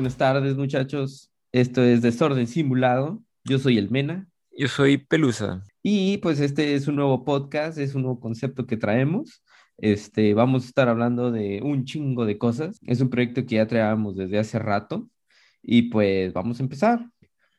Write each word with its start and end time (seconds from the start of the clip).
Buenas 0.00 0.16
tardes, 0.16 0.56
muchachos. 0.56 1.30
Esto 1.52 1.82
es 1.82 2.00
Desorden 2.00 2.46
Simulado. 2.46 3.22
Yo 3.44 3.58
soy 3.58 3.76
el 3.76 3.90
Mena. 3.90 4.26
Yo 4.56 4.66
soy 4.66 4.96
Pelusa. 4.96 5.62
Y 5.82 6.16
pues 6.16 6.40
este 6.40 6.74
es 6.74 6.88
un 6.88 6.96
nuevo 6.96 7.22
podcast, 7.22 7.76
es 7.76 7.94
un 7.94 8.04
nuevo 8.04 8.18
concepto 8.18 8.64
que 8.64 8.78
traemos. 8.78 9.44
Este, 9.76 10.32
vamos 10.32 10.64
a 10.64 10.68
estar 10.68 10.88
hablando 10.88 11.30
de 11.30 11.60
un 11.62 11.84
chingo 11.84 12.24
de 12.24 12.38
cosas. 12.38 12.78
Es 12.86 13.02
un 13.02 13.10
proyecto 13.10 13.44
que 13.44 13.56
ya 13.56 13.66
traíamos 13.66 14.16
desde 14.16 14.38
hace 14.38 14.58
rato. 14.58 15.06
Y 15.62 15.90
pues 15.90 16.32
vamos 16.32 16.60
a 16.60 16.62
empezar. 16.62 17.04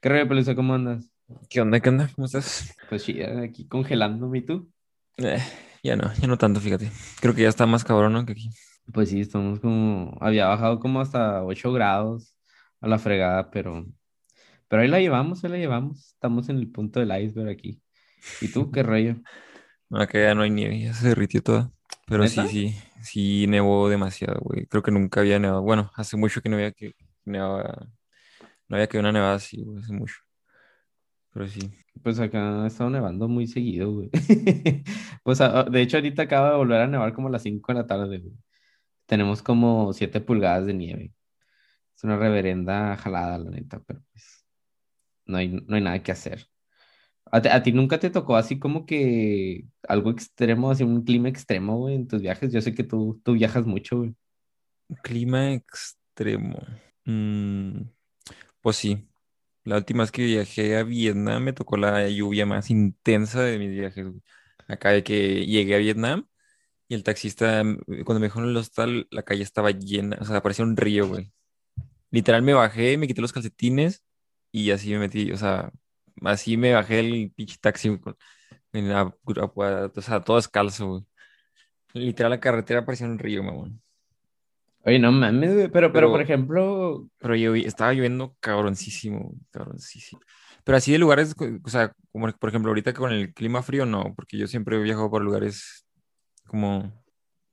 ¿Qué 0.02 0.10
rollo, 0.10 0.28
Pelusa? 0.28 0.56
¿Cómo 0.56 0.74
andas? 0.74 1.12
¿Qué 1.48 1.62
onda? 1.62 1.80
¿Qué 1.80 1.90
onda? 1.90 2.10
¿Cómo 2.16 2.26
estás? 2.26 2.76
Pues 2.90 3.04
sí, 3.04 3.22
aquí 3.22 3.68
congelándome, 3.68 4.40
¿y 4.40 4.42
tú? 4.42 4.68
Eh, 5.18 5.38
ya 5.84 5.96
no, 5.96 6.12
ya 6.20 6.26
no 6.26 6.40
tanto, 6.40 6.60
fíjate. 6.60 6.90
Creo 7.20 7.36
que 7.36 7.44
ya 7.44 7.50
está 7.50 7.68
más 7.68 7.84
cabrón, 7.84 8.14
¿no? 8.14 8.26
Que 8.26 8.32
aquí. 8.32 8.50
Pues 8.94 9.10
sí, 9.10 9.22
estamos 9.22 9.60
como, 9.60 10.18
había 10.20 10.48
bajado 10.48 10.80
como 10.80 11.00
hasta 11.02 11.44
8 11.44 11.72
grados 11.72 12.36
a 12.82 12.88
la 12.88 12.98
fregada, 13.00 13.50
pero, 13.52 13.86
pero 14.68 14.82
ahí 14.82 14.88
la 14.88 15.00
llevamos, 15.00 15.44
ahí 15.44 15.52
la 15.52 15.58
llevamos. 15.58 16.14
Estamos 16.14 16.50
en 16.50 16.58
el 16.58 16.72
punto 16.72 17.00
del 17.00 17.12
iceberg 17.24 17.50
aquí. 17.50 17.82
¿Y 18.42 18.48
tú 18.50 18.72
qué 18.72 18.84
rollo? 18.84 19.16
Acá 19.92 20.20
ya 20.20 20.36
no 20.36 20.42
hay 20.44 20.50
nieve, 20.50 20.80
ya 20.82 20.94
se 20.94 21.10
derritió 21.10 21.42
toda. 21.42 21.72
Pero 22.08 22.28
sí, 22.28 22.40
¿Neta? 22.40 22.50
sí, 22.52 22.76
sí 23.02 23.48
nevó 23.48 23.88
demasiado, 23.90 24.40
güey. 24.42 24.66
Creo 24.66 24.82
que 24.84 24.92
nunca 24.92 25.20
había 25.22 25.40
nevado. 25.40 25.62
Bueno, 25.62 25.92
hace 25.96 26.18
mucho 26.18 26.42
que 26.42 26.50
no 26.50 26.56
había 26.56 26.72
que 26.72 26.94
nevaba, 27.26 27.88
no 28.68 28.76
había 28.76 28.88
que 28.88 29.00
una 29.00 29.12
nevada 29.12 29.36
así, 29.36 29.62
güey, 29.64 29.80
hace 29.84 29.94
mucho. 29.94 30.16
Pero 31.34 31.48
sí. 31.48 31.60
Pues 32.04 32.20
acá 32.20 32.64
ha 32.64 32.68
estado 32.68 32.90
nevando 32.90 33.28
muy 33.28 33.48
seguido, 33.48 33.92
güey. 33.92 34.10
Pues 35.24 35.40
a- 35.40 35.64
de 35.64 35.82
hecho 35.82 35.98
ahorita 35.98 36.24
acaba 36.24 36.52
de 36.52 36.58
volver 36.58 36.82
a 36.82 36.88
nevar 36.88 37.14
como 37.14 37.28
a 37.28 37.32
las 37.32 37.44
5 37.44 37.72
de 37.74 37.80
la 37.80 37.86
tarde, 37.88 38.18
güey. 38.20 38.34
Tenemos 39.12 39.44
como 39.44 39.92
7 39.92 40.22
pulgadas 40.22 40.66
de 40.66 40.74
nieve. 40.74 41.14
Es 41.98 42.06
una 42.06 42.16
reverenda 42.18 42.96
jalada, 42.96 43.38
la 43.40 43.50
neta, 43.52 43.82
pero 43.86 44.02
pues 44.10 44.46
no 45.26 45.38
hay, 45.38 45.50
no 45.50 45.76
hay 45.76 45.82
nada 45.82 46.02
que 46.02 46.14
hacer. 46.14 46.48
¿A, 47.26 47.62
ti 47.62 47.74
nunca 47.74 48.00
te 48.00 48.10
tocó 48.10 48.38
así 48.38 48.58
como 48.58 48.86
que 48.86 49.66
algo 49.86 50.12
extremo, 50.12 50.72
así 50.72 50.86
un 50.86 51.04
clima 51.04 51.28
extremo, 51.28 51.78
güey, 51.78 51.96
en 51.96 52.08
tus 52.08 52.22
viajes? 52.22 52.54
Yo 52.54 52.62
sé 52.62 52.74
que 52.74 52.86
tú, 52.86 53.20
tú 53.26 53.34
viajas 53.34 53.66
mucho, 53.66 53.98
güey. 53.98 54.16
Clima 55.04 55.52
extremo. 55.52 56.66
Mm, 57.04 57.82
pues 58.62 58.78
sí. 58.78 59.10
La 59.66 59.76
última 59.76 60.04
vez 60.04 60.12
que 60.14 60.24
viajé 60.24 60.78
a 60.78 60.84
Vietnam 60.84 61.44
me 61.44 61.52
tocó 61.52 61.76
la 61.76 62.08
lluvia 62.08 62.46
más 62.46 62.70
intensa 62.70 63.42
de 63.44 63.60
mis 63.60 63.72
viajes. 63.72 64.08
Acá 64.70 64.92
de 64.92 65.04
que 65.04 65.46
llegué 65.46 65.76
a 65.76 65.80
Vietnam 65.80 66.31
y 66.92 66.94
el 66.94 67.06
taxista, 67.06 67.64
mm, 67.64 68.04
cuando 68.04 68.20
me 68.20 68.26
dejó 68.26 68.42
en 68.42 68.50
el 68.50 68.58
hostal, 68.58 69.08
la 69.12 69.24
calle 69.24 69.44
estaba 69.44 69.72
llena, 69.72 70.18
o 70.20 70.26
sea, 70.26 70.42
parecía 70.42 70.66
un 70.66 70.76
río, 70.76 71.08
güey. 71.08 71.32
Literal 72.10 72.42
me 72.42 72.54
bajé, 72.54 72.98
me 72.98 73.08
quité 73.08 73.22
los 73.22 73.32
calcetines 73.32 74.04
y 74.52 74.72
así 74.72 74.92
me 74.92 75.00
metí, 75.00 75.32
o 75.32 75.38
sea, 75.38 75.72
así 76.24 76.58
me 76.58 76.74
bajé 76.74 77.00
el 77.00 77.32
pinche 77.34 77.58
taxi, 77.62 77.88
güey, 77.88 78.16
en 78.74 78.90
la, 78.90 79.16
o 79.24 80.02
sea, 80.02 80.20
todo 80.20 80.36
descalzo, 80.36 80.88
güey. 80.90 81.04
Literal 81.94 82.32
la 82.32 82.42
carretera 82.42 82.86
parecía 82.86 83.08
un 83.08 83.20
río, 83.20 83.42
mamón. 83.42 83.82
Oye, 84.84 85.00
no 85.00 85.14
mames, 85.14 85.54
güey, 85.54 85.70
pero, 85.70 85.94
pero 85.94 86.12
por 86.12 86.22
ejemplo, 86.22 87.08
pero 87.20 87.38
yo 87.38 87.56
estaba 87.56 87.94
lloviendo 87.94 88.36
cabroncísimo, 88.42 89.34
cabroncísimo. 89.50 90.22
Pero 90.66 90.78
así 90.78 90.92
de 90.92 90.98
lugares, 90.98 91.36
o 91.64 91.70
sea, 91.70 91.94
como 92.12 92.30
por 92.34 92.50
ejemplo 92.50 92.70
ahorita 92.72 92.92
con 92.92 93.14
el 93.14 93.34
clima 93.34 93.64
frío, 93.64 93.86
no, 93.86 94.14
porque 94.14 94.38
yo 94.38 94.48
siempre 94.48 94.76
he 94.76 94.82
viajado 94.82 95.10
por 95.10 95.22
lugares 95.22 95.86
como 96.52 96.94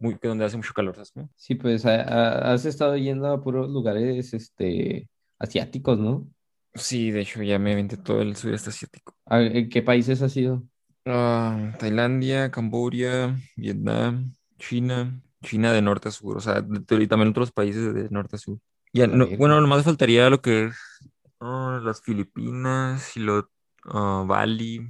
muy, 0.00 0.19
que 0.19 0.28
donde 0.28 0.45
hace 0.45 0.56
mucho 0.56 0.75
calor, 0.75 0.95
¿sabes? 0.97 1.12
sí, 1.37 1.55
pues 1.55 1.87
ha- 1.87 2.03
ha- 2.03 2.53
has 2.53 2.65
estado 2.65 2.97
yendo 2.97 3.27
a 3.28 3.41
puros 3.43 3.71
lugares, 3.71 4.34
este, 4.34 5.09
asiáticos, 5.39 5.99
¿no? 5.99 6.28
Sí, 6.75 7.11
de 7.11 7.23
hecho 7.23 7.43
ya 7.43 7.59
me 7.59 7.73
aventé 7.73 7.97
todo 7.97 8.23
el 8.23 8.37
sudeste 8.37 8.71
asiático. 8.71 9.15
¿A- 9.27 9.41
¿En 9.43 9.69
qué 9.69 9.83
países 9.83 10.23
has 10.23 10.37
ido? 10.37 10.62
Ah, 11.05 11.73
Tailandia, 11.78 12.50
Camboya, 12.50 13.37
Vietnam, 13.56 14.33
China, 14.59 15.21
China 15.43 15.73
de 15.73 15.81
norte 15.83 16.09
a 16.09 16.11
sur, 16.12 16.37
o 16.37 16.41
sea, 16.41 16.61
de- 16.61 17.03
y 17.03 17.06
también 17.06 17.31
otros 17.31 17.50
países 17.53 17.94
de 17.94 18.09
norte 18.11 18.37
a 18.37 18.39
sur. 18.39 18.59
Ya, 18.93 19.06
no, 19.06 19.27
bueno, 19.37 19.61
nomás 19.61 19.84
faltaría 19.84 20.28
lo 20.31 20.41
que 20.43 20.67
es 20.67 20.77
ah, 21.41 21.81
las 21.83 22.03
Filipinas 22.03 23.17
y 23.17 23.21
lo, 23.21 23.50
ah, 23.87 24.25
Bali, 24.27 24.81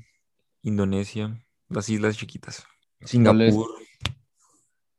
Indonesia, 0.62 1.38
las 1.68 1.88
islas 1.88 2.16
chiquitas, 2.16 2.64
¿Cuál 3.22 3.42
es 3.42 3.58
Singapur. 3.58 3.68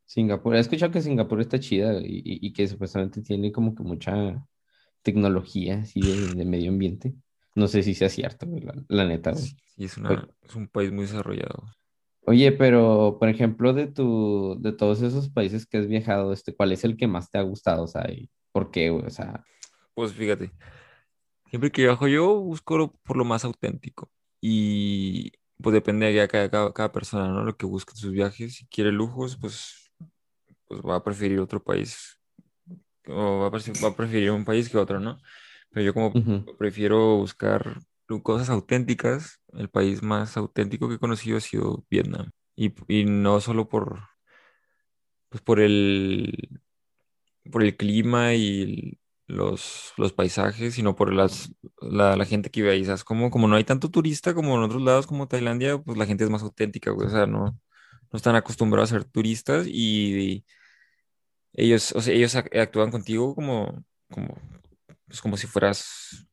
Singapur? 0.10 0.56
He 0.56 0.60
escuchado 0.60 0.92
que 0.94 1.02
Singapur 1.02 1.42
está 1.42 1.60
chida 1.60 2.00
y, 2.02 2.06
y- 2.26 2.48
y 2.48 2.54
que 2.54 2.68
supuestamente 2.68 3.22
tiene 3.22 3.52
como 3.52 3.76
que 3.76 3.84
mucha 3.84 4.46
tecnología 5.04 5.80
así 5.82 6.04
de, 6.04 6.36
de 6.36 6.46
medio 6.46 6.72
ambiente. 6.72 7.16
No 7.56 7.68
sé 7.68 7.84
si 7.84 7.96
sea 7.96 8.10
cierto, 8.10 8.48
la, 8.48 8.76
la 8.90 9.06
neta, 9.08 9.32
güey. 9.34 9.52
Sí, 9.76 9.86
es 9.86 9.98
Oye, 10.06 10.22
una, 10.22 10.30
es 10.42 10.56
un 10.56 10.68
país 10.68 10.92
muy 10.92 11.06
desarrollado. 11.06 11.76
oye, 12.26 12.52
pero 12.52 13.18
por 13.20 13.30
ejemplo, 13.30 13.74
de 13.74 13.88
tu, 13.88 14.58
de 14.60 14.72
todos 14.74 15.02
esos 15.02 15.30
países 15.30 15.66
que 15.66 15.78
has 15.80 15.88
viajado, 15.88 16.34
este, 16.34 16.56
¿cuál 16.56 16.72
es 16.72 16.84
el 16.84 16.98
que 16.98 17.08
más 17.08 17.30
te 17.32 17.38
ha 17.40 17.42
gustado? 17.44 17.84
O 17.84 17.88
sea, 17.88 18.12
¿y 18.12 18.30
por 18.52 18.72
qué, 18.72 18.90
güey? 18.90 19.06
O 19.06 19.10
sea, 19.10 19.44
Pues 19.94 20.14
fíjate, 20.14 20.52
siempre 21.50 21.72
que 21.72 21.84
viajo 21.84 22.08
yo 22.08 22.36
busco 22.42 22.78
lo- 22.78 22.94
por 23.04 23.18
lo 23.18 23.26
más 23.26 23.46
auténtico 23.46 24.12
y 24.42 25.32
pues 25.62 25.74
depende 25.74 26.08
de 26.14 26.28
cada, 26.28 26.50
cada, 26.50 26.74
cada 26.74 26.92
persona, 26.92 27.30
¿no? 27.30 27.44
Lo 27.44 27.58
que 27.58 27.66
busque 27.66 27.92
en 27.94 27.98
sus 27.98 28.12
viajes. 28.12 28.56
Si 28.56 28.68
quiere 28.68 28.92
lujos, 28.92 29.38
pues, 29.38 29.79
pues 30.70 30.82
va 30.82 30.96
a 30.96 31.04
preferir 31.04 31.40
otro 31.42 31.62
país 31.62 32.18
o 33.08 33.40
va 33.40 33.48
a, 33.48 33.52
pref- 33.52 33.84
va 33.84 33.90
a 33.90 33.96
preferir 33.96 34.32
un 34.32 34.46
país 34.46 34.70
que 34.70 34.78
otro, 34.78 35.00
¿no? 35.02 35.18
Pero 35.72 35.86
yo 35.86 35.94
como 35.94 36.14
prefiero 36.58 37.18
buscar 37.18 37.80
cosas 38.24 38.50
auténticas, 38.50 39.42
el 39.54 39.70
país 39.70 40.02
más 40.02 40.38
auténtico 40.38 40.88
que 40.88 40.96
he 40.96 41.00
conocido 41.00 41.38
ha 41.38 41.42
sido 41.42 41.86
Vietnam. 41.90 42.32
Y, 42.56 42.74
y 42.88 43.06
no 43.06 43.42
solo 43.42 43.68
por, 43.68 44.00
pues 45.30 45.42
por 45.42 45.60
el, 45.60 46.50
por 47.52 47.64
el 47.64 47.76
clima 47.78 48.34
y 48.36 48.62
el- 48.62 49.00
los, 49.28 49.94
los 49.98 50.12
paisajes, 50.12 50.74
sino 50.74 50.96
por 50.96 51.14
las, 51.14 51.54
la, 51.82 52.16
la 52.16 52.26
gente 52.26 52.50
que 52.50 52.62
vive 52.62 52.74
ahí. 52.74 52.84
¿Sabes? 52.86 53.04
Como, 53.04 53.30
como 53.30 53.48
no 53.48 53.58
hay 53.58 53.64
tanto 53.64 53.90
turista 53.92 54.34
como 54.34 54.56
en 54.58 54.64
otros 54.64 54.82
lados 54.82 55.06
como 55.06 55.28
Tailandia, 55.28 55.78
pues 55.78 56.00
la 56.00 56.08
gente 56.08 56.24
es 56.24 56.32
más 56.32 56.42
auténtica, 56.42 56.90
güey. 56.90 57.08
O 57.08 57.12
sea, 57.12 57.28
no, 57.28 57.46
no 57.46 58.18
están 58.18 58.36
acostumbrados 58.36 58.92
a 58.92 58.96
ser 58.96 59.04
turistas 59.06 59.68
y 59.68 60.46
ellos, 61.54 61.92
o 61.94 62.02
sea, 62.02 62.14
ellos 62.14 62.36
ac- 62.36 62.58
actúan 62.60 62.92
contigo 62.92 63.36
como, 63.36 63.84
como, 64.10 64.36
pues 65.08 65.22
como 65.22 65.38
si 65.38 65.48
fueras, 65.48 66.28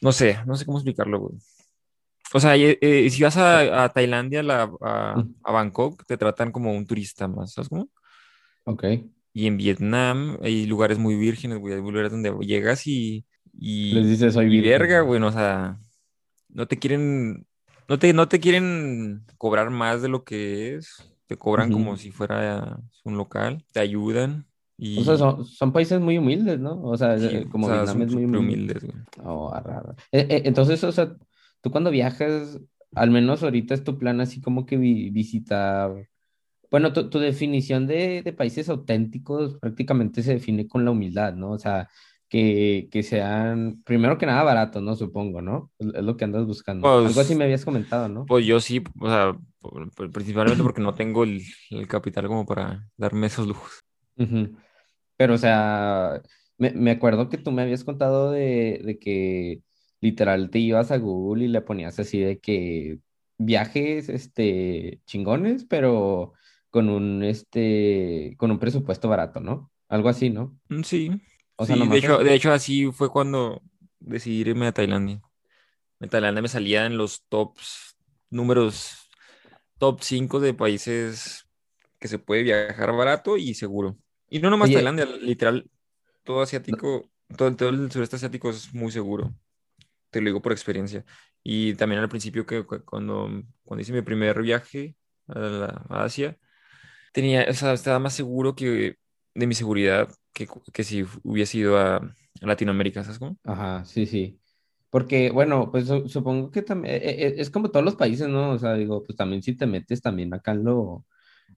no 0.00 0.12
sé, 0.12 0.38
no 0.46 0.56
sé 0.56 0.64
cómo 0.64 0.78
explicarlo, 0.78 1.20
güey. 1.20 1.34
O 2.32 2.40
sea, 2.40 2.56
eh, 2.56 2.78
eh, 2.80 3.10
si 3.10 3.22
vas 3.22 3.36
a, 3.36 3.84
a 3.84 3.88
Tailandia, 3.88 4.42
la- 4.42 4.70
a, 4.80 5.24
a 5.44 5.52
Bangkok, 5.52 6.04
te 6.06 6.16
tratan 6.16 6.52
como 6.52 6.72
un 6.72 6.86
turista 6.86 7.26
más, 7.28 7.52
¿sabes 7.54 7.68
cómo? 7.68 7.88
Ok. 8.64 8.84
Y 9.32 9.46
en 9.46 9.56
Vietnam 9.56 10.38
hay 10.42 10.66
lugares 10.66 10.98
muy 10.98 11.16
vírgenes, 11.16 11.58
güey, 11.58 11.74
hay 11.74 11.80
lugares 11.80 12.10
donde 12.10 12.32
llegas 12.40 12.86
y, 12.86 13.24
Les 13.52 14.04
y, 14.04 14.10
dice 14.10 14.30
soy 14.30 14.48
y 14.50 14.60
virgen, 14.60 14.70
verga, 14.70 15.00
güey. 15.00 15.06
güey, 15.08 15.20
no, 15.20 15.28
o 15.28 15.32
sea, 15.32 15.78
no 16.48 16.66
te 16.66 16.78
quieren, 16.78 17.46
no 17.88 17.98
te, 17.98 18.12
no 18.12 18.28
te 18.28 18.40
quieren 18.40 19.24
cobrar 19.38 19.70
más 19.70 20.02
de 20.02 20.08
lo 20.08 20.24
que 20.24 20.76
es, 20.76 21.12
te 21.30 21.38
cobran 21.38 21.70
como 21.70 21.92
Ujú. 21.92 21.96
si 21.96 22.10
fuera 22.10 22.80
un 23.04 23.16
local, 23.16 23.64
te 23.72 23.78
ayudan 23.80 24.48
O 24.94 25.04
sea, 25.04 25.16
y 25.16 25.16
son, 25.16 25.44
son 25.44 25.72
países 25.72 26.00
muy 26.00 26.18
humildes, 26.18 26.58
¿no? 26.58 26.82
O 26.82 26.96
sea, 26.96 27.16
sí, 27.16 27.26
eh, 27.26 27.46
o 27.46 27.48
como 27.48 27.66
sea, 27.66 27.76
Vietnam 27.76 28.02
es 28.02 28.10
muy 28.10 28.24
humilde. 28.24 28.38
humildes, 28.40 28.84
güey. 28.84 28.96
Oh, 29.24 29.52
arra. 29.52 29.94
Eh, 30.12 30.26
eh, 30.28 30.42
entonces, 30.46 30.82
o 30.84 30.92
sea, 30.92 31.16
tú 31.60 31.70
cuando 31.70 31.90
viajas, 31.90 32.60
al 32.94 33.10
menos 33.10 33.42
ahorita 33.42 33.74
es 33.74 33.84
tu 33.84 33.98
plan 33.98 34.20
así 34.20 34.40
como 34.40 34.66
que 34.66 34.76
vi- 34.76 35.10
visitar, 35.10 36.08
bueno, 36.70 36.92
tu, 36.92 37.10
tu 37.10 37.18
definición 37.20 37.86
de, 37.86 38.22
de 38.22 38.32
países 38.32 38.68
auténticos 38.68 39.58
prácticamente 39.60 40.22
se 40.22 40.34
define 40.34 40.68
con 40.68 40.84
la 40.84 40.92
humildad, 40.92 41.34
¿no? 41.34 41.52
O 41.52 41.58
sea, 41.58 41.88
que, 42.30 42.88
que 42.92 43.02
sean, 43.02 43.82
primero 43.84 44.16
que 44.18 44.26
nada, 44.26 44.42
baratos, 44.44 44.82
¿no? 44.82 44.96
Supongo, 44.96 45.42
¿no? 45.42 45.72
Es, 45.78 45.88
lo 46.04 46.16
que 46.16 46.24
andas 46.24 46.46
buscando. 46.46 46.88
Algo 47.04 47.20
así 47.20 47.34
Pues, 47.34 47.38
me 47.38 47.44
habías 47.44 47.64
comentado, 47.66 48.08
¿no? 48.08 48.24
pues 48.26 48.46
yo 48.46 48.60
sí, 48.60 48.82
o 49.00 49.08
sea, 49.08 49.36
principalmente 50.12 50.62
porque 50.62 50.80
no 50.80 50.94
tengo 50.94 51.24
el, 51.24 51.42
el 51.70 51.88
capital 51.88 52.28
como 52.28 52.46
para 52.46 52.88
darme 52.96 53.26
esos 53.26 53.46
lujos. 53.48 53.80
Pero, 55.16 55.34
o 55.34 55.38
sea, 55.38 56.22
me, 56.58 56.70
me 56.72 56.92
acuerdo 56.92 57.28
que 57.28 57.38
tú 57.38 57.52
me 57.52 57.62
habías 57.62 57.84
contado 57.84 58.30
de, 58.30 58.80
de 58.84 58.98
que 58.98 59.62
literal 60.00 60.50
te 60.50 60.60
ibas 60.60 60.90
a 60.90 60.98
Google 60.98 61.44
y 61.44 61.48
le 61.48 61.60
ponías 61.62 61.98
así 61.98 62.20
de 62.20 62.38
que 62.40 63.00
viajes, 63.38 64.08
este, 64.08 65.00
chingones, 65.06 65.64
pero 65.64 66.32
con 66.70 66.88
un, 66.88 67.22
este, 67.24 68.34
con 68.38 68.50
un 68.50 68.58
presupuesto 68.58 69.08
barato, 69.08 69.40
¿no? 69.40 69.70
Algo 69.88 70.08
así, 70.08 70.30
¿no? 70.30 70.58
Mm, 70.68 70.82
Sí, 70.82 71.10
O 71.60 71.66
sea, 71.66 71.76
sí, 71.76 71.88
de 71.88 71.98
hecho, 71.98 72.18
así. 72.18 72.18
de 72.18 72.34
hecho 72.34 72.52
así 72.52 72.90
fue 72.92 73.10
cuando 73.10 73.62
decidí 74.00 74.40
irme 74.50 74.66
a 74.66 74.72
Tailandia. 74.72 75.20
En 76.00 76.10
Tailandia 76.10 76.42
me 76.42 76.48
salía 76.48 76.86
en 76.86 76.98
los 76.98 77.24
tops, 77.28 77.96
números 78.30 79.10
top 79.78 80.00
5 80.02 80.40
de 80.40 80.54
países 80.54 81.46
que 82.00 82.08
se 82.08 82.18
puede 82.18 82.42
viajar 82.44 82.92
barato 82.94 83.36
y 83.36 83.54
seguro. 83.54 83.98
Y 84.30 84.40
no 84.40 84.50
nomás 84.50 84.70
Oye, 84.70 84.72
Tailandia, 84.72 85.06
literal, 85.06 85.70
todo 86.24 86.42
asiático 86.42 87.10
todo, 87.36 87.54
todo 87.56 87.70
el 87.70 87.90
sureste 87.92 88.16
asiático 88.16 88.50
es 88.50 88.74
muy 88.74 88.92
seguro. 88.92 89.34
Te 90.10 90.20
lo 90.20 90.26
digo 90.26 90.42
por 90.42 90.52
experiencia. 90.52 91.04
Y 91.42 91.74
también 91.74 92.00
al 92.02 92.08
principio 92.08 92.46
que 92.46 92.64
cu- 92.66 92.84
cuando, 92.84 93.28
cuando 93.64 93.82
hice 93.82 93.92
mi 93.92 94.02
primer 94.02 94.42
viaje 94.42 94.96
a, 95.28 95.38
la- 95.40 95.86
a 95.88 96.04
Asia, 96.04 96.38
tenía, 97.12 97.46
o 97.50 97.54
sea, 97.54 97.72
estaba 97.74 97.98
más 97.98 98.14
seguro 98.14 98.54
que 98.54 98.96
de 99.34 99.46
mi 99.46 99.54
seguridad 99.54 100.10
que, 100.32 100.48
que 100.72 100.84
si 100.84 101.04
hubiese 101.24 101.58
ido 101.58 101.78
a, 101.78 102.00
Latinoamérica, 102.40 103.02
¿sabes 103.04 103.18
cómo? 103.18 103.36
Ajá, 103.44 103.84
sí, 103.84 104.06
sí. 104.06 104.40
Porque, 104.90 105.30
bueno, 105.30 105.70
pues 105.70 105.86
su- 105.88 106.08
supongo 106.08 106.50
que 106.50 106.62
también 106.62 107.00
es 107.02 107.50
como 107.50 107.70
todos 107.70 107.84
los 107.84 107.96
países, 107.96 108.28
¿no? 108.28 108.52
O 108.52 108.58
sea, 108.58 108.74
digo, 108.74 109.02
pues 109.04 109.16
también 109.16 109.42
si 109.42 109.54
te 109.56 109.66
metes 109.66 110.00
también 110.02 110.32
acá 110.34 110.52
en 110.52 110.64
lo, 110.64 111.04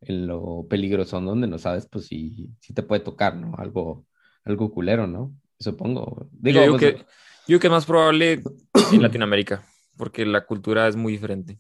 en 0.02 0.28
lo 0.28 0.68
peligroso, 0.70 1.20
donde 1.22 1.48
no 1.48 1.58
sabes, 1.60 1.88
pues 1.90 2.08
sí, 2.08 2.50
sí 2.60 2.74
te 2.74 2.84
puede 2.84 3.02
tocar, 3.02 3.36
¿no? 3.38 3.56
Algo, 3.58 4.06
algo 4.46 4.72
culero, 4.72 5.08
¿no? 5.08 5.34
Supongo. 5.60 6.30
Yo 6.48 6.62
Digo, 6.62 6.62
digo 6.62 6.78
pues, 6.80 6.96
que, 6.96 6.98
yo 7.00 7.06
digo 7.48 7.60
que 7.62 7.70
más 7.70 7.86
probable 7.86 8.42
en 8.92 9.02
Latinoamérica, 9.02 9.64
porque 9.98 10.26
la 10.26 10.46
cultura 10.46 10.88
es 10.88 10.96
muy 10.96 11.14
diferente. 11.14 11.60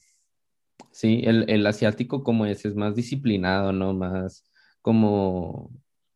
sí, 0.91 1.21
el, 1.25 1.49
el 1.49 1.65
asiático 1.67 2.23
como 2.23 2.45
es, 2.45 2.65
es 2.65 2.75
más 2.75 2.95
disciplinado, 2.95 3.71
¿no? 3.73 3.93
Más 3.93 4.43
como... 4.81 5.71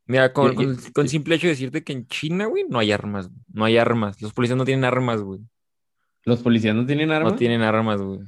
Mira, 0.08 0.32
con, 0.34 0.56
con, 0.56 0.76
con 0.94 1.10
simple 1.10 1.36
hecho 1.36 1.48
de 1.48 1.52
decirte 1.54 1.84
que 1.84 1.94
en 1.94 2.08
China, 2.08 2.46
güey, 2.46 2.66
no 2.70 2.80
hay 2.80 2.92
armas, 2.92 3.30
no 3.52 3.66
hay 3.66 3.78
armas. 3.78 4.22
Los 4.22 4.34
policías 4.34 4.58
no 4.58 4.66
tienen 4.66 4.86
armas, 4.86 5.22
güey. 5.22 5.42
los 6.26 6.42
policías 6.42 6.76
no 6.76 6.86
tienen 6.86 7.10
No 7.10 7.16
armas, 7.16 7.36
tienen 7.36 7.62
armas, 7.62 8.02
güey. 8.02 8.20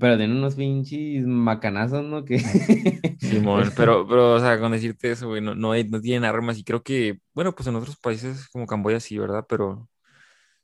pero 0.00 0.16
tienen 0.16 0.36
unos 0.36 0.54
pinches 0.54 1.26
macanazos, 1.26 2.04
¿no? 2.04 2.24
Que... 2.24 2.38
Simón, 3.18 3.72
pero, 3.76 4.06
pero, 4.06 4.34
o 4.34 4.40
sea, 4.40 4.58
con 4.60 4.72
decirte 4.72 5.10
eso, 5.10 5.28
güey, 5.28 5.40
no, 5.40 5.54
no, 5.54 5.72
hay- 5.72 5.88
no 5.88 6.00
tienen 6.00 6.24
armas 6.24 6.58
y 6.58 6.64
creo 6.64 6.82
que, 6.82 7.20
bueno, 7.34 7.54
pues 7.54 7.66
en 7.68 7.76
otros 7.76 7.96
países 7.96 8.48
como 8.48 8.66
Camboya 8.66 9.00
sí, 9.00 9.18
¿verdad? 9.18 9.44
Pero, 9.48 9.88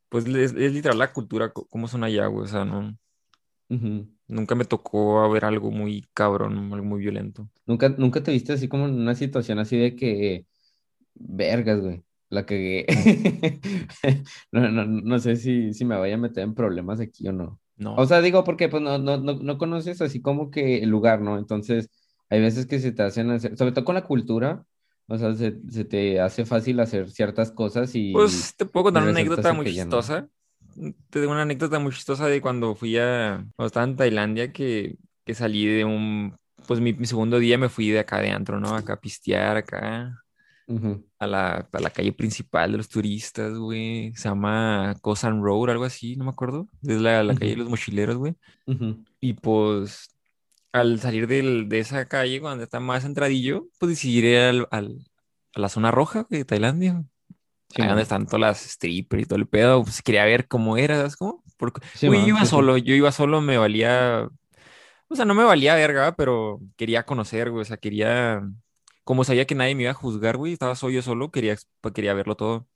pues 0.08 0.26
es, 0.26 0.52
es 0.54 0.72
literal 0.72 0.98
la 0.98 1.12
cultura, 1.12 1.52
cómo 1.52 1.88
son 1.88 2.04
allá, 2.04 2.26
güey, 2.26 2.44
o 2.44 2.48
sea, 2.48 2.64
no, 2.64 2.96
Ujú. 3.68 4.13
Nunca 4.28 4.54
me 4.54 4.64
tocó 4.64 5.28
ver 5.30 5.44
algo 5.44 5.70
muy 5.70 6.06
cabrón, 6.14 6.72
algo 6.72 6.84
muy 6.84 7.00
violento. 7.00 7.48
¿Nunca, 7.66 7.88
nunca 7.90 8.22
te 8.22 8.32
viste 8.32 8.52
así 8.52 8.68
como 8.68 8.86
en 8.86 8.94
una 8.94 9.14
situación 9.14 9.58
así 9.58 9.76
de 9.76 9.96
que, 9.96 10.46
vergas, 11.14 11.80
güey, 11.80 12.02
la 12.30 12.46
cagué? 12.46 12.86
No, 14.52 14.70
no, 14.70 14.84
no 14.86 15.18
sé 15.18 15.36
si, 15.36 15.72
si 15.72 15.84
me 15.84 15.96
vaya 15.96 16.14
a 16.14 16.18
meter 16.18 16.44
en 16.44 16.54
problemas 16.54 17.00
aquí 17.00 17.26
o 17.28 17.32
no. 17.32 17.60
No, 17.76 17.96
O 17.96 18.06
sea, 18.06 18.20
digo, 18.20 18.44
porque 18.44 18.68
pues 18.68 18.82
no, 18.82 18.98
no, 18.98 19.16
no, 19.16 19.34
no 19.34 19.58
conoces 19.58 20.00
así 20.00 20.20
como 20.22 20.50
que 20.50 20.78
el 20.78 20.90
lugar, 20.90 21.20
¿no? 21.20 21.38
Entonces, 21.38 21.90
hay 22.30 22.40
veces 22.40 22.66
que 22.66 22.78
se 22.78 22.92
te 22.92 23.02
hacen 23.02 23.30
hacer, 23.30 23.56
sobre 23.56 23.72
todo 23.72 23.84
con 23.84 23.96
la 23.96 24.04
cultura, 24.04 24.64
o 25.06 25.18
sea, 25.18 25.34
se, 25.34 25.58
se 25.68 25.84
te 25.84 26.20
hace 26.20 26.44
fácil 26.44 26.80
hacer 26.80 27.10
ciertas 27.10 27.50
cosas 27.50 27.94
y, 27.94 28.12
pues 28.12 28.54
te 28.56 28.64
puedo 28.64 28.84
contar 28.84 29.02
una 29.02 29.12
anécdota 29.12 29.52
muy 29.52 29.66
chistosa. 29.66 30.28
Te 31.10 31.20
digo 31.20 31.32
una 31.32 31.42
anécdota 31.42 31.78
muy 31.78 31.92
chistosa 31.92 32.26
de 32.26 32.40
cuando 32.40 32.74
fui 32.74 32.96
a, 32.98 33.44
cuando 33.56 33.66
estaba 33.66 33.84
en 33.84 33.96
Tailandia, 33.96 34.52
que, 34.52 34.96
que 35.24 35.34
salí 35.34 35.66
de 35.66 35.84
un, 35.84 36.36
pues 36.66 36.80
mi, 36.80 36.92
mi 36.92 37.06
segundo 37.06 37.38
día 37.38 37.58
me 37.58 37.68
fui 37.68 37.90
de 37.90 38.00
acá 38.00 38.20
de 38.20 38.30
antro, 38.30 38.60
¿no? 38.60 38.74
Acá 38.74 38.94
a 38.94 39.00
pistear, 39.00 39.56
acá. 39.56 40.20
A 41.18 41.26
la, 41.26 41.68
a 41.72 41.80
la 41.80 41.90
calle 41.90 42.12
principal 42.12 42.72
de 42.72 42.78
los 42.78 42.88
turistas, 42.88 43.54
güey. 43.56 44.12
Se 44.16 44.28
llama 44.28 44.94
Cosan 45.02 45.42
Road, 45.42 45.70
algo 45.70 45.84
así, 45.84 46.16
no 46.16 46.24
me 46.24 46.30
acuerdo. 46.30 46.68
Es 46.82 47.00
la, 47.00 47.22
la 47.22 47.34
calle 47.34 47.50
de 47.52 47.56
los 47.58 47.68
mochileros, 47.68 48.16
güey. 48.16 48.34
Y 49.20 49.34
pues 49.34 50.08
al 50.72 50.98
salir 51.00 51.26
del- 51.28 51.68
de 51.68 51.78
esa 51.78 52.06
calle, 52.08 52.40
cuando 52.40 52.64
está 52.64 52.80
más 52.80 53.04
entradillo, 53.04 53.68
pues 53.78 53.90
decidí 53.90 54.18
ir 54.26 54.38
al, 54.38 54.68
al- 54.70 54.98
a 55.54 55.60
la 55.60 55.68
zona 55.68 55.90
roja, 55.90 56.26
güey, 56.28 56.40
de 56.40 56.44
Tailandia. 56.44 57.04
Ahí 57.76 57.86
donde 57.88 58.02
están 58.02 58.26
todas 58.26 58.40
las 58.40 58.58
strippers 58.60 59.22
y 59.24 59.26
todo 59.26 59.38
el 59.38 59.48
pedo. 59.48 59.82
Pues 59.82 60.02
quería 60.02 60.24
ver 60.24 60.46
cómo 60.48 60.76
era, 60.76 60.96
¿sabes 60.96 61.16
cómo? 61.16 61.42
Porque, 61.56 61.80
yo 62.02 62.12
iba 62.14 62.40
sí, 62.40 62.46
sí. 62.46 62.50
solo, 62.50 62.76
yo 62.78 62.94
iba 62.94 63.10
solo, 63.12 63.40
me 63.40 63.58
valía. 63.58 64.28
O 65.08 65.16
sea, 65.16 65.24
no 65.24 65.34
me 65.34 65.44
valía 65.44 65.74
verga, 65.74 66.14
pero 66.16 66.60
quería 66.76 67.04
conocer, 67.04 67.50
güey. 67.50 67.62
O 67.62 67.64
sea, 67.64 67.76
quería. 67.76 68.42
Como 69.04 69.24
sabía 69.24 69.46
que 69.46 69.54
nadie 69.54 69.74
me 69.74 69.82
iba 69.82 69.90
a 69.92 69.94
juzgar, 69.94 70.36
güey, 70.36 70.52
estaba 70.54 70.76
solo 70.76 70.92
yo 70.94 71.02
solo, 71.02 71.30
quería, 71.30 71.52
ex- 71.54 71.68
quería 71.94 72.14
verlo 72.14 72.36
todo. 72.36 72.66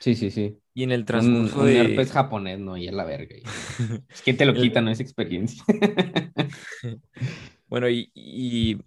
Sí, 0.00 0.14
sí, 0.14 0.30
sí. 0.30 0.58
Y 0.74 0.82
en 0.84 0.92
el 0.92 1.00
Un, 1.00 1.06
transcurso 1.06 1.62
un 1.62 1.68
herpes 1.68 2.08
de... 2.08 2.12
japonés, 2.12 2.58
¿no? 2.58 2.76
Y 2.76 2.88
a 2.88 2.92
la 2.92 3.04
verga. 3.04 3.36
y- 3.36 3.42
Es 4.12 4.22
que 4.22 4.34
te 4.34 4.44
lo 4.46 4.52
el- 4.54 4.62
quita, 4.62 4.80
no 4.80 4.90
es 4.90 5.00
experiencia. 5.00 5.64
Bueno, 7.68 7.88
y, 7.88 8.10
y, 8.14 8.78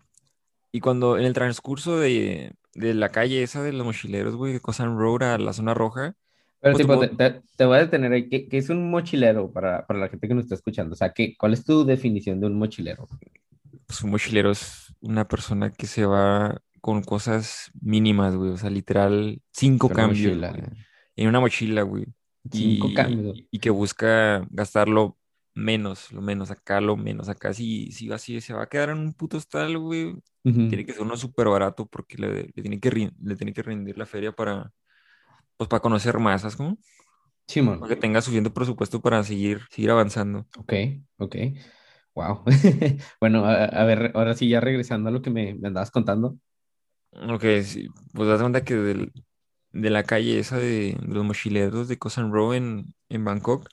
y 0.71 0.79
cuando 0.81 1.17
en 1.17 1.25
el 1.25 1.33
transcurso 1.33 1.97
de, 1.99 2.53
de 2.73 2.93
la 2.93 3.09
calle 3.11 3.43
esa 3.43 3.63
de 3.63 3.73
los 3.73 3.85
mochileros, 3.85 4.35
güey, 4.35 4.53
de 4.53 4.59
Cosan 4.61 4.97
Road 4.97 5.23
a 5.23 5.37
la 5.37 5.53
zona 5.53 5.73
roja, 5.73 6.15
Pero 6.61 6.75
pues 6.75 6.81
tipo, 6.81 6.97
te, 6.99 7.07
tuvo 7.07 7.17
te- 7.17 7.41
te 7.55 7.65
voy 7.65 7.77
a 7.77 7.81
detener 7.81 8.11
ahí. 8.13 8.29
¿Qué, 8.29 8.47
qué 8.49 8.57
es 8.57 8.69
un 8.69 8.89
mochilero 8.91 9.51
para, 9.51 9.85
para 9.87 9.99
la 9.99 10.09
gente 10.09 10.27
que 10.27 10.33
nos 10.33 10.43
está 10.45 10.55
escuchando? 10.55 10.93
O 10.93 10.97
sea, 10.97 11.13
¿qué, 11.13 11.35
cuál 11.37 11.53
es 11.53 11.63
tu 11.65 11.85
definición 11.85 12.39
de 12.39 12.47
un 12.47 12.57
mochilero? 12.57 13.07
pues 13.85 14.01
un 14.03 14.11
mochilero 14.11 14.51
es 14.51 14.93
una 15.01 15.27
persona 15.27 15.71
que 15.71 15.87
se 15.87 16.05
va 16.05 16.61
con 16.81 17.03
cosas 17.03 17.71
mínimas, 17.81 18.35
güey, 18.35 18.51
o 18.51 18.57
sea, 18.57 18.69
literal, 18.69 19.41
cinco 19.51 19.91
cambios, 19.91 20.39
mochila. 20.41 20.53
en 21.17 21.29
una 21.29 21.41
mochila, 21.41 21.83
güey, 21.83 22.07
Cinco 22.51 22.93
y, 22.93 22.93
cambios. 22.93 23.43
y 23.51 23.59
que 23.59 23.71
busca 23.71 24.47
gastarlo 24.51 25.18
menos, 25.59 26.11
lo 26.13 26.21
menos 26.21 26.51
acá, 26.51 26.81
lo 26.81 26.97
menos 26.97 27.29
acá, 27.29 27.53
si, 27.53 27.91
si 27.91 28.11
así 28.11 28.41
se 28.41 28.53
va 28.53 28.63
a 28.63 28.69
quedar 28.69 28.89
en 28.89 28.99
un 28.99 29.13
puto 29.13 29.37
hostal, 29.37 29.77
güey, 29.79 30.15
tiene 30.67 30.85
que 30.85 30.93
ser 30.93 31.03
uno 31.03 31.17
súper 31.17 31.47
barato 31.49 31.87
porque 31.87 32.17
le, 32.17 32.43
le 32.55 32.61
tiene 32.63 32.79
que, 32.79 33.11
le 33.21 33.35
tiene 33.35 33.53
que 33.53 33.63
rendir 33.63 33.97
la 33.97 34.05
feria 34.07 34.31
para, 34.31 34.71
pues, 35.57 35.69
para 35.69 35.81
conocer 35.81 36.19
más, 36.19 36.41
¿sabes 36.41 36.55
cómo? 36.57 36.77
Simón. 37.47 37.79
Para 37.79 37.95
que 37.95 38.01
tenga 38.01 38.21
suficiente 38.21 38.49
presupuesto 38.51 39.01
para 39.01 39.23
seguir, 39.23 39.61
seguir 39.71 39.91
avanzando. 39.91 40.45
Ok, 40.57 40.73
ok. 41.17 41.35
Wow. 42.15 42.43
Bueno, 43.21 43.45
a, 43.45 43.65
a 43.65 43.85
ver, 43.85 44.11
ahora 44.15 44.33
sí, 44.35 44.49
ya 44.49 44.59
regresando 44.61 45.09
a 45.09 45.11
lo 45.11 45.21
que 45.21 45.29
me, 45.29 45.55
me 45.55 45.67
andabas 45.69 45.91
contando. 45.91 46.37
Ok, 47.11 47.43
sí, 47.63 47.87
pues 48.13 48.29
das 48.29 48.39
cuenta 48.41 48.63
que 48.63 48.75
del- 48.75 49.11
de 49.71 49.89
la 49.89 50.03
calle 50.03 50.39
esa 50.39 50.57
de, 50.57 50.97
de 51.01 51.13
los 51.13 51.23
mochileros 51.25 51.87
de 51.87 51.97
Koh 51.99 52.09
San 52.09 52.31
Row 52.31 52.53
en, 52.53 52.93
en 53.09 53.25
Bangkok, 53.25 53.67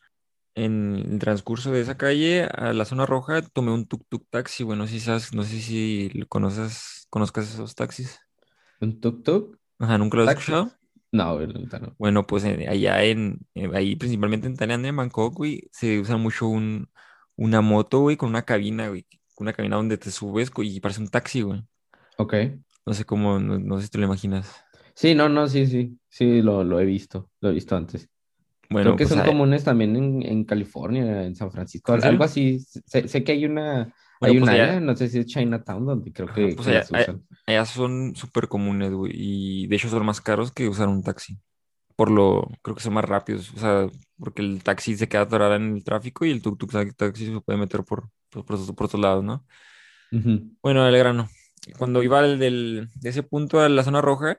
en 0.56 0.96
el 1.14 1.18
transcurso 1.20 1.72
de 1.72 1.82
esa 1.82 1.96
calle 1.98 2.44
a 2.44 2.72
la 2.74 2.84
zona 2.86 3.06
roja 3.06 3.42
tomé 3.42 3.72
un 3.72 3.86
tuk-tuk 3.88 4.26
taxi, 4.30 4.64
bueno, 4.64 4.86
si 4.88 5.00
sabes, 5.00 5.34
no 5.34 5.44
sé 5.44 5.60
si 5.62 6.10
conoces, 6.28 7.06
conozcas 7.10 7.52
esos 7.54 7.76
taxis. 7.76 8.20
¿Un 8.80 9.00
tuk-tuk? 9.00 9.58
Ajá, 9.78 9.98
¿nunca 9.98 10.16
lo 10.18 10.24
has 10.24 10.30
escuchado? 10.30 10.72
No, 11.12 11.38
no. 11.40 11.96
Bueno, 11.98 12.26
pues 12.26 12.44
en- 12.44 12.68
allá 12.68 13.02
en, 13.04 13.38
en- 13.54 13.74
ahí 13.74 13.96
principalmente 13.96 14.46
en 14.46 14.56
Tailandia, 14.56 14.90
en 14.90 14.96
Bangkok, 14.96 15.34
güey, 15.34 15.68
se 15.72 15.98
usa 16.00 16.16
mucho 16.16 16.46
un, 16.48 16.90
una 17.36 17.60
moto, 17.62 18.00
güey, 18.00 18.16
con 18.16 18.28
una 18.30 18.42
cabina, 18.42 18.88
güey, 18.88 19.06
una 19.38 19.52
cabina 19.52 19.76
donde 19.76 19.98
te 19.98 20.10
subes 20.10 20.50
y 20.58 20.80
parece 20.80 21.00
un 21.00 21.08
taxi, 21.08 21.42
güey. 21.42 21.62
Ok. 22.18 22.34
No 22.86 22.94
sé 22.94 23.04
cómo, 23.04 23.38
no, 23.38 23.58
no 23.58 23.76
sé 23.78 23.84
si 23.84 23.90
te 23.90 23.98
lo 23.98 24.06
imaginas. 24.06 24.50
Sí, 24.94 25.14
no, 25.14 25.28
no, 25.28 25.46
sí, 25.48 25.66
sí. 25.66 25.98
Sí, 26.08 26.42
lo, 26.42 26.64
lo 26.64 26.80
he 26.80 26.84
visto. 26.84 27.30
Lo 27.40 27.50
he 27.50 27.52
visto 27.52 27.76
antes. 27.76 28.08
Creo 28.68 28.96
que 28.96 29.04
pues 29.04 29.08
son 29.08 29.24
comunes 29.24 29.64
también 29.64 29.96
en, 29.96 30.22
en 30.22 30.44
California, 30.44 31.24
en 31.24 31.34
San 31.34 31.50
Francisco, 31.50 31.94
¿en 31.94 32.04
algo 32.04 32.24
así. 32.24 32.58
Sé, 32.60 33.06
sé 33.08 33.24
que 33.24 33.32
hay 33.32 33.44
una, 33.44 33.92
Bueno, 34.20 34.32
hay 34.32 34.36
un 34.38 34.40
pues 34.40 34.50
área, 34.50 34.80
no 34.80 34.96
sé 34.96 35.08
si 35.08 35.18
es 35.18 35.26
Chinatown, 35.26 35.86
donde 35.86 36.12
creo 36.12 36.28
que, 36.32 36.54
pues 36.54 36.66
que 36.66 36.70
allá, 36.72 36.78
las 36.80 36.92
allá- 36.92 37.02
usan. 37.02 37.22
allá 37.46 37.64
son 37.64 38.16
súper 38.16 38.48
comunes, 38.48 38.92
güey, 38.92 39.12
y 39.14 39.66
de 39.68 39.76
hecho 39.76 39.88
son 39.88 40.04
más 40.04 40.20
caros 40.20 40.52
que 40.52 40.68
usar 40.68 40.88
un 40.88 41.02
taxi. 41.02 41.38
Por 41.96 42.10
lo, 42.10 42.50
creo 42.62 42.74
que 42.76 42.82
son 42.82 42.92
más 42.94 43.04
rápidos, 43.06 43.50
o 43.54 43.58
sea, 43.58 43.88
porque 44.18 44.42
el 44.42 44.62
taxi 44.62 44.96
se 44.96 45.08
queda 45.08 45.22
atorado 45.22 45.54
en 45.54 45.74
el 45.76 45.84
tráfico 45.84 46.24
y 46.26 46.30
el 46.30 46.42
tuk-tuk 46.42 46.70
ta- 46.70 46.92
taxi 46.92 47.26
se 47.26 47.40
puede 47.40 47.58
meter 47.58 47.84
por, 47.84 48.10
por, 48.30 48.44
por, 48.44 48.56
otros 48.56 48.72
por 48.76 48.86
otros 48.86 49.00
lados, 49.00 49.24
¿no? 49.24 49.44
Bueno, 50.62 50.86
el 50.86 50.98
grano. 50.98 51.28
Cuando 51.78 52.02
iba 52.02 52.22
del, 52.22 52.88
de 52.94 53.08
ese 53.08 53.22
punto 53.22 53.60
a 53.60 53.68
la 53.68 53.82
zona 53.82 54.00
roja, 54.00 54.38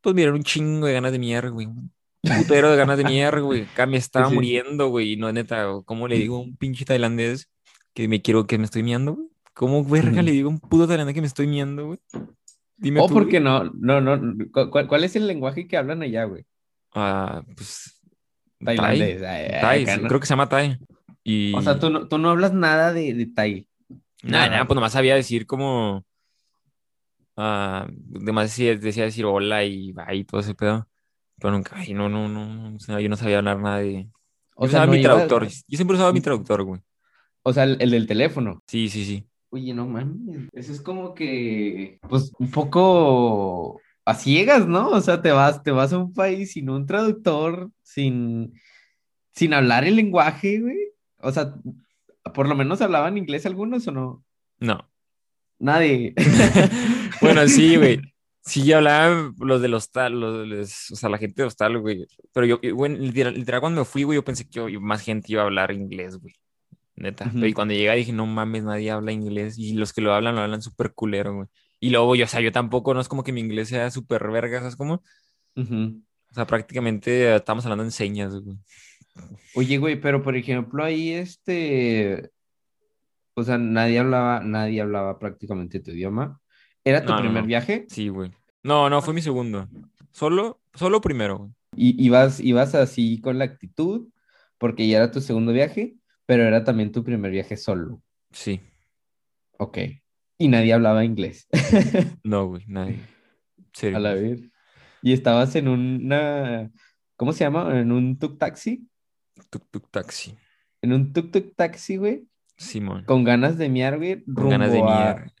pues 0.00 0.14
mirar 0.14 0.32
un 0.34 0.42
chingo 0.42 0.86
de 0.86 0.92
ganas 0.94 1.12
de 1.12 1.18
mierda, 1.18 1.50
güey. 1.50 1.66
Un 1.66 1.92
putero 2.28 2.70
de 2.70 2.76
ganas 2.76 2.98
de 2.98 3.04
mierda, 3.04 3.40
güey. 3.40 3.62
Acá 3.62 3.86
me 3.86 3.96
estaba 3.96 4.28
sí. 4.28 4.34
muriendo, 4.34 4.88
güey. 4.88 5.12
y 5.12 5.16
No, 5.16 5.32
neta, 5.32 5.66
¿cómo 5.84 6.08
le 6.08 6.16
digo 6.18 6.36
a 6.36 6.40
un 6.40 6.56
pinche 6.56 6.84
tailandés 6.84 7.48
que 7.94 8.08
me 8.08 8.22
quiero, 8.22 8.46
que 8.46 8.58
me 8.58 8.64
estoy 8.64 8.82
miando, 8.82 9.14
güey? 9.14 9.28
¿Cómo 9.54 9.84
verga 9.84 10.22
le 10.22 10.32
digo 10.32 10.48
a 10.48 10.52
un 10.52 10.60
puto 10.60 10.86
tailandés 10.86 11.14
que 11.14 11.20
me 11.22 11.26
estoy 11.26 11.46
miando, 11.46 11.86
güey? 11.86 11.98
Dime 12.76 13.00
Oh, 13.00 13.06
tú, 13.08 13.14
porque 13.14 13.40
güey. 13.40 13.44
no, 13.44 13.64
no, 13.74 14.00
no. 14.00 14.44
¿cu- 14.52 14.70
¿Cuál, 14.70 14.86
cuál 14.86 15.04
es 15.04 15.16
el 15.16 15.26
lenguaje 15.26 15.66
que 15.66 15.76
hablan 15.76 16.02
allá, 16.02 16.24
güey? 16.24 16.44
Ah, 16.94 17.42
pues. 17.56 18.00
Tailandés. 18.64 19.22
Ay, 19.22 19.44
ay, 19.52 19.60
Thai, 19.60 19.82
acá 19.84 19.96
no. 19.98 20.08
creo 20.08 20.20
que 20.20 20.26
se 20.26 20.32
llama 20.32 20.48
Thai. 20.48 20.78
O 21.54 21.62
sea, 21.62 21.78
tú 21.78 21.90
no, 21.90 22.06
tú 22.08 22.18
no 22.18 22.30
hablas 22.30 22.52
nada 22.52 22.92
de, 22.92 23.12
de 23.14 23.26
Thai. 23.26 23.66
nada, 24.22 24.48
Nada, 24.48 24.64
pues 24.66 24.74
nomás 24.74 24.92
sabía 24.92 25.14
decir 25.14 25.46
como, 25.46 26.04
ah, 27.36 27.86
demás 27.90 28.50
decía, 28.50 28.76
decía 28.76 29.04
decir 29.04 29.24
hola 29.24 29.64
y 29.64 29.92
bye 29.92 30.16
y 30.16 30.24
todo 30.24 30.40
ese 30.40 30.54
pedo. 30.54 30.86
Pero 31.38 31.52
nunca, 31.52 31.76
ay, 31.76 31.92
no, 31.94 32.08
no, 32.08 32.28
no, 32.28 33.00
yo 33.00 33.08
no 33.08 33.16
sabía 33.16 33.38
hablar 33.38 33.58
nada 33.60 33.78
de... 33.78 34.08
O 34.54 34.64
Yo 34.64 34.70
sea, 34.70 34.80
usaba 34.80 34.86
no 34.86 34.92
mi 34.92 34.98
iba. 35.00 35.10
traductor, 35.12 35.46
yo 35.46 35.76
siempre 35.76 35.96
usaba 35.96 36.12
mi 36.12 36.20
traductor, 36.20 36.62
güey. 36.64 36.80
O 37.42 37.52
sea, 37.52 37.64
el, 37.64 37.76
el 37.80 37.90
del 37.90 38.06
teléfono. 38.06 38.62
Sí, 38.66 38.88
sí, 38.88 39.04
sí. 39.04 39.26
Oye, 39.50 39.74
no 39.74 39.86
mames. 39.86 40.48
Eso 40.52 40.72
es 40.72 40.80
como 40.80 41.14
que, 41.14 41.98
pues, 42.08 42.32
un 42.38 42.50
poco 42.50 43.80
a 44.04 44.14
ciegas, 44.14 44.66
¿no? 44.66 44.88
O 44.90 45.00
sea, 45.00 45.20
te 45.22 45.30
vas, 45.30 45.62
te 45.62 45.70
vas 45.70 45.92
a 45.92 45.98
un 45.98 46.12
país 46.12 46.52
sin 46.52 46.70
un 46.70 46.86
traductor, 46.86 47.70
sin, 47.82 48.54
sin 49.34 49.52
hablar 49.54 49.84
el 49.84 49.96
lenguaje, 49.96 50.60
güey. 50.60 50.76
O 51.20 51.30
sea, 51.32 51.54
por 52.34 52.48
lo 52.48 52.54
menos 52.56 52.80
hablaban 52.80 53.18
inglés 53.18 53.46
algunos 53.46 53.86
o 53.88 53.92
no. 53.92 54.24
No. 54.58 54.88
Nadie. 55.58 56.14
Bueno, 57.20 57.46
sí, 57.48 57.76
güey. 57.76 58.00
Sí, 58.46 58.72
hablaban 58.72 59.34
los 59.40 59.60
del 59.60 59.74
hostal, 59.74 60.20
los, 60.20 60.46
los- 60.46 60.90
o 60.92 60.96
sea, 60.96 61.08
la 61.08 61.18
gente 61.18 61.42
de 61.42 61.48
hostal, 61.48 61.78
güey. 61.80 62.06
Pero 62.32 62.46
yo, 62.46 62.60
güey, 62.74 62.96
literal, 62.96 63.34
literal, 63.34 63.60
cuando 63.60 63.80
me 63.80 63.84
fui, 63.84 64.04
güey, 64.04 64.16
yo 64.16 64.24
pensé 64.24 64.48
que 64.48 64.72
yo- 64.72 64.80
más 64.80 65.02
gente 65.02 65.32
iba 65.32 65.42
a 65.42 65.46
hablar 65.46 65.72
inglés, 65.72 66.16
güey. 66.16 66.34
Neta. 66.94 67.28
Pero 67.34 67.46
y 67.46 67.52
cuando 67.52 67.74
llegué 67.74 67.94
dije, 67.96 68.12
no 68.12 68.24
mames, 68.24 68.62
nadie 68.64 68.90
habla 68.90 69.12
inglés. 69.12 69.58
Y 69.58 69.74
los 69.74 69.92
que 69.92 70.00
lo 70.00 70.14
hablan, 70.14 70.36
lo 70.36 70.40
hablan 70.42 70.62
súper 70.62 70.92
culero, 70.94 71.34
güey. 71.34 71.48
Y 71.80 71.90
luego, 71.90 72.14
yo, 72.14 72.24
o 72.24 72.28
sea, 72.28 72.40
yo 72.40 72.52
tampoco, 72.52 72.94
no 72.94 73.00
es 73.00 73.08
como 73.08 73.22
que 73.24 73.32
mi 73.32 73.40
inglés 73.40 73.68
sea 73.68 73.90
súper 73.90 74.30
verga, 74.30 74.60
¿sabes 74.60 74.76
cómo? 74.76 75.02
O 76.30 76.34
sea, 76.34 76.46
prácticamente 76.46 77.24
eh, 77.24 77.36
estamos 77.36 77.64
hablando 77.66 77.84
en 77.84 77.90
señas, 77.90 78.34
güey. 78.34 78.56
Oye, 79.54 79.78
güey, 79.78 80.00
pero 80.00 80.22
por 80.22 80.36
ejemplo, 80.36 80.84
ahí 80.84 81.10
este, 81.12 82.30
o 83.34 83.42
sea, 83.42 83.58
nadie 83.58 83.98
hablaba, 83.98 84.40
nadie 84.40 84.80
hablaba 84.80 85.18
prácticamente 85.18 85.80
tu 85.80 85.90
idioma. 85.90 86.40
¿Era 86.86 87.04
tu 87.04 87.12
No, 87.12 87.18
primer 87.18 87.42
no. 87.42 87.46
viaje? 87.46 87.86
Sí, 87.88 88.08
güey. 88.08 88.30
No, 88.62 88.88
no, 88.88 89.02
fue 89.02 89.12
mi 89.14 89.22
segundo. 89.22 89.68
Solo, 90.12 90.60
solo 90.74 91.00
primero, 91.00 91.38
güey. 91.38 91.50
Y 91.76 92.04
ibas, 92.06 92.40
ibas 92.40 92.74
así 92.74 93.20
con 93.20 93.38
la 93.38 93.44
actitud, 93.44 94.08
porque 94.58 94.88
ya 94.88 94.98
era 94.98 95.10
tu 95.10 95.20
segundo 95.20 95.52
viaje, 95.52 95.96
pero 96.24 96.44
era 96.44 96.64
también 96.64 96.92
tu 96.92 97.04
primer 97.04 97.30
viaje 97.30 97.56
solo. 97.56 98.02
Sí. 98.32 98.60
Ok. 99.58 99.78
Y 100.38 100.48
nadie 100.48 100.72
hablaba 100.72 101.04
inglés. 101.04 101.48
No, 102.24 102.46
güey, 102.46 102.64
nadie. 102.66 103.00
Serio. 103.72 103.96
A 103.98 104.00
la 104.00 104.14
vez. 104.14 104.40
Y 105.02 105.12
estabas 105.12 105.54
en 105.56 105.68
una, 105.68 106.70
¿cómo 107.16 107.32
se 107.32 107.44
llama? 107.44 107.78
En 107.78 107.92
un 107.92 108.18
tuk 108.18 108.38
taxi. 108.38 108.88
Tuk 109.50 109.64
tuk 109.70 109.90
taxi. 109.90 110.34
En 110.82 110.92
un 110.92 111.12
tuk 111.12 111.30
tuk 111.30 111.54
taxi, 111.56 111.96
güey. 111.96 112.26
Simón. 112.56 113.04
Con 113.04 113.24
ganas 113.24 113.58
de 113.58 113.68
miar, 113.68 113.98
güey. 113.98 114.24
Con 114.24 114.48
ganas 114.48 114.72
de 114.72 114.78
rumbo 114.78 114.94
miar. 114.94 115.32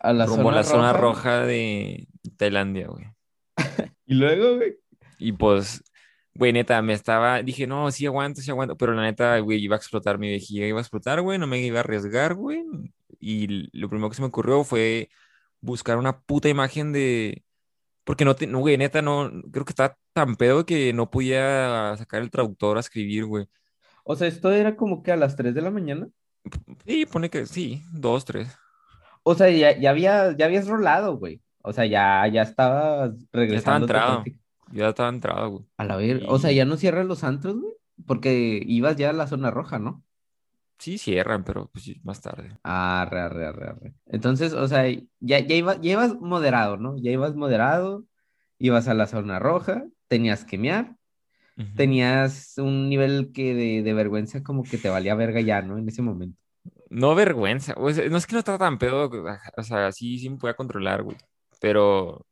A 0.00 0.12
la 0.12 0.26
rumbo 0.26 0.50
a 0.50 0.54
la 0.54 0.64
zona 0.64 0.92
roja. 0.92 1.00
roja 1.00 1.46
de 1.46 2.08
Tailandia, 2.36 2.88
güey. 2.88 3.06
Y 4.06 4.14
luego, 4.14 4.56
güey. 4.56 4.76
Y 5.18 5.32
pues, 5.32 5.84
güey, 6.34 6.52
neta, 6.52 6.82
me 6.82 6.94
estaba, 6.94 7.42
dije, 7.42 7.66
no, 7.66 7.90
sí 7.92 8.06
aguanto, 8.06 8.40
sí 8.40 8.50
aguanto, 8.50 8.76
pero 8.76 8.92
la 8.92 9.02
neta, 9.02 9.38
güey, 9.38 9.62
iba 9.62 9.76
a 9.76 9.78
explotar 9.78 10.18
mi 10.18 10.30
vejiga, 10.30 10.66
iba 10.66 10.78
a 10.78 10.82
explotar, 10.82 11.20
güey, 11.20 11.38
no 11.38 11.46
me 11.46 11.60
iba 11.60 11.78
a 11.78 11.80
arriesgar, 11.80 12.34
güey. 12.34 12.64
Y 13.20 13.68
lo 13.78 13.88
primero 13.88 14.08
que 14.08 14.16
se 14.16 14.22
me 14.22 14.28
ocurrió 14.28 14.64
fue 14.64 15.10
buscar 15.60 15.98
una 15.98 16.20
puta 16.20 16.48
imagen 16.48 16.92
de, 16.92 17.44
porque 18.04 18.24
no, 18.24 18.34
te, 18.34 18.46
no, 18.46 18.58
güey, 18.60 18.76
neta, 18.78 19.02
no, 19.02 19.30
creo 19.52 19.64
que 19.64 19.72
estaba 19.72 19.96
tan 20.12 20.36
pedo 20.36 20.66
que 20.66 20.92
no 20.92 21.10
podía 21.10 21.94
sacar 21.96 22.22
el 22.22 22.30
traductor 22.30 22.76
a 22.76 22.80
escribir, 22.80 23.26
güey. 23.26 23.46
O 24.04 24.16
sea, 24.16 24.26
esto 24.26 24.50
era 24.50 24.76
como 24.76 25.02
que 25.02 25.12
a 25.12 25.16
las 25.16 25.36
3 25.36 25.54
de 25.54 25.62
la 25.62 25.70
mañana. 25.70 26.08
Sí, 26.86 27.06
pone 27.06 27.30
que 27.30 27.46
sí, 27.46 27.82
dos, 27.92 28.24
tres. 28.24 28.48
O 29.22 29.34
sea, 29.34 29.50
ya, 29.50 29.78
ya 29.78 29.90
había, 29.90 30.36
ya 30.36 30.46
habías 30.46 30.66
rolado, 30.68 31.16
güey. 31.18 31.40
O 31.62 31.72
sea, 31.72 31.86
ya, 31.86 32.26
ya 32.28 32.42
estabas 32.42 33.12
regresando. 33.32 33.86
entrado. 33.86 34.24
Ya 34.72 34.88
estaba 34.88 35.08
entrado, 35.08 35.50
güey. 35.50 35.64
A 35.76 35.84
la 35.84 35.96
ver, 35.96 36.24
o 36.28 36.38
sea, 36.38 36.52
ya 36.52 36.64
no 36.64 36.76
cierran 36.76 37.08
los 37.08 37.24
antros, 37.24 37.56
güey. 37.60 37.74
Porque 38.06 38.62
ibas 38.66 38.96
ya 38.96 39.10
a 39.10 39.12
la 39.12 39.26
zona 39.26 39.50
roja, 39.50 39.78
¿no? 39.78 40.02
Sí, 40.78 40.96
cierran, 40.96 41.44
pero 41.44 41.68
pues 41.70 41.92
más 42.02 42.22
tarde. 42.22 42.56
Arre, 42.62 43.20
arre, 43.20 43.46
arre, 43.46 43.68
arre. 43.68 43.94
Entonces, 44.06 44.54
o 44.54 44.66
sea, 44.66 44.88
ya, 44.88 45.38
ya, 45.40 45.54
iba- 45.54 45.78
ya 45.80 45.92
ibas 45.92 46.14
moderado, 46.18 46.78
¿no? 46.78 46.96
Ya 46.96 47.10
ibas 47.10 47.34
moderado, 47.36 48.06
ibas 48.58 48.88
a 48.88 48.94
la 48.94 49.06
zona 49.06 49.38
roja, 49.38 49.84
tenías 50.08 50.46
que 50.46 50.56
mear, 50.56 50.96
tenías 51.76 52.56
un 52.58 52.88
nivel 52.88 53.32
que 53.32 53.54
de, 53.54 53.82
de 53.82 53.94
vergüenza 53.94 54.42
como 54.42 54.64
que 54.64 54.78
te 54.78 54.88
valía 54.88 55.14
verga 55.14 55.40
ya, 55.42 55.62
¿no? 55.62 55.78
En 55.78 55.88
ese 55.88 56.02
momento. 56.02 56.39
No 56.90 57.14
vergüenza, 57.14 57.74
o 57.76 57.90
sea, 57.92 58.08
no 58.08 58.16
es 58.18 58.26
que 58.26 58.32
no 58.34 58.40
estaba 58.40 58.58
tan 58.58 58.78
pedo, 58.78 59.10
o 59.56 59.62
sea, 59.62 59.92
sí, 59.92 60.18
sí 60.18 60.28
me 60.28 60.36
podía 60.38 60.54
controlar, 60.54 61.02
güey, 61.04 61.16
pero 61.60 62.26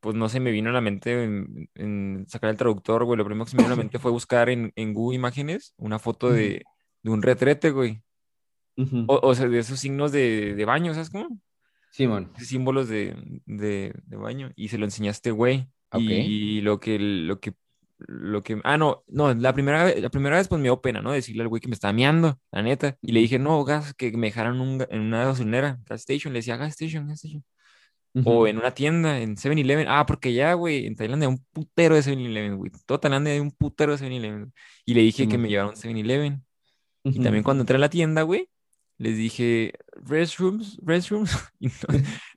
pues 0.00 0.14
no 0.16 0.28
se 0.28 0.40
me 0.40 0.50
vino 0.50 0.70
a 0.70 0.72
la 0.72 0.80
mente 0.80 1.24
en, 1.24 1.68
en 1.74 2.24
sacar 2.28 2.50
el 2.50 2.56
traductor, 2.56 3.04
güey, 3.04 3.18
lo 3.18 3.24
primero 3.24 3.44
que 3.44 3.50
se 3.50 3.56
me 3.56 3.62
vino 3.64 3.74
a 3.74 3.76
la 3.76 3.82
mente 3.82 3.98
fue 3.98 4.10
buscar 4.10 4.48
en, 4.48 4.72
en 4.76 4.94
Google 4.94 5.16
Imágenes 5.16 5.74
una 5.76 5.98
foto 5.98 6.30
de, 6.30 6.64
de 7.02 7.10
un 7.10 7.22
retrete, 7.22 7.70
güey, 7.70 8.02
o, 9.08 9.20
o 9.22 9.34
sea, 9.34 9.48
de 9.48 9.58
esos 9.58 9.78
signos 9.78 10.10
de, 10.12 10.54
de 10.54 10.64
baño, 10.64 10.94
¿sabes 10.94 11.10
cómo? 11.10 11.38
Simón. 11.90 12.30
Esos 12.36 12.48
símbolos 12.48 12.88
de, 12.88 13.14
de, 13.46 13.94
de 14.04 14.16
baño, 14.16 14.52
y 14.56 14.68
se 14.68 14.78
lo 14.78 14.84
enseñaste, 14.84 15.30
güey, 15.32 15.68
Ok. 15.90 16.00
y 16.02 16.60
lo 16.62 16.80
que, 16.80 16.98
lo 16.98 17.40
que, 17.40 17.54
lo 17.98 18.42
que, 18.42 18.60
ah, 18.64 18.76
no, 18.76 19.04
no, 19.08 19.32
la 19.34 19.52
primera 19.52 19.84
vez, 19.84 20.00
la 20.00 20.10
primera 20.10 20.36
vez 20.36 20.48
pues 20.48 20.58
me 20.60 20.64
dio 20.64 20.80
pena, 20.80 21.00
¿no? 21.00 21.12
Decirle 21.12 21.42
al 21.42 21.48
güey 21.48 21.60
que 21.60 21.68
me 21.68 21.74
estaba 21.74 21.92
meando, 21.92 22.38
la 22.52 22.62
neta, 22.62 22.96
y 23.00 23.12
le 23.12 23.20
dije, 23.20 23.38
no, 23.38 23.64
gas, 23.64 23.94
que 23.94 24.12
me 24.12 24.28
dejaran 24.28 24.60
un 24.60 24.84
en 24.90 25.00
una 25.00 25.24
gasolinera, 25.24 25.78
gas 25.86 26.00
station, 26.00 26.32
le 26.32 26.40
decía, 26.40 26.56
gas 26.56 26.70
station, 26.70 27.06
gas 27.08 27.24
station, 27.24 27.44
Ujú. 28.14 28.30
o 28.30 28.46
en 28.46 28.58
una 28.58 28.72
tienda, 28.72 29.20
en 29.20 29.36
7-Eleven, 29.36 29.86
ah, 29.88 30.06
porque 30.06 30.32
ya, 30.32 30.54
güey, 30.54 30.86
en 30.86 30.96
Tailandia 30.96 31.28
hay 31.28 31.34
un 31.34 31.44
putero 31.52 31.94
de 31.94 32.02
7-Eleven, 32.02 32.56
güey, 32.56 32.70
toda 32.86 33.00
Tailandia 33.00 33.32
hay 33.32 33.40
un 33.40 33.50
putero 33.50 33.92
de 33.92 33.98
7-Eleven, 33.98 34.52
y 34.84 34.94
le 34.94 35.00
dije 35.02 35.28
que 35.28 35.38
me 35.38 35.48
llevaron 35.48 35.70
a 35.70 35.74
un 35.74 35.80
7-Eleven, 35.80 36.44
y 37.04 37.22
también 37.22 37.44
cuando 37.44 37.62
entré 37.62 37.76
a 37.76 37.80
la 37.80 37.90
tienda, 37.90 38.22
güey, 38.22 38.48
les 38.98 39.16
dije, 39.16 39.74
restrooms, 40.06 40.78
restrooms, 40.82 41.36
y 41.60 41.66
no, 41.68 41.72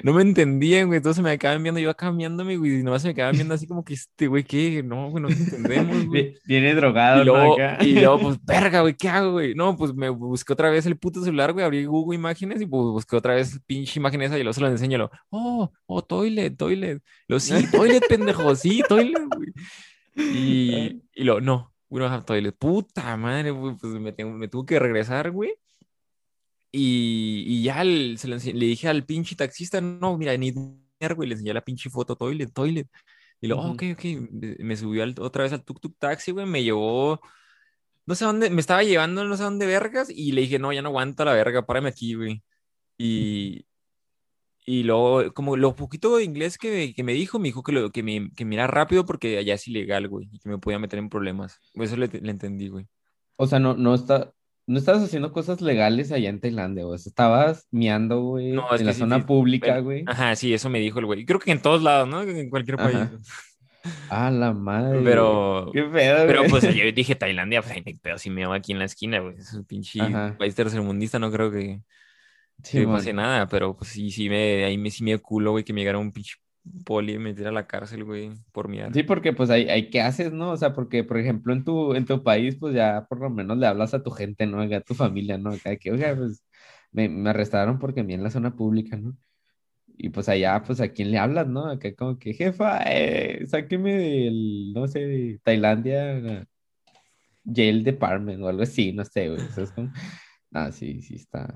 no 0.03 0.13
me 0.13 0.21
entendían, 0.23 0.87
güey, 0.87 1.01
se 1.01 1.21
me 1.21 1.31
acaban 1.31 1.63
viendo, 1.63 1.79
yo 1.79 1.89
acá 1.89 2.11
viéndome, 2.11 2.57
güey, 2.57 2.79
y 2.79 2.83
nomás 2.83 3.01
se 3.01 3.07
me 3.07 3.11
acaban 3.13 3.35
viendo 3.35 3.53
así 3.53 3.65
como 3.65 3.83
que 3.85 3.93
este, 3.93 4.27
güey, 4.27 4.43
¿qué? 4.43 4.83
No, 4.83 5.09
güey, 5.09 5.21
no 5.21 5.29
te 5.29 5.35
entendemos, 5.35 6.05
güey. 6.07 6.31
Vi- 6.31 6.37
Viene 6.45 6.75
drogado, 6.75 7.23
Y 7.23 7.25
¿no? 7.25 7.31
luego, 7.33 7.53
Acá. 7.53 7.77
y 7.83 7.93
luego, 7.93 8.19
pues, 8.19 8.37
verga, 8.45 8.81
güey, 8.81 8.93
¿qué 8.95 9.07
hago, 9.07 9.31
güey? 9.33 9.55
No, 9.55 9.77
pues 9.77 9.93
me 9.93 10.09
busqué 10.09 10.51
otra 10.51 10.69
vez 10.69 10.85
el 10.85 10.97
puto 10.97 11.23
celular, 11.23 11.53
güey, 11.53 11.65
abrí 11.65 11.85
Google 11.85 12.15
Imágenes 12.17 12.61
y 12.61 12.65
pues 12.65 12.83
busqué 12.83 13.15
otra 13.15 13.35
vez 13.35 13.59
pinche 13.65 13.99
imagen 13.99 14.21
esa 14.21 14.37
y 14.37 14.43
luego 14.43 14.53
se 14.53 14.61
lo 14.61 14.67
enseño, 14.67 14.97
lo, 14.97 15.11
oh, 15.29 15.71
oh, 15.85 16.01
toilet, 16.03 16.57
toilet. 16.57 17.01
Lo, 17.27 17.39
sí, 17.39 17.53
toilet, 17.71 18.03
pendejo, 18.07 18.53
sí, 18.55 18.81
toilet, 18.87 19.23
güey. 19.33 19.49
Y, 20.15 21.01
y 21.13 21.23
lo, 21.23 21.39
no, 21.41 21.73
we 21.89 21.99
don't 22.01 22.11
have 22.13 22.25
toilet. 22.25 22.55
Puta 22.57 23.15
madre, 23.17 23.51
güey, 23.51 23.75
pues 23.79 23.93
me, 23.93 24.11
tengo- 24.11 24.33
me 24.37 24.47
tuve 24.47 24.65
que 24.65 24.79
regresar, 24.79 25.31
güey. 25.31 25.53
Y, 26.71 27.43
y 27.47 27.63
ya 27.63 27.81
el- 27.81 28.17
se 28.17 28.27
ense- 28.27 28.53
le 28.53 28.65
dije 28.67 28.87
al 28.87 29.05
pinche 29.05 29.35
taxista, 29.35 29.81
no, 29.81 30.17
mira, 30.17 30.35
ni 30.37 30.51
güey, 30.51 31.29
le 31.29 31.33
enseñé 31.35 31.53
la 31.53 31.63
pinche 31.63 31.89
foto, 31.89 32.15
toilet, 32.15 32.51
toilet. 32.53 32.87
Y 33.41 33.47
luego, 33.47 33.63
Ujú. 33.63 33.73
ok, 33.73 33.83
ok, 33.93 34.05
me, 34.59 34.75
subió 34.75 35.03
al- 35.03 35.15
otra 35.19 35.43
vez 35.43 35.53
al 35.53 35.63
tuk-tuk 35.63 35.95
taxi, 35.97 36.31
güey, 36.31 36.45
me 36.45 36.61
llevó, 36.63 37.19
no 38.05 38.15
sé 38.15 38.25
dónde, 38.25 38.49
me 38.49 38.59
estaba 38.59 38.83
llevando 38.83 39.23
no 39.23 39.37
sé 39.37 39.43
dónde 39.43 39.65
vergas 39.65 40.09
y 40.09 40.31
le 40.33 40.41
dije, 40.41 40.59
no, 40.59 40.73
ya 40.73 40.81
no 40.81 40.89
aguanto 40.89 41.23
la 41.25 41.33
verga, 41.33 41.65
párame 41.65 41.89
aquí, 41.89 42.15
güey. 42.15 42.43
Y, 42.97 43.65
y 44.65 44.83
luego, 44.83 45.33
como 45.33 45.55
lo 45.57 45.75
poquito 45.75 46.17
de 46.17 46.23
inglés 46.25 46.57
que 46.57 46.93
que 46.93 47.03
me 47.03 47.13
dijo, 47.13 47.39
me 47.39 47.47
dijo 47.47 47.63
que, 47.63 47.71
lo, 47.71 47.91
que, 47.91 48.03
me, 48.03 48.29
que 48.35 48.45
mirara 48.45 48.67
rápido 48.67 49.05
porque 49.05 49.37
allá 49.37 49.55
es 49.55 49.67
ilegal, 49.67 50.07
güey, 50.09 50.29
y 50.31 50.39
que 50.39 50.49
me 50.49 50.57
podía 50.57 50.79
meter 50.79 50.99
en 50.99 51.09
problemas. 51.09 51.59
Eso 51.75 51.95
le, 51.97 52.07
le 52.07 52.31
entendí, 52.31 52.67
güey. 52.67 52.87
O 53.37 53.47
sea, 53.47 53.59
no, 53.59 53.73
no 53.75 53.95
está, 53.95 54.33
no 54.69 54.79
estabas 54.79 55.03
haciendo 55.03 55.31
cosas 55.33 55.61
legales 55.61 56.11
allá 56.11 56.29
en 56.29 56.39
Tailandia, 56.41 56.85
sea, 56.87 57.09
estabas 57.09 57.67
miando, 57.71 58.21
güey, 58.23 58.57
No, 58.57 58.73
es 58.75 58.83
en 58.83 58.87
la 58.87 58.93
sí, 58.93 58.93
zona 58.93 59.25
sí, 59.25 59.27
pública, 59.27 59.79
güey. 59.79 60.11
Ajá, 60.11 60.35
sí, 60.35 60.53
eso 60.53 60.69
me 60.69 60.79
dijo 60.79 60.99
el 60.99 61.05
güey. 61.05 61.25
Creo 61.25 61.39
que 61.39 61.51
en 61.51 61.61
todos 61.61 61.83
lados, 61.83 62.07
¿no? 62.07 62.21
En 62.23 62.49
cualquier 62.49 62.79
país. 62.79 63.07
Ajá. 63.07 63.21
Ah, 64.07 64.31
la 64.31 64.53
madre. 64.53 65.01
Pero, 65.03 65.71
Qué 65.71 65.83
pedo, 65.83 66.25
pero 66.25 66.45
güey. 66.45 66.47
pues 66.47 66.67
yo 66.67 66.91
dije 66.93 67.15
Tailandia, 67.15 67.61
pues, 67.61 67.77
pero 68.01 68.17
si 68.17 68.29
me 68.29 68.45
va 68.45 68.55
aquí 68.55 68.71
en 68.71 68.79
la 68.79 68.85
esquina, 68.85 69.19
güey. 69.19 69.37
Es 69.37 69.53
un 69.53 69.65
pinche 69.65 70.17
Ajá. 70.17 70.37
país 70.37 70.55
tercermundista, 70.55 71.19
no 71.19 71.31
creo 71.31 71.51
que, 71.51 71.81
que 72.73 72.87
Simón. 72.87 72.89
pase 72.89 73.13
nada, 73.13 73.47
pero 73.47 73.75
pues 73.77 73.91
sí, 73.91 74.11
sí 74.11 74.29
me, 74.29 74.65
ahí 74.65 74.77
me, 74.77 74.91
sí 74.91 75.03
me 75.03 75.17
culo, 75.19 75.51
güey, 75.51 75.63
que 75.63 75.73
me 75.73 75.81
llegara 75.81 75.99
un 75.99 76.11
pinche 76.13 76.35
poli 76.85 77.13
y 77.13 77.17
me 77.17 77.25
metiera 77.25 77.49
a 77.49 77.53
la 77.53 77.67
cárcel, 77.67 78.03
güey, 78.03 78.31
por 78.51 78.67
mirar. 78.67 78.93
Sí, 78.93 79.03
porque 79.03 79.33
pues 79.33 79.49
hay, 79.49 79.69
hay 79.69 79.89
qué 79.89 80.01
haces, 80.01 80.31
¿no? 80.31 80.51
O 80.51 80.57
sea, 80.57 80.73
porque, 80.73 81.03
por 81.03 81.17
ejemplo, 81.17 81.53
en 81.53 81.63
tu, 81.63 81.93
en 81.95 82.05
tu 82.05 82.23
país, 82.23 82.57
pues 82.59 82.75
ya 82.75 83.05
por 83.07 83.19
lo 83.19 83.29
menos 83.29 83.57
le 83.57 83.67
hablas 83.67 83.93
a 83.93 84.03
tu 84.03 84.11
gente, 84.11 84.45
¿no? 84.45 84.61
A 84.61 84.81
tu 84.81 84.93
familia, 84.93 85.37
¿no? 85.37 85.51
Acá 85.51 85.75
que, 85.77 85.91
oiga, 85.91 86.15
pues 86.15 86.43
me, 86.91 87.09
me 87.09 87.29
arrestaron 87.29 87.79
porque 87.79 88.03
me 88.03 88.13
en 88.13 88.23
la 88.23 88.31
zona 88.31 88.55
pública, 88.55 88.97
¿no? 88.97 89.15
Y 89.97 90.09
pues 90.09 90.29
allá, 90.29 90.63
pues 90.63 90.79
a 90.81 90.89
quién 90.89 91.11
le 91.11 91.17
hablas, 91.17 91.47
¿no? 91.47 91.67
Acá 91.69 91.93
como 91.95 92.17
que, 92.17 92.33
jefa, 92.33 92.81
eh, 92.85 93.45
sáqueme 93.47 93.97
del, 93.97 94.73
no 94.73 94.87
sé, 94.87 94.99
de 94.99 95.39
Tailandia, 95.43 96.45
jail 97.45 97.83
department 97.83 98.41
o 98.41 98.47
algo 98.47 98.63
así, 98.63 98.93
no 98.93 99.03
sé, 99.05 99.29
güey. 99.29 99.41
Eso 99.41 99.63
es 99.63 99.71
como... 99.71 99.91
Ah, 100.53 100.71
sí, 100.71 101.01
sí 101.01 101.15
está, 101.15 101.53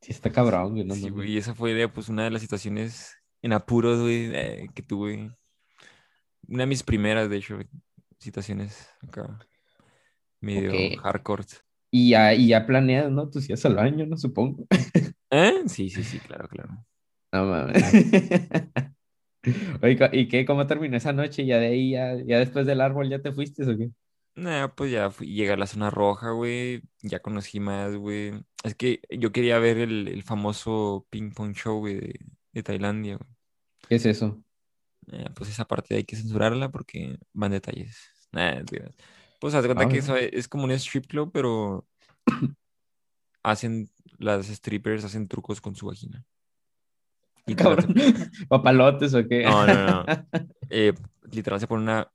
sí 0.00 0.12
está 0.12 0.30
cabrón, 0.30 0.72
güey, 0.72 0.84
no 0.84 0.94
Sí, 0.94 1.10
güey, 1.10 1.32
y 1.32 1.38
esa 1.38 1.54
fue 1.54 1.88
pues 1.88 2.08
una 2.08 2.24
de 2.24 2.30
las 2.30 2.42
situaciones 2.42 3.21
en 3.42 3.52
apuros, 3.52 4.00
güey, 4.00 4.30
eh, 4.34 4.68
que 4.74 4.82
tuve. 4.82 5.30
Una 6.48 6.62
de 6.64 6.66
mis 6.66 6.82
primeras, 6.82 7.28
de 7.30 7.36
hecho, 7.38 7.58
situaciones 8.18 8.88
acá, 9.02 9.38
medio 10.40 10.90
Ok. 10.90 11.02
hardcore. 11.02 11.44
Y 11.90 12.10
ya, 12.10 12.34
y 12.34 12.48
ya 12.48 12.66
planeas, 12.66 13.10
¿no? 13.10 13.28
Tus 13.30 13.46
días 13.48 13.64
al 13.66 13.76
baño, 13.76 14.06
¿no? 14.06 14.16
Supongo. 14.16 14.66
¿Eh? 15.30 15.64
Sí, 15.68 15.90
sí, 15.90 16.04
sí, 16.04 16.20
claro, 16.20 16.48
claro. 16.48 16.84
No 17.32 17.44
mames. 17.46 17.96
Oye, 19.82 19.98
¿y 20.12 20.28
qué? 20.28 20.44
¿Cómo 20.46 20.66
terminó 20.66 20.96
esa 20.96 21.12
noche? 21.12 21.44
¿Ya 21.46 21.58
de 21.58 21.66
ahí, 21.68 21.90
ya, 21.92 22.16
ya 22.24 22.38
después 22.38 22.66
del 22.66 22.80
árbol, 22.80 23.08
ya 23.10 23.20
te 23.20 23.32
fuiste 23.32 23.64
o 23.64 23.76
qué? 23.76 23.90
Nah, 24.34 24.68
pues 24.74 24.90
ya 24.90 25.10
fui, 25.10 25.26
llegué 25.34 25.52
a 25.52 25.56
la 25.56 25.66
zona 25.66 25.90
roja, 25.90 26.30
güey. 26.30 26.82
Ya 27.02 27.20
conocí 27.20 27.60
más, 27.60 27.94
güey. 27.96 28.32
Es 28.64 28.74
que 28.74 29.02
yo 29.10 29.30
quería 29.32 29.58
ver 29.58 29.76
el, 29.78 30.08
el 30.08 30.22
famoso 30.22 31.06
ping 31.10 31.32
pong 31.32 31.52
show, 31.54 31.80
güey, 31.80 31.96
de, 32.00 32.20
de 32.52 32.62
Tailandia, 32.62 33.16
güey. 33.16 33.28
¿Qué 33.92 33.96
es 33.96 34.06
eso? 34.06 34.42
Eh, 35.08 35.28
pues 35.34 35.50
esa 35.50 35.66
parte 35.66 35.94
hay 35.94 36.04
que 36.04 36.16
censurarla 36.16 36.70
porque 36.70 37.18
van 37.34 37.52
detalles. 37.52 38.08
Nah, 38.32 38.62
pues 39.38 39.54
haz 39.54 39.62
de 39.62 39.68
cuenta 39.68 39.84
Ah, 39.84 39.88
que 39.88 39.98
eso 39.98 40.16
es, 40.16 40.30
es 40.32 40.48
como 40.48 40.64
un 40.64 40.70
strip 40.70 41.06
club, 41.06 41.30
pero 41.30 41.86
hacen, 43.42 43.90
las 44.16 44.46
strippers 44.46 45.04
hacen 45.04 45.28
trucos 45.28 45.60
con 45.60 45.74
su 45.76 45.88
vagina. 45.88 46.24
Se- 47.46 47.54
cabrón. 47.54 47.94
¿Papalotes 48.48 49.12
o 49.12 49.28
qué? 49.28 49.42
No, 49.42 49.66
no, 49.66 50.04
no. 50.04 50.06
Eh, 50.70 50.94
literal 51.30 51.60
se 51.60 51.66
pone 51.66 51.82
una, 51.82 52.10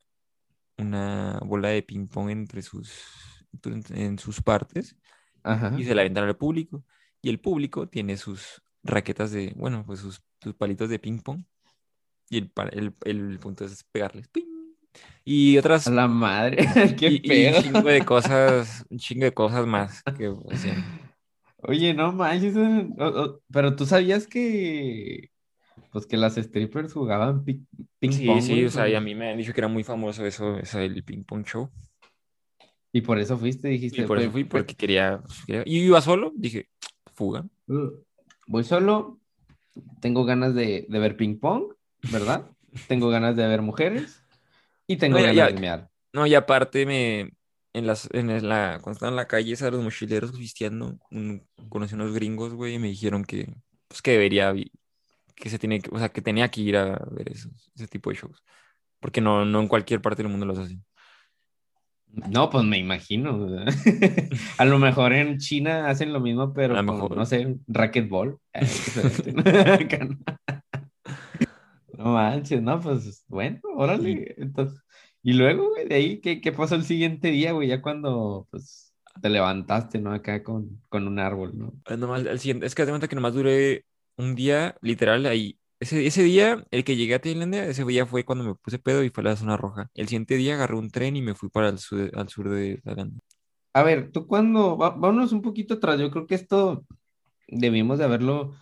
una 0.78 1.38
bola 1.44 1.68
de 1.68 1.84
ping 1.84 2.08
pong 2.08 2.30
entre 2.30 2.60
sus, 2.62 2.90
en 3.90 4.18
sus 4.18 4.42
partes 4.42 4.96
Ajá. 5.44 5.72
y 5.78 5.84
se 5.84 5.94
la 5.94 6.00
aventan 6.00 6.24
al 6.24 6.36
público. 6.36 6.84
Y 7.22 7.28
el 7.28 7.38
público 7.38 7.88
tiene 7.88 8.16
sus 8.16 8.60
raquetas 8.82 9.30
de, 9.30 9.52
bueno, 9.54 9.86
pues 9.86 10.00
sus, 10.00 10.20
sus 10.42 10.54
palitos 10.54 10.88
de 10.88 10.98
ping 10.98 11.20
pong. 11.20 11.44
Y 12.30 12.38
el, 12.38 12.50
el, 12.72 12.94
el 13.04 13.38
punto 13.38 13.64
es 13.64 13.84
pegarles. 13.84 14.28
¡ping! 14.28 14.44
Y 15.24 15.56
A 15.56 15.60
otras, 15.60 15.86
la 15.88 16.08
madre, 16.08 16.56
qué 16.98 17.08
y, 17.10 17.16
y 17.16 17.28
pedo. 17.28 17.56
un 17.58 17.62
chingo 17.62 17.88
de 17.88 18.04
cosas, 18.04 18.84
un 18.90 18.98
chingo 18.98 19.24
de 19.24 19.32
cosas 19.32 19.66
más 19.66 20.02
que. 20.16 20.28
Oye, 21.62 21.92
no 21.92 22.12
manches, 22.12 22.54
pero 23.52 23.74
tú 23.74 23.84
sabías 23.84 24.26
que, 24.26 25.30
pues 25.92 26.06
que 26.06 26.16
las 26.16 26.36
strippers 26.36 26.92
jugaban 26.92 27.44
pi- 27.44 27.66
ping 27.98 28.10
Sí, 28.12 28.26
pong, 28.26 28.40
sí, 28.42 28.52
güey, 28.52 28.64
o 28.66 28.70
sea, 28.70 28.88
y 28.88 28.94
a 28.94 29.00
mí 29.00 29.14
me 29.14 29.30
han 29.30 29.38
dicho 29.38 29.52
que 29.52 29.60
era 29.60 29.68
muy 29.68 29.82
famoso 29.84 30.24
eso, 30.24 30.56
eso 30.58 30.78
del 30.78 31.02
ping 31.02 31.24
pong 31.24 31.44
show. 31.44 31.68
y 32.92 33.00
por 33.02 33.18
eso 33.18 33.36
fuiste, 33.36 33.68
Y 33.68 33.72
dijiste, 33.72 34.06
por 34.06 34.18
eso 34.18 34.26
"Pues, 34.30 34.32
fui, 34.32 34.44
pues, 34.44 34.62
porque 34.62 34.74
quería, 34.74 35.20
pues, 35.24 35.44
quería- 35.46 35.62
Y 35.66 35.78
iba 35.80 36.00
solo, 36.00 36.32
dije, 36.34 36.68
fuga. 37.14 37.44
uh, 37.66 37.90
voy 38.46 38.64
solo, 38.64 39.18
tengo 40.00 40.24
ganas 40.24 40.54
de, 40.54 40.86
de 40.88 40.98
ver 40.98 41.16
ping 41.16 41.38
pong, 41.38 41.74
¿verdad? 42.10 42.46
Tengo 42.86 43.08
ganas 43.08 43.36
de 43.36 43.46
ver 43.46 43.62
mujeres 43.62 44.22
y 44.86 44.96
tengo 44.96 45.18
No, 45.18 45.24
ya- 45.24 45.32
ganas 45.32 45.48
ya- 45.48 45.54
de 45.54 45.60
mear. 45.60 45.90
No, 46.12 46.26
y 46.26 46.34
aparte 46.34 46.86
me, 46.86 47.32
en 47.74 47.86
las, 47.86 48.08
en 48.12 48.28
la, 48.48 48.78
cuando 48.82 48.92
estaba 48.92 49.10
en 49.10 49.16
la 49.16 49.28
calle, 49.28 49.54
de 49.54 49.70
los 49.70 49.82
mochileros 49.82 50.32
cristianos, 50.32 50.94
un, 51.10 51.46
conocí 51.68 51.94
unos 51.94 52.12
gringos, 52.14 52.54
güey, 52.54 52.74
y 52.74 52.78
me 52.78 52.88
dijeron 52.88 53.24
que, 53.24 53.52
pues 53.88 54.00
que 54.02 54.12
debería, 54.12 54.54
que 55.34 55.50
se 55.50 55.58
tiene 55.58 55.82
o 55.92 55.98
sea, 55.98 56.08
que 56.08 56.22
tenía 56.22 56.50
que 56.50 56.60
ir 56.62 56.76
a 56.76 56.98
ver 57.10 57.30
esos, 57.30 57.70
ese 57.74 57.86
tipo 57.88 58.10
de 58.10 58.16
shows, 58.16 58.42
porque 59.00 59.20
no, 59.20 59.44
no 59.44 59.60
en 59.60 59.68
cualquier 59.68 60.00
parte 60.00 60.22
del 60.22 60.30
mundo 60.32 60.46
los 60.46 60.58
hacen. 60.58 60.82
No, 62.10 62.48
pues 62.48 62.64
me 62.64 62.78
imagino. 62.78 63.46
A 64.58 64.64
lo 64.64 64.78
mejor 64.78 65.12
en 65.12 65.36
China 65.38 65.90
hacen 65.90 66.12
lo 66.12 66.20
mismo, 66.20 66.54
pero 66.54 66.74
A 66.76 66.80
lo 66.82 66.86
con, 66.86 66.96
mejor. 66.96 67.16
no 67.18 67.26
sé, 67.26 67.56
racquetball. 67.66 68.38
No. 71.98 72.12
Manches, 72.12 72.62
no, 72.62 72.80
pues 72.80 73.24
bueno, 73.26 73.60
órale. 73.74 74.34
Entonces, 74.38 74.80
y 75.20 75.32
luego, 75.32 75.70
güey, 75.70 75.88
de 75.88 75.94
ahí, 75.96 76.20
¿qué, 76.20 76.40
qué 76.40 76.52
pasó 76.52 76.76
el 76.76 76.84
siguiente 76.84 77.28
día, 77.28 77.50
güey? 77.50 77.68
Ya 77.68 77.82
cuando, 77.82 78.46
pues, 78.52 78.94
te 79.20 79.28
levantaste, 79.28 79.98
¿no? 79.98 80.12
Acá 80.12 80.44
con, 80.44 80.80
con 80.88 81.08
un 81.08 81.18
árbol, 81.18 81.58
¿no? 81.58 81.72
Ah, 81.86 81.96
nomás 81.96 82.24
al 82.24 82.38
siguiente, 82.38 82.66
es 82.66 82.76
que 82.76 82.84
de 82.84 82.92
cuenta 82.92 83.08
que 83.08 83.16
nomás 83.16 83.34
duré 83.34 83.84
un 84.16 84.36
día, 84.36 84.76
literal, 84.80 85.26
ahí. 85.26 85.58
Ese, 85.80 86.06
ese 86.06 86.22
día, 86.22 86.64
el 86.70 86.84
que 86.84 86.94
llegué 86.94 87.16
a 87.16 87.20
Tailandia, 87.20 87.66
ese 87.66 87.84
día 87.84 88.06
fue 88.06 88.24
cuando 88.24 88.44
me 88.44 88.54
puse 88.54 88.78
pedo 88.78 89.02
y 89.02 89.10
fue 89.10 89.22
a 89.22 89.30
la 89.30 89.36
zona 89.36 89.56
roja. 89.56 89.90
El 89.94 90.06
siguiente 90.06 90.36
día 90.36 90.54
agarré 90.54 90.76
un 90.76 90.90
tren 90.90 91.16
y 91.16 91.22
me 91.22 91.34
fui 91.34 91.48
para 91.48 91.68
el 91.68 91.78
sur, 91.78 92.12
al 92.14 92.28
sur 92.28 92.48
de 92.48 92.80
Tailandia. 92.84 93.20
A 93.74 93.82
ver, 93.82 94.12
tú 94.12 94.28
cuando, 94.28 94.76
vámonos 94.76 95.32
un 95.32 95.42
poquito 95.42 95.74
atrás, 95.74 95.98
yo 95.98 96.12
creo 96.12 96.26
que 96.28 96.36
esto 96.36 96.84
debimos 97.48 97.98
de 97.98 98.04
haberlo, 98.04 98.54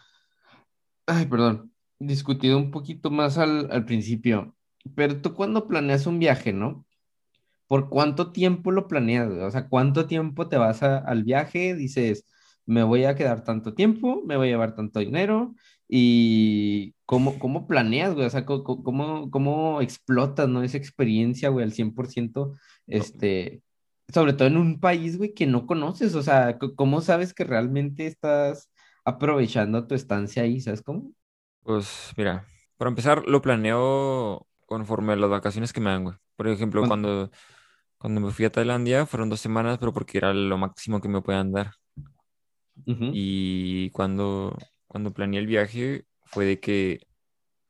ay, 1.06 1.26
perdón, 1.26 1.72
discutido 1.98 2.58
un 2.58 2.70
poquito 2.70 3.10
más 3.10 3.38
al, 3.38 3.70
al 3.72 3.84
principio, 3.84 4.56
pero 4.94 5.20
tú 5.20 5.34
cuando 5.34 5.66
planeas 5.68 6.06
un 6.06 6.18
viaje, 6.18 6.52
¿no? 6.52 6.86
¿Por 7.68 7.88
cuánto 7.90 8.32
tiempo 8.32 8.70
lo 8.72 8.88
planeas? 8.88 9.28
O 9.30 9.50
sea, 9.50 9.68
¿cuánto 9.68 10.06
tiempo 10.06 10.48
te 10.48 10.56
vas 10.58 10.82
a- 10.82 10.98
al 10.98 11.24
viaje? 11.24 11.74
Dices, 11.74 12.26
me 12.66 12.82
voy 12.84 13.04
a 13.04 13.14
quedar 13.16 13.44
tanto 13.44 13.74
tiempo, 13.74 14.22
me 14.26 14.36
voy 14.36 14.48
a 14.48 14.50
llevar 14.52 14.74
tanto 14.76 15.00
dinero, 15.00 15.54
y 15.88 16.94
cómo, 17.06 17.38
cómo 17.38 17.66
planeas, 17.68 18.14
güey, 18.14 18.26
o 18.26 18.30
sea, 18.30 18.44
cómo, 18.46 19.30
cómo 19.30 19.80
explotas, 19.82 20.48
¿no? 20.48 20.62
Esa 20.62 20.76
experiencia, 20.78 21.48
güey, 21.50 21.64
al 21.64 21.72
100%, 21.72 22.54
este, 22.86 23.62
sobre 24.12 24.32
todo 24.32 24.48
en 24.48 24.56
un 24.56 24.80
país, 24.80 25.16
güey, 25.18 25.34
que 25.34 25.46
no 25.46 25.66
conoces, 25.66 26.14
o 26.14 26.22
sea, 26.22 26.58
¿cómo 26.76 27.00
sabes 27.00 27.34
que 27.34 27.44
realmente 27.44 28.06
estás 28.06 28.70
aprovechando 29.04 29.86
tu 29.86 29.94
estancia 29.94 30.42
ahí? 30.42 30.60
¿Sabes 30.60 30.82
cómo? 30.82 31.12
Pues 31.66 32.12
mira, 32.16 32.46
para 32.76 32.90
empezar, 32.90 33.24
lo 33.26 33.42
planeo 33.42 34.46
conforme 34.66 35.14
a 35.14 35.16
las 35.16 35.30
vacaciones 35.30 35.72
que 35.72 35.80
me 35.80 35.90
dan, 35.90 36.04
güey. 36.04 36.16
Por 36.36 36.48
ejemplo, 36.48 36.82
Cuan- 36.82 36.88
cuando, 36.88 37.30
cuando 37.98 38.20
me 38.20 38.32
fui 38.32 38.44
a 38.46 38.52
Tailandia 38.52 39.06
fueron 39.06 39.30
dos 39.30 39.40
semanas, 39.40 39.78
pero 39.78 39.92
porque 39.92 40.18
era 40.18 40.34
lo 40.34 40.58
máximo 40.58 41.00
que 41.00 41.08
me 41.08 41.22
podían 41.22 41.52
dar. 41.52 41.72
Y 43.12 43.90
cuando, 43.90 44.56
cuando 44.86 45.12
planeé 45.12 45.40
el 45.40 45.46
viaje 45.46 46.04
fue 46.24 46.44
de 46.44 46.60
que 46.60 47.00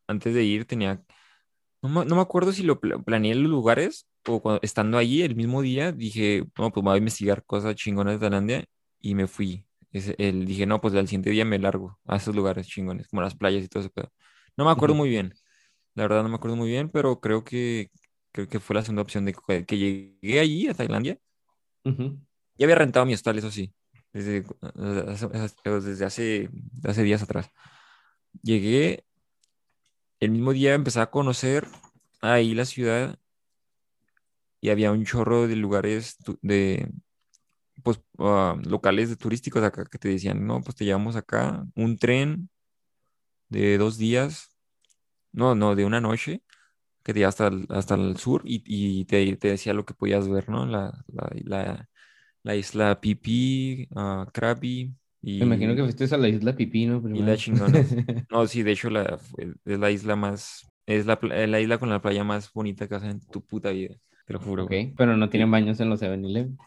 antes 0.09 0.35
de 0.35 0.45
ir 0.45 0.67
tenía, 0.67 1.03
no 1.83 1.91
me, 1.91 2.07
no 2.07 2.17
me 2.17 2.23
acuerdo 2.23 2.53
si 2.53 2.65
lo 2.65 2.81
pla- 2.81 2.99
planeé 3.01 3.33
en 3.35 3.45
los 3.45 3.53
lugares 3.53 4.09
o 4.29 4.43
cuando, 4.43 4.61
estando 4.63 4.99
allí 4.99 5.23
el 5.23 5.37
mismo 5.37 5.63
día 5.63 5.93
dije, 5.93 6.47
no, 6.59 6.73
pues 6.73 6.85
me 6.85 6.91
voy 6.91 6.97
a 6.97 6.99
investigar 6.99 7.45
cosas 7.47 7.77
chingonas 7.77 8.15
de 8.17 8.21
Tailandia 8.21 8.67
y 9.01 9.17
me 9.17 9.29
fui. 9.29 9.66
El, 10.19 10.47
dije, 10.47 10.67
no, 10.67 10.81
pues 10.81 10.95
al 10.95 11.07
siguiente 11.09 11.31
día 11.31 11.45
me 11.45 11.59
largo 11.59 11.99
a 12.07 12.17
esos 12.17 12.35
lugares 12.35 12.67
chingones, 12.69 13.09
como 13.09 13.23
las 13.23 13.35
playas 13.37 13.65
y 13.65 13.69
todo 13.69 13.81
ese 13.83 13.91
pedo. 13.91 14.13
No 14.57 14.65
me 14.65 14.71
acuerdo 14.71 14.95
muy 14.95 15.09
bien, 15.09 15.35
la 15.95 16.05
verdad 16.05 16.23
no 16.23 16.29
me 16.31 16.37
acuerdo 16.37 16.57
muy 16.57 16.69
bien, 16.69 16.91
pero 16.91 17.21
creo 17.21 17.45
que, 17.45 17.91
creo 18.33 18.49
que 18.49 18.61
fue 18.61 18.75
la 18.77 18.83
segunda 18.83 19.03
opción 19.03 19.25
de 19.27 19.35
que, 19.67 19.79
llegué 19.79 20.41
allí 20.41 20.69
a 20.69 20.75
Tailandia. 20.75 21.19
ujú. 21.85 22.19
Ya 22.59 22.67
había 22.67 22.77
rentado 22.77 23.07
mi 23.07 23.15
hostal, 23.15 23.39
eso 23.39 23.51
sí, 23.51 23.73
desde, 24.13 24.45
hace- 25.09 25.29
desde 25.81 26.05
hace, 26.05 26.51
hace 26.85 27.03
días 27.03 27.23
atrás. 27.23 27.51
Llegué, 28.43 29.05
el 30.21 30.31
mismo 30.31 30.53
día 30.53 30.75
empecé 30.75 31.01
a 31.01 31.11
conocer 31.11 31.67
ahí 32.21 32.55
la 32.55 32.65
ciudad 32.65 33.19
y 34.61 34.71
había 34.71 34.93
un 34.93 35.05
chorro 35.05 35.47
de 35.49 35.57
lugares 35.57 36.17
de, 36.43 36.91
pues, 37.83 38.01
ah, 38.19 38.57
locales 38.65 39.09
de 39.11 39.17
turísticos 39.17 39.63
acá 39.63 39.85
que 39.87 39.99
te 39.99 40.09
decían, 40.09 40.47
no, 40.47 40.61
pues 40.63 40.77
te 40.77 40.85
llevamos 40.85 41.17
acá, 41.17 41.67
un 41.77 41.99
tren 41.99 42.51
de 43.49 43.79
dos 43.79 43.99
días, 43.99 44.57
no, 45.33 45.55
no, 45.55 45.77
de 45.77 45.85
una 45.85 46.01
noche, 46.01 46.43
que 47.05 47.13
te 47.15 47.21
lleva 47.21 47.31
hasta 47.31 47.49
el, 47.49 47.67
hasta 47.71 47.95
el 47.97 48.17
sur 48.19 48.43
y, 48.47 48.63
y 48.67 49.05
te, 49.07 49.37
te 49.37 49.49
decía 49.51 49.75
lo 49.75 49.85
que 49.87 49.95
podías 49.95 50.29
ver, 50.29 50.49
¿no? 50.51 50.67
La, 50.67 51.05
la, 51.09 51.31
la, 51.45 51.91
la 52.45 52.57
isla 52.57 53.01
Pipí, 53.01 53.89
ah, 53.97 54.29
Krabi 54.33 54.95
Me 55.39 55.47
imagino 55.47 55.75
que 55.75 55.83
y, 55.83 55.83
fuiste 55.83 56.15
a 56.15 56.19
la 56.19 56.29
isla 56.29 56.55
Pipino 56.57 57.03
y 57.13 57.23
la 57.23 57.37
primero. 57.37 57.37
chingona. 57.37 57.89
No, 58.31 58.47
sí, 58.47 58.63
de 58.63 58.73
hecho 58.73 58.91
la, 58.91 59.19
es 59.65 59.79
la 59.79 59.91
isla 59.91 60.17
más, 60.17 60.67
es 60.87 61.07
la, 61.07 61.19
la 61.23 61.61
isla 61.61 61.79
con 61.79 61.91
la 61.91 62.03
playa 62.03 62.25
más 62.25 62.53
bonita 62.53 62.89
que 62.89 62.99
ver 62.99 63.05
en 63.11 63.21
tu 63.21 63.45
puta 63.45 63.71
vida, 63.71 63.97
te 64.27 64.33
lo 64.33 64.41
juro, 64.41 64.65
Ok, 64.65 64.73
pero 64.97 65.17
no 65.17 65.29
tienen 65.31 65.51
Y- 65.51 65.51
baños 65.51 65.81
en 65.81 65.89
los 65.91 66.01
7-Eleven. 66.01 66.59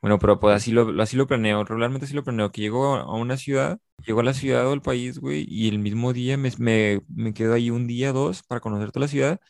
Bueno, 0.00 0.18
pero 0.18 0.40
pues 0.40 0.56
así 0.56 0.72
lo, 0.72 1.00
así 1.02 1.16
lo 1.16 1.26
planeo, 1.26 1.64
regularmente 1.64 2.06
así 2.06 2.14
lo 2.14 2.24
planeo, 2.24 2.50
que 2.52 2.62
llego 2.62 2.96
a 2.96 3.14
una 3.16 3.36
ciudad, 3.36 3.78
llego 4.06 4.20
a 4.20 4.22
la 4.24 4.34
ciudad 4.34 4.66
o 4.66 4.72
al 4.72 4.82
país, 4.82 5.18
güey, 5.18 5.44
y 5.48 5.68
el 5.68 5.78
mismo 5.78 6.12
día 6.14 6.36
me, 6.38 6.50
me, 6.58 7.02
me 7.08 7.34
quedo 7.34 7.54
ahí 7.54 7.70
un 7.70 7.86
día, 7.86 8.12
dos, 8.12 8.42
para 8.42 8.60
conocer 8.60 8.92
toda 8.92 9.04
la 9.06 9.08
ciudad, 9.08 9.40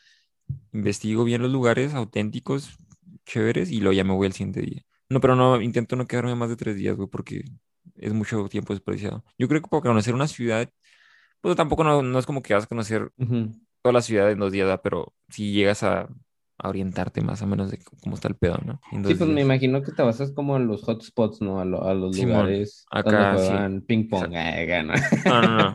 investigo 0.73 1.25
bien 1.25 1.43
los 1.43 1.53
lugares 1.53 1.95
auténticos, 1.95 2.79
chéveres, 3.27 3.71
y 3.71 3.81
luego 3.81 3.95
ya 3.95 4.05
me 4.05 4.15
voy 4.15 4.27
al 4.29 4.35
siguiente 4.35 4.63
día. 4.63 4.83
No, 5.11 5.21
pero 5.21 5.37
no, 5.37 5.61
intento 5.63 5.97
no 5.97 6.07
quedarme 6.07 6.35
más 6.37 6.49
de 6.51 6.57
tres 6.57 6.77
días, 6.77 6.97
güey, 6.97 7.09
porque 7.09 7.45
es 7.97 8.13
mucho 8.15 8.49
tiempo 8.49 8.73
desperdiciado. 8.75 9.25
Yo 9.39 9.49
creo 9.49 9.63
que 9.63 9.69
para 9.69 9.83
conocer 9.83 10.15
una 10.15 10.29
ciudad, 10.29 10.71
pues 11.41 11.57
tampoco 11.57 11.85
no, 11.85 12.03
no 12.03 12.19
es 12.19 12.27
como 12.27 12.43
que 12.43 12.55
vas 12.55 12.65
a 12.65 12.67
conocer 12.69 13.13
Ujú. 13.19 13.53
toda 13.83 13.93
la 13.95 14.03
ciudad 14.03 14.31
en 14.31 14.39
dos 14.39 14.53
días, 14.53 14.67
¿verdad? 14.67 14.81
Pero 14.83 15.15
si 15.31 15.53
llegas 15.53 15.83
a, 15.83 16.09
a 16.63 16.69
orientarte 16.69 17.21
más 17.23 17.43
o 17.43 17.47
menos 17.47 17.71
de 17.71 17.79
cómo 18.03 18.15
está 18.17 18.29
el 18.29 18.37
pedo, 18.37 18.59
¿no? 18.65 18.81
Sí, 19.07 19.15
pues 19.15 19.29
me 19.31 19.41
imagino 19.43 19.83
que 19.83 19.93
te 19.93 20.03
basas 20.03 20.33
como 20.33 20.57
en 20.57 20.67
los 20.67 20.83
hotspots, 20.89 21.41
¿no? 21.41 21.61
A, 21.61 21.65
lo- 21.65 21.85
a 21.85 21.95
los 21.95 22.17
Simón, 22.17 22.47
lugares 22.47 22.87
acá 22.91 23.11
donde 23.11 23.39
sí. 23.39 23.47
juegan 23.47 23.81
ping 23.83 24.09
pong. 24.09 24.35
Ay, 24.37 24.67
gana. 24.67 24.95
No, 25.27 25.43
no, 25.43 25.75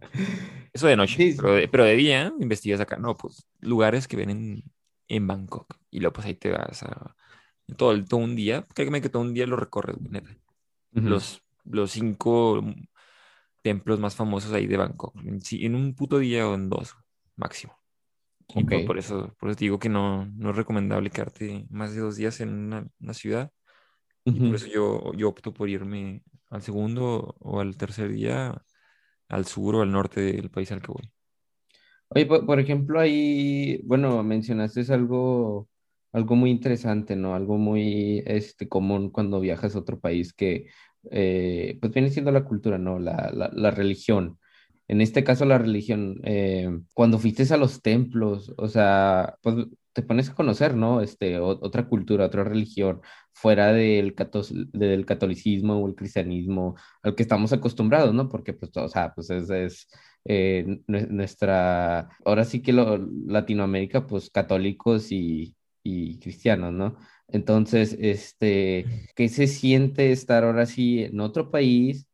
Eso 0.72 0.86
de 0.86 0.96
noche, 0.96 1.18
Sí, 1.18 1.34
pero 1.36 1.54
de, 1.54 1.68
pero 1.68 1.84
de 1.84 1.96
día 1.96 2.32
investigas 2.40 2.80
acá, 2.80 2.96
no, 2.98 3.16
pues 3.16 3.46
lugares 3.60 4.06
que 4.08 4.16
ven 4.16 4.30
en, 4.30 4.62
en 5.08 5.26
Bangkok. 5.26 5.76
Y 5.90 6.00
luego 6.00 6.14
pues 6.14 6.26
ahí 6.26 6.34
te 6.34 6.50
vas 6.50 6.82
a 6.82 7.16
todo, 7.76 7.92
el- 7.92 8.06
todo 8.08 8.20
un 8.20 8.36
día, 8.36 8.66
créeme 8.74 9.00
que 9.00 9.08
todo 9.08 9.22
un 9.22 9.34
día 9.34 9.46
lo 9.46 9.56
recorres. 9.56 9.96
Los, 10.92 11.42
los 11.64 11.92
cinco 11.92 12.62
templos 13.62 14.00
más 14.00 14.16
famosos 14.16 14.52
ahí 14.52 14.66
de 14.66 14.76
Bangkok. 14.76 15.14
En 15.24 15.74
un 15.74 15.94
puto 15.94 16.18
día 16.18 16.48
o 16.48 16.54
en 16.54 16.68
dos, 16.68 16.96
máximo. 17.36 17.78
Y 18.54 18.64
Ok. 18.64 18.72
por, 18.72 18.84
por 18.84 18.98
eso, 18.98 19.34
por 19.38 19.50
eso 19.50 19.56
te 19.58 19.64
digo 19.66 19.78
que 19.78 19.88
no, 19.88 20.26
no 20.26 20.50
es 20.50 20.56
recomendable 20.56 21.10
quedarte 21.10 21.66
más 21.70 21.94
de 21.94 22.00
dos 22.00 22.16
días 22.16 22.40
en 22.40 22.50
una, 22.50 22.88
una 23.00 23.14
ciudad. 23.14 23.52
Y 24.32 24.40
por 24.42 24.56
eso 24.56 24.66
yo, 24.68 25.12
yo 25.14 25.28
opto 25.30 25.54
por 25.54 25.68
irme 25.70 26.22
al 26.50 26.62
segundo 26.62 27.36
o 27.40 27.60
al 27.60 27.76
tercer 27.76 28.10
día 28.12 28.62
al 29.28 29.46
sur 29.46 29.76
o 29.76 29.82
al 29.82 29.92
norte 29.92 30.20
del 30.22 30.50
país 30.50 30.72
al 30.72 30.82
que 30.82 30.92
voy. 30.92 31.12
Oye, 32.10 32.26
por, 32.26 32.46
por 32.46 32.58
ejemplo, 32.60 33.00
ahí, 33.00 33.80
bueno, 33.84 34.22
mencionaste 34.22 34.80
es 34.80 34.90
algo, 34.90 35.68
algo 36.12 36.36
muy 36.36 36.50
interesante, 36.50 37.16
¿no? 37.16 37.34
Algo 37.34 37.58
muy 37.58 38.22
este, 38.26 38.68
común 38.68 39.10
cuando 39.10 39.40
viajas 39.40 39.74
a 39.76 39.78
otro 39.80 40.00
país 40.00 40.32
que, 40.32 40.66
eh, 41.10 41.76
pues 41.80 41.92
viene 41.92 42.10
siendo 42.10 42.30
la 42.32 42.44
cultura, 42.44 42.78
¿no? 42.78 42.98
La, 42.98 43.30
la, 43.34 43.50
la 43.52 43.70
religión. 43.70 44.37
En 44.88 45.00
este 45.02 45.22
caso, 45.24 45.44
la 45.44 45.58
religión, 45.58 46.20
eh, 46.24 46.68
cuando 46.94 47.18
fuiste 47.18 47.52
a 47.52 47.56
los 47.58 47.82
templos, 47.82 48.52
o 48.56 48.68
sea, 48.68 49.36
pues 49.42 49.56
te 49.92 50.02
pones 50.02 50.30
a 50.30 50.34
conocer, 50.34 50.74
¿no? 50.74 51.00
Este, 51.02 51.38
o- 51.38 51.48
otra 51.62 51.88
cultura, 51.88 52.26
otra 52.26 52.44
religión, 52.44 53.00
fuera 53.32 53.72
del, 53.72 54.14
catos- 54.14 54.52
del 54.72 55.04
catolicismo 55.06 55.76
o 55.78 55.88
el 55.88 55.94
cristianismo 55.94 56.76
al 57.02 57.14
que 57.14 57.22
estamos 57.22 57.52
acostumbrados, 57.52 58.14
¿no? 58.14 58.28
Porque, 58.28 58.52
pues, 58.54 58.76
o 58.76 58.88
sea, 58.88 59.12
pues 59.14 59.30
es, 59.30 59.50
es 59.50 59.88
eh, 60.24 60.64
nue- 60.86 61.08
nuestra, 61.08 62.08
ahora 62.24 62.44
sí 62.44 62.62
que 62.62 62.72
lo, 62.72 62.98
Latinoamérica, 63.26 64.06
pues 64.06 64.30
católicos 64.30 65.12
y, 65.12 65.54
y 65.82 66.18
cristianos, 66.18 66.72
¿no? 66.72 66.96
Entonces, 67.28 67.96
este, 68.00 68.86
¿qué 69.14 69.28
se 69.28 69.46
siente 69.46 70.12
estar 70.12 70.44
ahora 70.44 70.66
sí 70.66 71.02
en 71.04 71.20
otro 71.20 71.50
país, 71.50 72.06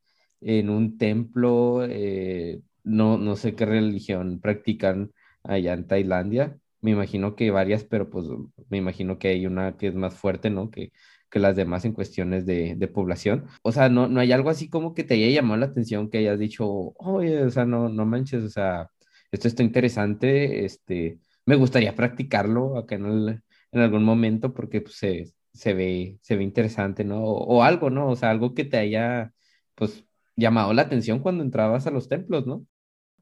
en 0.45 0.71
un 0.71 0.99
templo? 0.99 1.85
eh, 1.89 2.61
no, 2.85 3.19
no 3.19 3.37
sé 3.37 3.55
qué 3.55 3.65
religión 3.67 4.41
practican 4.41 5.13
allá 5.43 5.73
en 5.75 5.87
Tailandia. 5.87 6.59
Me 6.83 6.91
imagino 6.93 7.35
que 7.37 7.51
varias, 7.51 7.85
pero 7.85 8.11
pues 8.11 8.27
me 8.69 8.79
imagino 8.79 9.19
que 9.19 9.29
hay 9.29 9.47
una 9.47 9.77
que 9.77 9.89
es 9.89 9.95
más 9.95 10.15
fuerte, 10.15 10.51
¿no? 10.51 10.71
Que, 10.71 10.93
que 11.31 11.39
las 11.39 11.57
demás 11.57 11.85
en 11.85 11.93
cuestiones 11.93 12.47
de, 12.47 12.75
de 12.77 12.89
población. 12.89 13.47
O 13.63 13.73
sea, 13.73 13.89
no, 13.89 14.09
no 14.09 14.21
hay 14.21 14.33
algo 14.33 14.51
así 14.51 14.69
como 14.69 14.95
que 14.95 15.05
te 15.05 15.15
haya 15.15 15.29
llamado 15.31 15.59
la 15.61 15.67
atención, 15.67 16.11
que 16.11 16.19
hayas 16.19 16.39
dicho, 16.39 16.67
oye, 16.97 17.43
o 17.45 17.51
sea, 17.51 17.65
no, 17.65 17.89
no 17.89 18.07
manches, 18.07 18.45
o 18.45 18.49
sea, 18.51 18.91
esto 19.33 19.49
está 19.49 19.63
interesante, 19.63 20.65
este, 20.65 21.19
me 21.47 21.57
gustaría 21.57 21.95
practicarlo 21.95 22.77
acá 22.79 22.95
en, 22.97 23.07
el- 23.07 23.43
en 23.73 23.81
algún 23.81 24.05
momento 24.05 24.55
porque 24.55 24.81
pues, 24.81 24.95
se, 24.97 25.33
se 25.53 25.75
ve, 25.75 26.19
se 26.23 26.37
ve 26.37 26.45
interesante, 26.45 27.05
¿no? 27.05 27.23
O, 27.25 27.57
o 27.59 27.63
algo, 27.63 27.91
¿no? 27.91 28.09
O 28.11 28.17
sea, 28.17 28.31
algo 28.31 28.55
que 28.55 28.65
te 28.65 28.77
haya, 28.79 29.33
pues, 29.75 30.05
llamado 30.37 30.73
la 30.75 30.83
atención 30.83 31.20
cuando 31.20 31.42
entrabas 31.44 31.87
a 31.87 31.90
los 31.90 32.09
templos, 32.09 32.47
¿no? 32.47 32.66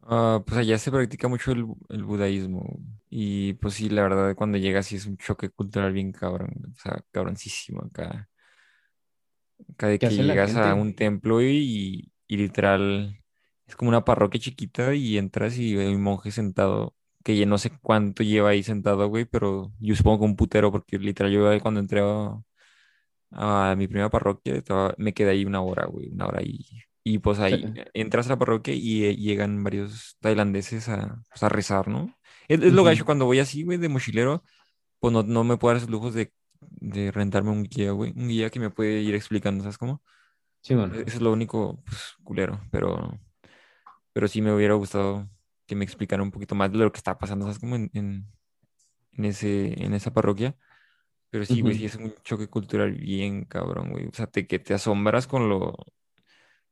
Ah, 0.04 0.42
pues 0.44 0.58
allá 0.58 0.78
se 0.78 0.90
practica 0.90 1.28
mucho 1.28 1.52
el, 1.52 1.64
el 1.88 2.04
budaísmo. 2.04 2.80
Y 3.08 3.54
pues 3.54 3.74
sí, 3.74 3.88
la 3.88 4.02
verdad, 4.02 4.34
cuando 4.34 4.58
llegas 4.58 4.86
sí 4.86 4.96
es 4.96 5.06
un 5.06 5.16
choque 5.16 5.50
cultural 5.50 5.92
bien 5.92 6.12
cabrón. 6.12 6.50
O 6.72 6.74
sea, 6.80 7.04
cabroncísimo 7.12 7.82
acá. 7.82 8.28
Cada 9.76 9.98
¿Qué 9.98 10.08
que 10.08 10.14
llegas 10.14 10.56
a 10.56 10.74
un 10.74 10.94
templo 10.94 11.40
y, 11.42 12.10
y 12.26 12.36
literal 12.36 13.18
es 13.66 13.76
como 13.76 13.88
una 13.90 14.04
parroquia 14.04 14.40
chiquita 14.40 14.94
y 14.94 15.18
entras 15.18 15.56
y 15.58 15.76
hay 15.78 15.94
un 15.94 16.02
monje 16.02 16.30
sentado, 16.30 16.94
que 17.24 17.36
ya 17.38 17.46
no 17.46 17.58
sé 17.58 17.70
cuánto 17.80 18.22
lleva 18.22 18.50
ahí 18.50 18.62
sentado, 18.62 19.08
güey, 19.08 19.24
pero 19.24 19.72
yo 19.78 19.94
supongo 19.96 20.20
que 20.20 20.24
un 20.26 20.36
putero, 20.36 20.70
porque 20.72 20.98
literal 20.98 21.32
yo 21.32 21.60
cuando 21.62 21.80
entré 21.80 22.00
a, 22.02 22.42
a 23.30 23.76
mi 23.76 23.86
primera 23.88 24.10
parroquia 24.10 24.54
estaba- 24.56 24.94
me 24.98 25.12
quedé 25.14 25.30
ahí 25.30 25.44
una 25.44 25.62
hora, 25.62 25.86
güey, 25.86 26.08
una 26.10 26.26
hora 26.26 26.42
y, 26.42 26.66
y 27.04 27.18
pues 27.18 27.38
Sí. 27.44 27.56
ahí 27.56 27.72
entras 27.94 28.26
a 28.26 28.30
la 28.30 28.38
parroquia 28.38 28.74
y 28.74 29.04
eh, 29.04 29.16
llegan 29.16 29.64
varios 29.64 30.16
tailandeses 30.20 30.88
a, 30.88 31.22
pues, 31.30 31.42
a 31.42 31.48
rezar, 31.48 31.88
¿no? 31.88 32.14
Es, 32.48 32.60
es 32.62 32.72
lo 32.72 32.84
gacho 32.84 33.04
Ujú. 33.04 33.06
cuando 33.06 33.26
voy 33.26 33.40
así, 33.40 33.64
güey, 33.64 33.78
de 33.78 33.88
mochilero, 33.88 34.44
pues 35.00 35.12
no, 35.14 35.22
no 35.24 35.44
me 35.44 35.56
puedo 35.58 35.72
dar 35.74 35.78
esos 35.78 35.90
lujos 35.90 36.14
de, 36.14 36.32
de 36.60 37.12
rentarme 37.12 37.50
un 37.50 37.64
guía, 37.64 37.92
güey, 37.92 38.12
un 38.16 38.28
guía 38.28 38.50
que 38.50 38.60
me 38.60 38.70
puede 38.70 39.00
ir 39.02 39.14
explicando, 39.16 39.64
¿sabes 39.64 39.78
cómo? 39.78 40.02
Sí, 40.60 40.74
bueno. 40.74 40.96
Eso 41.06 41.16
es 41.18 41.22
lo 41.22 41.32
único, 41.32 41.82
pues, 41.86 42.14
culero, 42.24 42.60
pero, 42.70 43.18
pero 44.12 44.28
sí 44.28 44.42
me 44.42 44.54
hubiera 44.54 44.74
gustado 44.74 45.28
que 45.66 45.74
me 45.76 45.84
explicara 45.84 46.22
un 46.22 46.30
poquito 46.30 46.54
más 46.54 46.70
de 46.72 46.78
lo 46.78 46.92
que 46.92 46.98
está 46.98 47.18
pasando, 47.18 47.44
¿sabes? 47.46 47.58
Como 47.58 47.76
en, 47.76 47.90
en, 47.94 48.26
en 49.12 49.24
ese, 49.26 49.82
en 49.84 49.94
esa 49.94 50.12
parroquia. 50.12 50.56
Pero 51.30 51.44
sí, 51.46 51.62
güey, 51.62 51.74
sí 51.76 51.84
Ujú. 51.84 51.86
es 51.86 51.96
un 51.96 52.14
choque 52.24 52.48
cultural 52.48 52.92
bien 52.92 53.44
cabrón, 53.46 53.90
güey. 53.92 54.06
O 54.08 54.14
sea, 54.14 54.26
te, 54.28 54.46
que 54.46 54.58
te 54.60 54.74
asombras 54.74 55.26
con 55.26 55.48
lo, 55.48 55.74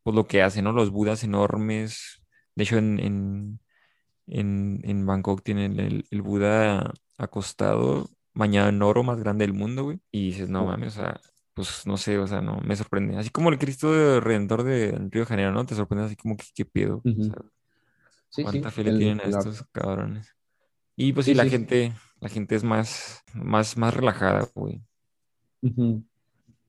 pues, 0.02 0.14
lo 0.16 0.26
que 0.26 0.42
hacen, 0.42 0.64
¿no? 0.64 0.72
Los 0.72 0.90
budas 0.90 1.24
enormes. 1.24 2.22
De 2.54 2.64
hecho, 2.64 2.78
en, 2.78 2.98
en, 3.00 3.60
en, 4.26 4.80
en 4.84 5.06
Bangkok 5.06 5.42
tienen 5.42 5.80
el, 5.80 6.06
el 6.10 6.22
Buda 6.22 6.92
acostado, 7.18 8.08
bañado 8.34 8.68
en 8.70 8.82
oro 8.82 9.02
más 9.02 9.18
grande 9.20 9.46
del 9.46 9.54
mundo, 9.54 9.84
güey. 9.84 10.00
Y 10.12 10.28
dices, 10.28 10.48
no 10.50 10.66
mames, 10.66 10.98
o 10.98 11.02
sea, 11.02 11.20
pues 11.54 11.86
no 11.86 11.96
sé, 11.96 12.18
o 12.18 12.26
sea, 12.26 12.40
no, 12.42 12.60
me 12.62 12.76
sorprende. 12.76 13.16
Así 13.18 13.30
como 13.30 13.50
el 13.50 13.58
Cristo 13.58 13.92
de 13.92 14.20
Redentor 14.20 14.62
de 14.64 14.92
Río 15.10 15.22
de 15.22 15.26
Janeiro, 15.26 15.52
¿no? 15.52 15.66
Te 15.66 15.74
sorprende 15.74 16.06
así 16.06 16.16
como 16.16 16.36
que 16.36 16.46
qué 16.54 16.64
pedo. 16.64 16.98
O 17.18 17.22
sea, 17.22 17.34
ujú. 17.34 17.34
Sí, 18.30 18.46
cuánta 18.46 18.70
sí, 18.70 18.72
fe 18.72 18.84
le 18.84 18.92
tienen 18.92 19.20
a 19.20 19.28
estos 19.28 19.64
cabrones. 19.72 20.34
Y 20.96 21.12
pues 21.14 21.26
sí, 21.26 21.34
Sí, 21.34 21.34
la 21.34 21.46
gente, 21.46 21.94
la 22.20 22.28
gente 22.28 22.56
es 22.56 22.64
más, 22.64 23.22
más, 23.34 23.76
más 23.78 23.94
relajada, 23.94 24.48
güey. 24.54 24.82
Ujú. 25.62 26.04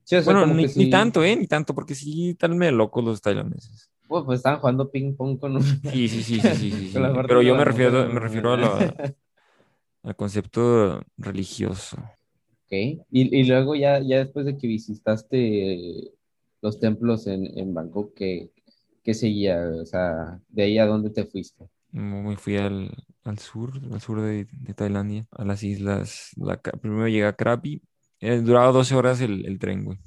Sí, 0.04 0.16
o 0.16 0.22
sea, 0.22 0.34
Bueno, 0.34 0.46
ni, 0.46 0.90
tanto, 0.90 1.22
¿eh? 1.24 1.36
Ni 1.36 1.46
tanto, 1.46 1.74
porque 1.74 1.94
sí 1.94 2.30
están 2.30 2.56
medio 2.56 2.72
locos 2.72 3.04
los 3.04 3.20
tailandeses. 3.20 3.90
Pues, 4.08 4.24
pues 4.24 4.38
estaban 4.40 4.60
jugando 4.60 4.90
ping 4.90 5.14
pong 5.16 5.38
con, 5.38 5.56
un- 5.56 5.62
Sí, 5.62 6.08
sí, 6.08 6.22
sí, 6.22 6.40
sí, 6.40 6.54
sí. 6.54 6.92
Pero 7.26 7.42
yo 7.42 7.54
me 7.54 7.64
refiero, 7.64 8.06
me 8.08 8.20
refiero 8.20 8.52
a 8.52 8.56
la- 8.56 8.94
al 10.02 10.16
concepto 10.16 11.02
religioso. 11.16 11.96
Ok. 12.66 12.72
Y, 12.72 13.04
y 13.10 13.44
luego 13.44 13.74
ya, 13.74 14.00
ya 14.00 14.18
después 14.18 14.46
de 14.46 14.56
que 14.56 14.66
visitaste 14.66 16.12
los 16.62 16.80
templos 16.80 17.26
en, 17.26 17.46
en 17.58 17.74
Bangkok, 17.74 18.14
¿qué, 18.14 18.50
qué 19.02 19.14
seguía? 19.14 19.60
O 19.82 19.84
sea, 19.84 20.40
de 20.48 20.62
ahí 20.62 20.78
a 20.78 20.86
dónde 20.86 21.10
te 21.10 21.24
fuiste. 21.24 21.68
Me 21.92 22.36
fui 22.36 22.56
al, 22.56 22.90
al 23.24 23.38
sur, 23.38 23.72
al 23.92 24.00
sur 24.00 24.20
de, 24.22 24.46
de 24.50 24.74
Tailandia, 24.74 25.26
a 25.30 25.44
las 25.44 25.62
islas. 25.62 26.30
La, 26.36 26.58
primero 26.60 27.06
llegué 27.08 27.26
a 27.26 27.34
Krabi. 27.34 27.82
Eh, 28.22 28.40
duraba 28.40 28.70
12 28.72 28.94
horas 28.94 29.20
el, 29.20 29.44
el 29.46 29.58
tren, 29.58 29.84
güey. 29.84 29.98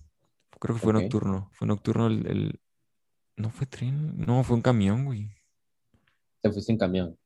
Creo 0.59 0.75
que 0.75 0.81
fue 0.81 0.93
nocturno. 0.93 1.49
Fue 1.53 1.67
nocturno 1.67 2.07
el, 2.07 2.25
el- 2.27 2.59
No 3.35 3.49
fue 3.49 3.67
tren, 3.67 4.17
no, 4.17 4.43
fue 4.43 4.55
un 4.55 4.61
camión, 4.61 5.03
güey. 5.05 5.29
Te 6.41 6.49
fuiste 6.51 6.71
en 6.71 6.77
camión. 6.77 7.17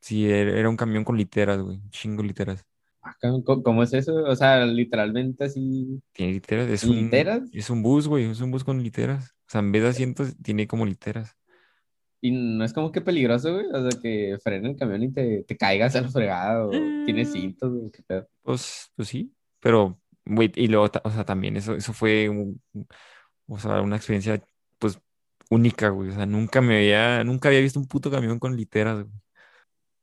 Sí, 0.00 0.30
era, 0.30 0.56
era 0.56 0.68
un 0.70 0.76
camión 0.76 1.02
con 1.04 1.16
literas, 1.16 1.60
güey. 1.60 1.80
Chingo 1.90 2.22
literas. 2.22 2.64
Acá, 3.02 3.30
¿Cómo, 3.44 3.82
es 3.82 3.92
eso? 3.92 4.14
O 4.24 4.36
sea, 4.36 4.64
literalmente 4.66 5.44
así, 5.44 6.00
Tiene 6.12 6.32
literas, 6.34 6.68
es 6.70 6.84
un, 6.84 6.96
literas. 6.96 7.42
es 7.52 7.70
un 7.70 7.82
bus, 7.82 8.06
güey. 8.06 8.24
Es 8.30 8.40
un 8.40 8.50
bus 8.52 8.62
con 8.64 8.80
literas. 8.82 9.30
O 9.46 9.50
sea, 9.50 9.60
en 9.60 9.72
vez 9.72 9.82
de 9.82 9.88
asientos, 9.88 10.36
tiene 10.42 10.68
como 10.68 10.86
literas. 10.86 11.36
Y 12.20 12.30
no 12.30 12.64
es 12.64 12.72
como 12.72 12.92
que 12.92 13.00
peligroso, 13.00 13.54
güey. 13.54 13.66
O 13.72 13.90
sea, 13.90 14.00
que 14.00 14.36
frene 14.42 14.70
el 14.70 14.76
camión 14.76 15.02
y 15.02 15.12
te, 15.12 15.42
te 15.44 15.56
caigas 15.56 15.96
al 15.96 16.08
fregado. 16.10 16.68
O 16.68 16.70
tienes 17.04 17.28
Eh, 17.30 17.32
cintos, 17.32 17.72
güey. 17.72 17.90
qué 17.90 18.02
pedo. 18.02 18.28
Pues, 18.42 18.92
pues 18.94 19.08
sí, 19.08 19.32
pero, 19.60 20.00
y 20.26 20.68
luego, 20.68 20.90
o 21.04 21.10
sea, 21.10 21.24
también 21.24 21.56
eso, 21.56 21.74
eso 21.74 21.92
fue, 21.92 22.28
o 23.46 23.58
sea, 23.58 23.80
una 23.82 23.96
experiencia, 23.96 24.42
pues, 24.78 25.00
única, 25.50 25.88
güey, 25.90 26.10
o 26.10 26.12
sea, 26.14 26.26
nunca 26.26 26.60
me 26.60 26.76
había, 26.78 27.24
nunca 27.24 27.48
había 27.48 27.60
visto 27.60 27.80
un 27.80 27.88
puto 27.88 28.10
camión 28.10 28.38
con 28.38 28.56
literas, 28.56 29.04
güey. 29.04 29.12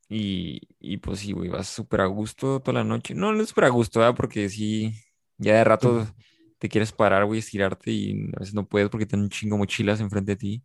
Y, 0.07 0.61
y 0.79 0.97
pues 0.97 1.19
sí, 1.19 1.31
güey, 1.31 1.49
vas 1.49 1.67
súper 1.67 2.01
a 2.01 2.05
gusto 2.05 2.59
toda 2.61 2.73
la 2.79 2.83
noche. 2.83 3.15
No, 3.15 3.33
no 3.33 3.41
es 3.41 3.49
súper 3.49 3.65
a 3.65 3.69
gusto, 3.69 3.99
¿verdad? 3.99 4.15
Porque 4.15 4.49
sí, 4.49 4.93
ya 5.37 5.55
de 5.55 5.63
rato 5.63 6.07
te 6.59 6.69
quieres 6.69 6.91
parar, 6.91 7.25
güey, 7.25 7.39
estirarte 7.39 7.91
y 7.91 8.29
a 8.35 8.39
veces 8.39 8.53
no 8.53 8.67
puedes 8.67 8.89
porque 8.89 9.05
tienen 9.05 9.23
un 9.25 9.29
chingo 9.29 9.57
mochilas 9.57 9.99
enfrente 10.01 10.33
de 10.33 10.37
ti. 10.37 10.63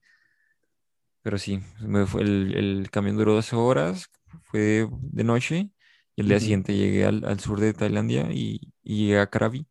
Pero 1.23 1.39
sí, 1.39 1.61
me 1.81 2.07
fue 2.07 2.23
el, 2.23 2.55
el 2.57 2.91
camión 2.91 3.17
duró 3.17 3.35
12 3.35 3.55
horas, 3.57 4.11
fue 4.45 4.89
de 4.91 5.25
noche, 5.25 5.71
y 6.17 6.23
el 6.23 6.29
día 6.29 6.41
siguiente 6.41 6.75
llegué 6.75 7.05
al, 7.05 7.25
al 7.25 7.41
sur 7.41 7.61
de 7.61 7.75
Tailandia 7.75 8.29
y, 8.33 8.70
y 8.83 9.15
a 9.15 9.27
Krabi. 9.29 9.67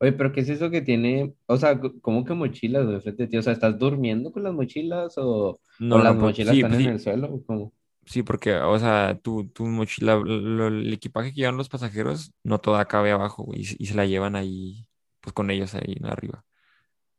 Oye, 0.00 0.12
pero 0.12 0.32
¿qué 0.32 0.40
es 0.40 0.48
eso 0.48 0.70
que 0.70 0.80
tiene? 0.82 1.34
O 1.46 1.56
sea, 1.56 1.80
¿cómo 2.02 2.24
que 2.24 2.32
mochilas, 2.34 2.86
güey, 2.86 3.00
frente 3.00 3.26
ti? 3.26 3.36
O 3.36 3.42
sea, 3.42 3.52
¿estás 3.52 3.78
durmiendo 3.78 4.30
con 4.32 4.44
las 4.44 4.52
mochilas 4.54 5.18
o, 5.18 5.60
o 5.88 5.98
No, 5.98 5.98
las 5.98 6.14
no, 6.14 6.16
mochilas 6.16 6.54
sí, 6.54 6.62
están 6.62 6.74
pues 6.74 6.78
en 6.78 6.86
el 6.86 7.00
suelo? 7.00 7.34
¿O 7.34 7.44
cómo? 7.44 7.72
sí, 8.06 8.22
porque, 8.22 8.56
o 8.56 8.78
sea, 8.78 9.18
tu, 9.22 9.48
tu 9.48 9.66
mochila, 9.66 10.16
lo- 10.16 10.68
el 10.68 10.92
equipaje 10.92 11.30
que 11.32 11.36
llevan 11.40 11.56
los 11.56 11.68
pasajeros, 11.68 12.32
no 12.42 12.58
toda 12.60 12.86
cabe 12.86 13.10
abajo, 13.12 13.44
güey, 13.44 13.60
y, 13.60 13.64
se 13.64 13.76
y 13.78 13.86
se 13.86 13.94
la 13.94 14.06
llevan 14.06 14.36
ahí, 14.36 14.86
pues 15.20 15.32
con 15.34 15.50
ellos 15.50 15.74
ahí 15.74 15.96
arriba. 16.04 16.44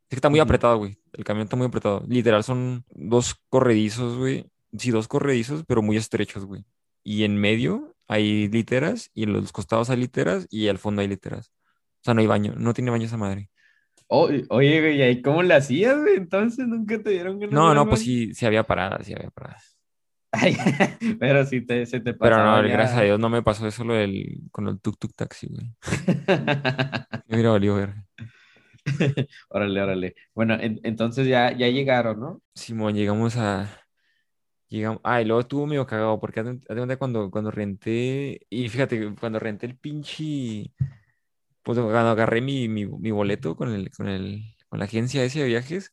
Es 0.04 0.10
que 0.10 0.16
está 0.16 0.30
muy 0.30 0.40
apretado, 0.40 0.78
güey. 0.78 0.98
El 1.14 1.24
camión 1.24 1.44
está 1.44 1.56
muy 1.56 1.66
apretado. 1.68 2.04
Literal, 2.08 2.44
son 2.44 2.84
dos 2.90 3.36
corredizos, 3.50 4.18
güey. 4.18 4.46
Sí, 4.78 4.90
dos 4.90 5.08
corredizos, 5.08 5.64
pero 5.66 5.82
muy 5.82 5.96
estrechos, 5.98 6.44
güey. 6.46 6.64
Y 7.04 7.24
en 7.24 7.36
medio 7.36 7.96
hay 8.10 8.48
literas, 8.48 9.10
y 9.14 9.24
en 9.24 9.32
los 9.32 9.52
costados 9.52 9.90
hay 9.90 9.98
literas, 9.98 10.46
y 10.50 10.68
al 10.68 10.78
fondo 10.78 11.02
hay 11.02 11.08
literas. 11.08 11.52
O 12.00 12.04
sea, 12.04 12.14
no 12.14 12.20
hay 12.20 12.26
baño, 12.26 12.54
no 12.56 12.74
tiene 12.74 12.90
baño 12.90 13.06
esa 13.06 13.16
madre. 13.16 13.50
Oye, 14.08 14.44
oye, 14.50 14.80
güey, 14.80 15.10
¿y 15.10 15.22
cómo 15.22 15.42
le 15.42 15.54
hacías, 15.54 15.96
güey? 15.96 16.16
Entonces 16.16 16.66
nunca 16.66 17.00
te 17.00 17.10
dieron 17.10 17.38
ganas 17.38 17.54
No, 17.54 17.74
no, 17.74 17.86
pues 17.88 18.00
sí, 18.00 18.34
sí 18.34 18.44
había 18.46 18.64
paradas, 18.64 19.06
sí 19.06 19.14
había 19.14 19.30
paradas. 19.30 19.76
Ay, 20.32 20.56
pero 21.20 21.44
si 21.44 21.64
te, 21.64 21.86
se 21.86 22.00
te 22.00 22.14
Pero 22.14 22.36
pasaba 22.36 22.62
no, 22.62 22.68
gracias 22.68 22.98
a. 22.98 23.02
Dios 23.02 23.18
no 23.18 23.28
me 23.28 23.42
pasó 23.42 23.66
eso 23.66 23.84
lo 23.84 23.94
del, 23.94 24.42
con 24.52 24.68
el 24.68 24.80
tuk-tuk 24.80 25.14
taxi, 25.14 25.48
güey. 25.48 25.74
Me 27.28 27.34
hubiera 27.36 27.50
valido 27.50 27.76
ver. 27.76 27.94
Órale, 29.48 29.82
órale. 29.82 30.14
Bueno, 30.34 30.54
en- 30.54 30.80
entonces 30.82 31.26
ya, 31.26 31.52
ya 31.56 31.68
llegaron, 31.68 32.20
¿no? 32.20 32.42
Simón, 32.54 32.94
llegamos 32.94 33.36
a... 33.36 33.79
Llegamos... 34.70 35.00
Ah, 35.04 35.20
y 35.20 35.24
luego 35.26 35.40
estuvo 35.40 35.66
medio 35.66 35.86
cagado, 35.86 36.20
porque 36.20 36.40
haz 36.40 36.46
de 36.46 36.52
haz 36.52 36.58
de 36.68 36.76
cuenta 36.76 36.96
cuando, 36.96 37.30
cuando 37.30 37.50
renté... 37.50 38.46
Y 38.48 38.68
fíjate, 38.68 39.14
cuando 39.16 39.38
renté 39.38 39.66
el 39.66 39.76
pinche... 39.76 40.72
Pues 41.62 41.78
cuando 41.78 41.94
agarré 41.96 42.40
mi, 42.40 42.68
mi, 42.68 42.86
mi 42.86 43.10
boleto 43.10 43.56
con 43.56 43.70
el, 43.70 43.90
con 43.90 44.08
el, 44.08 44.56
con 44.68 44.78
la 44.78 44.86
agencia 44.86 45.22
de 45.22 45.44
viajes, 45.44 45.92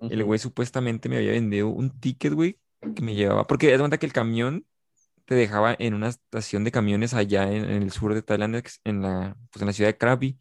el 0.00 0.24
güey 0.24 0.38
supuestamente 0.38 1.08
me 1.08 1.16
había 1.18 1.32
vendido 1.32 1.68
un 1.68 2.00
ticket, 2.00 2.32
güey, 2.32 2.58
que 2.96 3.02
me 3.02 3.14
llevaba... 3.14 3.46
Porque 3.46 3.66
haz 3.66 3.72
de 3.74 3.78
cuenta 3.80 3.98
que 3.98 4.06
el 4.06 4.12
camión 4.12 4.66
te 5.26 5.34
dejaba 5.34 5.76
en 5.78 5.94
una 5.94 6.08
estación 6.08 6.64
de 6.64 6.72
camiones 6.72 7.14
allá 7.14 7.52
en, 7.52 7.64
en 7.64 7.82
el 7.82 7.90
sur 7.90 8.14
de 8.14 8.22
Tailandia, 8.22 8.62
en 8.84 9.02
la, 9.02 9.36
pues 9.50 9.62
en 9.62 9.66
la 9.66 9.72
ciudad 9.72 9.90
de 9.90 9.98
Krabi, 9.98 10.38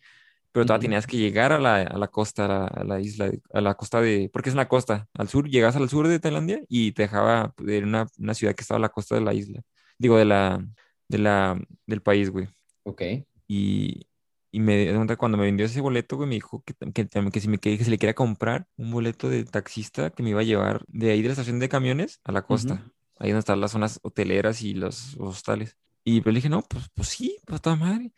pero 0.52 0.66
todavía 0.66 0.88
tenías 0.88 1.08
que 1.08 1.18
llegar 1.18 1.54
a 1.54 1.60
la, 1.60 1.78
a 1.78 1.98
la 1.98 2.08
costa, 2.08 2.46
a 2.46 2.48
la, 2.48 2.66
a 2.66 2.84
la 2.84 3.00
isla, 3.00 3.32
a 3.54 3.62
la 3.62 3.76
costa 3.76 4.02
de, 4.02 4.30
porque 4.32 4.50
es 4.50 4.56
una 4.56 4.68
costa, 4.68 5.08
al 5.14 5.30
sur, 5.30 5.50
llegas 5.50 5.76
al 5.76 5.90
sur 5.90 6.08
de 6.08 6.20
Tailandia 6.20 6.62
y 6.68 6.92
te 6.92 7.04
dejaba 7.04 7.54
en 7.66 7.86
una, 7.86 8.08
una 8.18 8.34
ciudad 8.34 8.56
que 8.56 8.62
estaba 8.62 8.78
a 8.78 8.82
la 8.82 8.90
costa 8.90 9.16
de 9.16 9.22
la 9.22 9.34
isla, 9.34 9.62
digo, 9.98 10.18
de 10.18 10.26
la, 10.26 10.66
de 11.08 11.18
la, 11.18 11.60
del 11.86 12.02
país, 12.02 12.30
güey. 12.30 12.48
Ok. 12.84 13.02
Y, 13.48 14.08
y 14.52 14.60
me 14.60 15.18
cuando 15.18 15.38
me 15.38 15.46
vendió 15.46 15.66
ese 15.66 15.80
boleto, 15.80 16.18
güey, 16.18 16.28
me 16.28 16.36
dijo 16.36 16.64
que, 16.64 16.74
que, 16.92 17.08
que 17.08 17.40
si 17.40 17.48
me 17.48 17.58
que, 17.58 17.78
si 17.84 17.90
le 17.90 17.98
quería 17.98 18.14
comprar 18.14 18.68
un 18.76 18.92
boleto 18.92 19.30
de 19.30 19.46
taxista 19.46 20.10
que 20.10 20.24
me 20.24 20.32
iba 20.32 20.42
a 20.42 20.44
llevar 20.44 20.84
de 20.88 21.12
ahí 21.12 21.22
de 21.22 21.30
la 21.30 21.34
estación 21.34 21.60
de 21.60 21.70
camiones 21.70 22.20
a 22.26 22.34
la 22.34 22.42
costa, 22.42 22.92
ahí 23.20 23.30
donde 23.30 23.40
están 23.40 23.62
las 23.62 23.72
zonas 23.72 24.00
hoteleras 24.04 24.62
y 24.62 24.74
los 24.74 25.16
hostales. 25.18 25.78
Y 26.04 26.22
pues 26.22 26.34
le 26.34 26.38
dije, 26.40 26.50
no, 26.50 26.64
pues, 26.64 26.90
pues 26.94 27.08
sí, 27.08 27.38
pues 27.46 27.62
toda 27.62 27.76
madre. 27.76 28.12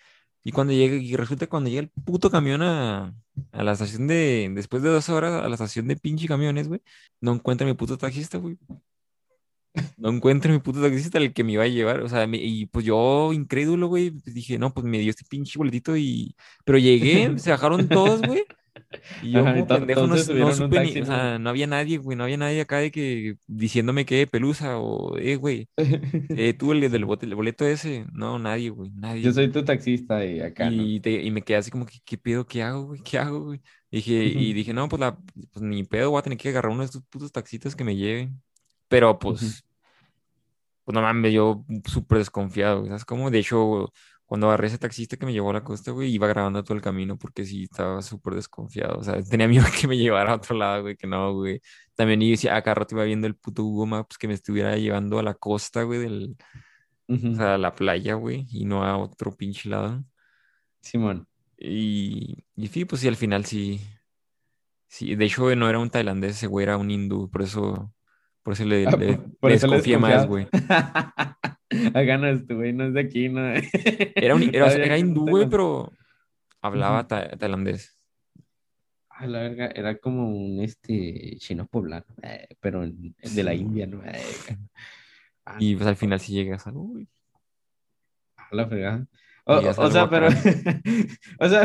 Y 0.44 0.52
cuando 0.52 0.74
llegue, 0.74 0.98
y 0.98 1.16
resulta 1.16 1.46
que 1.46 1.50
cuando 1.50 1.70
llega 1.70 1.82
el 1.84 1.90
puto 1.90 2.30
camión 2.30 2.62
a, 2.62 3.14
a 3.52 3.64
la 3.64 3.72
estación 3.74 4.08
de, 4.08 4.52
después 4.54 4.84
de 4.84 4.90
dos 4.90 5.08
horas, 5.10 5.44
a 5.44 5.48
la 5.48 5.56
estación 5.56 5.88
de 5.88 5.96
pinche 5.96 6.28
camiones, 6.28 6.68
güey, 6.68 6.82
no 7.22 7.34
encuentra 7.34 7.66
mi 7.66 7.74
puto 7.74 7.98
taxista, 7.98 8.38
güey. 8.38 8.58
No 9.98 10.10
encuentro 10.10 10.52
mi 10.54 10.60
puto 10.60 10.82
taxista 10.82 11.18
el 11.18 11.34
que 11.34 11.44
me 11.44 11.54
iba 11.54 11.64
a 11.64 11.68
llevar, 11.68 12.02
o 12.02 12.10
sea, 12.10 12.28
me- 12.28 12.38
y 12.38 12.68
pues 12.68 12.86
yo, 12.86 13.34
incrédulo, 13.34 13.88
güey, 13.88 14.12
pues 14.12 14.36
dije, 14.36 14.60
no, 14.60 14.72
pues 14.74 14.86
me 14.86 15.00
dio 15.00 15.10
este 15.10 15.26
pinche 15.28 15.58
boletito 15.58 15.98
y... 15.98 16.36
Pero 16.64 16.78
llegué, 16.78 17.38
se 17.40 17.50
bajaron 17.50 17.88
todos, 17.88 18.22
güey, 18.22 18.44
y 19.20 19.34
yo 19.34 19.44
Ajá, 19.44 19.52
como 19.52 19.68
pendejo 19.68 20.08
no, 20.08 20.16
no 20.34 20.52
supe 20.52 20.80
ni, 20.80 20.98
o 21.00 21.06
¿no? 21.06 21.06
sea, 21.06 21.40
no 21.40 21.50
había 21.50 21.68
nadie, 21.68 21.98
güey, 21.98 22.18
no 22.18 22.24
había 22.26 22.38
nadie 22.38 22.62
acá 22.62 22.78
de 22.80 22.92
que 22.92 23.36
diciéndome 23.48 24.06
que 24.06 24.28
pelusa 24.28 24.78
o, 24.80 25.18
eh, 25.18 25.36
güey, 25.38 25.70
eh, 26.34 26.54
tú 26.54 26.72
el 26.74 26.82
del 26.92 27.06
bote- 27.06 27.26
el 27.28 27.36
boleto 27.36 27.66
ese, 27.66 28.06
no, 28.14 28.40
nadie, 28.40 28.70
güey, 28.72 28.92
nadie, 28.92 29.24
Yo 29.24 29.32
soy 29.34 29.52
tu 29.52 29.64
taxista 29.66 30.24
y 30.26 30.40
acá, 30.42 30.70
¿no? 30.72 30.94
Y, 30.96 31.00
te- 31.02 31.22
y 31.22 31.32
me 31.32 31.42
quedé 31.44 31.58
así 31.58 31.72
como 31.72 31.86
que, 31.86 32.00
¿qué 32.06 32.18
pedo? 32.18 32.46
¿Qué 32.46 32.62
hago, 32.64 32.86
güey? 32.86 33.02
¿Qué 33.02 33.18
hago, 33.18 33.40
güey? 33.46 33.62
Dije, 33.92 34.14
y 34.26 34.54
dije, 34.54 34.74
no, 34.74 34.88
pues, 34.88 35.00
la, 35.00 35.18
pues 35.52 35.62
ni 35.64 35.84
pedo, 35.84 36.12
voy 36.12 36.20
a 36.20 36.22
tener 36.24 36.38
que 36.38 36.50
agarrar 36.50 36.72
uno 36.72 36.82
de 36.82 36.86
estos 36.86 37.04
putos 37.10 37.32
taxitas 37.32 37.76
que 37.76 37.84
me 37.84 37.96
lleven. 37.96 38.42
Pero 38.88 39.18
pues, 39.20 39.66
pues 40.84 40.94
no 40.96 41.02
mames, 41.02 41.34
yo 41.34 41.66
súper 41.86 42.18
desconfiado, 42.20 42.86
¿sabes 42.88 43.06
cómo? 43.06 43.32
De 43.32 43.40
hecho, 43.40 43.92
cuando 44.34 44.48
agarré 44.48 44.66
ese 44.66 44.80
taxista 44.80 45.16
que 45.16 45.28
me 45.28 45.32
llevó 45.32 45.52
a 45.52 45.54
la 45.54 45.64
costa, 45.64 45.92
güey, 45.92 46.12
iba 46.12 46.26
grabando 46.26 46.64
todo 46.64 46.74
el 46.76 46.82
camino 46.82 47.20
porque 47.20 47.46
sí 47.46 47.66
estaba 47.66 48.02
súper 48.02 48.34
desconfiado. 48.34 48.98
O 48.98 49.04
sea, 49.04 49.22
tenía 49.30 49.48
miedo 49.48 49.64
que 49.80 49.88
me 49.88 49.96
llevara 49.96 50.32
a 50.32 50.36
otro 50.38 50.58
lado, 50.58 50.82
güey, 50.82 50.96
que 50.96 51.06
no, 51.06 51.36
güey. 51.36 51.62
También 51.94 52.20
y 52.24 52.32
decía, 52.32 52.56
a 52.56 52.64
cada 52.64 52.74
rato 52.74 52.96
iba 52.96 53.04
viendo 53.04 53.28
el 53.28 53.36
puto 53.36 53.62
Google 53.62 53.92
Maps 53.92 54.18
que 54.18 54.28
me 54.28 54.34
estuviera 54.34 54.76
llevando 54.76 55.20
a 55.20 55.22
la 55.22 55.36
costa, 55.36 55.84
güey, 55.84 56.00
del, 56.00 56.36
o 57.08 57.36
sea, 57.36 57.54
a 57.54 57.58
la 57.60 57.76
playa, 57.76 58.16
güey, 58.16 58.48
y 58.50 58.66
no 58.66 58.84
a 58.84 58.98
otro 58.98 59.36
pinche 59.38 59.70
lado. 59.70 60.04
Simón. 60.82 61.28
Y, 61.56 62.44
y 62.56 62.68
sí, 62.70 62.86
pues 62.86 63.02
sí, 63.02 63.08
al 63.08 63.18
final 63.18 63.46
sí, 63.46 63.82
sí. 64.88 65.14
De 65.14 65.26
hecho, 65.26 65.56
no 65.56 65.70
era 65.70 65.78
un 65.78 65.92
tailandés, 65.92 66.38
ese 66.38 66.48
güey 66.48 66.64
era 66.64 66.78
un 66.78 66.90
hindú, 66.90 67.30
por 67.30 67.44
eso, 67.44 67.94
por 68.42 68.54
eso 68.54 68.66
le, 68.66 68.88
Ah, 68.88 68.96
le, 68.98 69.16
por, 69.16 69.38
por 69.42 69.50
le 69.52 69.58
eso 69.58 69.68
le 69.68 69.74
desconfié 69.74 70.00
más, 70.00 70.26
güey. 70.26 70.48
Acá 71.94 72.18
no 72.18 72.28
es 72.28 72.48
güey, 72.48 72.74
no 72.74 72.86
es 72.86 72.94
de 72.94 73.00
aquí, 73.02 73.30
¿no? 73.30 73.42
Era, 74.16 74.36
un, 74.36 74.44
era, 74.44 74.72
era 74.74 74.98
hindú, 74.98 75.28
güey, 75.28 75.48
pero 75.50 75.92
hablaba 76.62 77.08
ta- 77.08 77.30
tailandés. 77.38 77.96
A 79.10 79.28
la 79.28 79.42
verga, 79.42 79.68
era 79.76 79.98
como 80.00 80.28
un 80.30 80.60
este 80.62 81.36
chino 81.38 81.68
poblano, 81.68 82.06
eh, 82.24 82.48
pero 82.60 82.84
en- 82.84 83.16
de 83.22 83.44
la 83.44 83.54
India. 83.54 83.86
¿no? 83.86 84.04
Eh, 84.04 84.12
ah, 85.46 85.58
Y 85.60 85.76
pues 85.76 85.88
al 85.88 85.96
final 85.96 86.20
sí 86.20 86.34
llegas 86.34 86.66
a, 86.68 86.72
uy, 86.74 87.08
a 88.38 88.56
la 88.56 88.68
fregada. 88.68 89.06
O, 89.46 89.92
sea, 89.92 90.10
pero, 90.10 90.30
o 91.40 91.50
sea, 91.50 91.64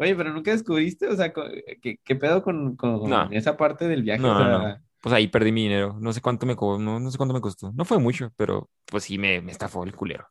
oye, 0.00 0.16
pero 0.16 0.32
nunca 0.32 0.50
descubriste, 0.50 1.06
o 1.06 1.14
sea, 1.14 1.32
¿qué, 1.80 2.00
qué 2.02 2.16
pedo 2.16 2.42
con, 2.42 2.74
con 2.74 3.08
No, 3.08 3.30
esa 3.30 3.56
parte 3.56 3.86
del 3.86 4.02
viaje? 4.02 4.24
O 4.24 4.34
no, 4.34 4.76
Pues 5.06 5.14
ahí 5.14 5.28
perdí 5.28 5.52
mi 5.52 5.62
dinero. 5.62 5.96
No 6.00 6.12
sé 6.12 6.20
cuánto 6.20 6.46
me 6.46 6.56
co- 6.56 6.78
no, 6.78 6.98
no 6.98 7.10
sé 7.12 7.16
cuánto 7.16 7.32
me 7.34 7.40
costó. 7.40 7.70
No 7.72 7.84
fue 7.84 7.98
mucho, 8.00 8.32
pero 8.36 8.68
pues 8.86 9.04
sí 9.04 9.18
me, 9.18 9.40
me 9.40 9.52
estafó 9.52 9.84
el 9.84 9.94
culero. 9.94 10.26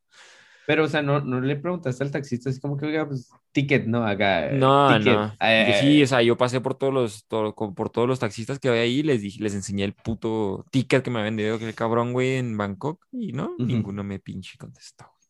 pero, 0.68 0.84
o 0.84 0.88
sea, 0.88 1.02
no, 1.02 1.22
no 1.22 1.40
le 1.40 1.56
preguntaste 1.56 2.04
al 2.04 2.12
taxista, 2.12 2.50
así 2.50 2.60
como 2.60 2.76
que, 2.76 2.88
oiga, 2.88 3.08
pues, 3.08 3.30
ticket, 3.54 3.86
¿no? 3.86 4.06
Acá, 4.06 4.48
eh, 4.48 4.60
No, 4.60 4.88
ticket. 5.00 5.14
no. 5.16 5.32
Yo 5.68 5.74
sí, 5.80 6.04
o 6.04 6.08
sea, 6.08 6.22
yo 6.24 6.36
pasé 6.38 6.60
por 6.60 6.76
todos 6.76 6.94
los, 6.94 7.26
todo- 7.28 7.54
por 7.54 7.90
todos 7.90 8.08
los 8.08 8.20
taxistas 8.20 8.60
que 8.60 8.68
había 8.70 8.82
ahí, 8.82 9.04
les 9.04 9.22
dije, 9.22 9.42
les 9.44 9.54
enseñé 9.54 9.84
el 9.86 9.94
puto 9.94 10.66
ticket 10.72 11.04
que 11.04 11.12
me 11.12 11.20
habían 11.20 11.36
vendido 11.38 11.60
que 11.60 11.68
el 11.68 11.76
cabrón, 11.76 12.14
güey, 12.14 12.36
en 12.38 12.58
Bangkok, 12.58 13.06
y 13.14 13.32
no, 13.32 13.52
ujú. 13.60 13.66
ninguno 13.68 14.04
me 14.04 14.20
pinche 14.20 14.58
contestó, 14.58 15.06
güey. 15.06 15.30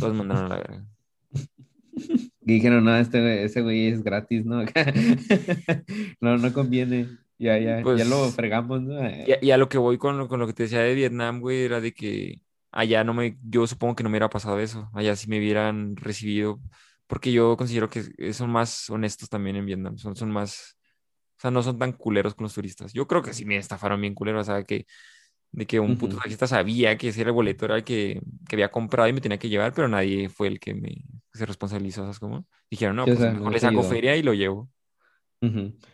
Todos 0.00 0.14
mandaron 0.14 0.44
a 0.46 0.48
la 0.48 0.56
verga. 0.56 0.84
Dijeron, 2.40 2.84
no, 2.84 2.96
este, 2.96 3.44
ese 3.44 3.62
güey 3.62 3.88
es 3.88 4.02
gratis, 4.02 4.44
¿no? 4.44 4.62
No, 6.20 6.36
no 6.36 6.52
conviene. 6.52 7.08
Ya, 7.38 7.58
ya, 7.58 7.88
ya 7.92 8.04
lo 8.04 8.32
pues, 8.32 8.34
fregamos, 8.34 8.80
¿no? 8.82 9.04
y 9.24 9.32
Eh, 9.32 9.34
a, 9.34 9.38
y 9.42 9.50
a 9.52 9.58
lo 9.58 9.68
que 9.68 9.78
voy 9.78 9.98
con, 9.98 10.18
lo- 10.18 10.28
con 10.28 10.40
lo 10.40 10.46
que 10.46 10.52
te 10.54 10.64
decía 10.64 10.80
de 10.80 10.94
Vietnam, 10.94 11.40
güey, 11.40 11.64
era 11.64 11.80
de 11.80 11.94
que 11.94 12.42
allá 12.72 13.04
no 13.04 13.14
me, 13.14 13.38
yo 13.42 13.66
supongo 13.66 13.96
que 13.96 14.02
no 14.04 14.10
me 14.10 14.14
hubiera 14.14 14.30
pasado 14.30 14.60
eso, 14.60 14.90
allá 14.94 15.16
sí 15.16 15.28
me 15.28 15.38
hubieran 15.38 15.96
recibido, 15.96 16.60
porque 17.06 17.32
yo 17.32 17.56
considero 17.56 17.88
que 17.90 18.32
son 18.34 18.50
más 18.50 18.90
honestos 18.90 19.28
también 19.28 19.56
en 19.56 19.66
Vietnam, 19.66 19.98
son, 19.98 20.16
son 20.16 20.30
más, 20.32 20.78
o 21.38 21.40
sea, 21.42 21.50
no 21.50 21.62
son 21.62 21.78
tan 21.78 21.92
culeros 21.92 22.34
con 22.34 22.44
los 22.44 22.54
turistas. 22.54 22.92
Yo 22.92 23.06
creo 23.08 23.22
que 23.22 23.34
sí 23.34 23.44
me 23.46 23.56
estafaron 23.58 24.00
bien 24.00 24.14
culeros, 24.14 24.48
o 24.48 24.52
sea, 24.54 24.64
que 24.64 24.86
de 25.52 25.66
que 25.66 25.80
un 25.80 25.96
puto 25.98 26.16
ujú. 26.16 26.18
taxista 26.18 26.46
sabía 26.48 26.98
que 26.98 27.08
ese 27.08 27.20
era 27.22 27.30
el 27.30 27.34
boleto 27.34 27.64
era 27.66 27.76
el 27.76 27.84
que, 27.84 28.20
que 28.48 28.56
había 28.56 28.70
comprado 28.70 29.08
y 29.08 29.12
me 29.12 29.20
tenía 29.20 29.38
que 29.38 29.48
llevar, 29.48 29.72
pero 29.74 29.88
nadie 29.88 30.28
fue 30.28 30.48
el 30.48 30.60
que 30.60 30.74
me 30.74 31.04
se 31.32 31.46
responsabilizó, 31.46 32.02
¿sabes 32.02 32.18
cómo? 32.20 32.46
Dijeron, 32.70 32.96
no, 32.96 33.04
Sí, 33.04 33.12
o 33.12 33.14
pues 33.14 33.20
sea, 33.20 33.32
mejor 33.32 33.52
no 33.52 33.52
le 33.52 33.60
saco 33.60 33.82
feria 33.84 34.16
y 34.16 34.22
lo 34.22 34.34
llevo. 34.34 34.70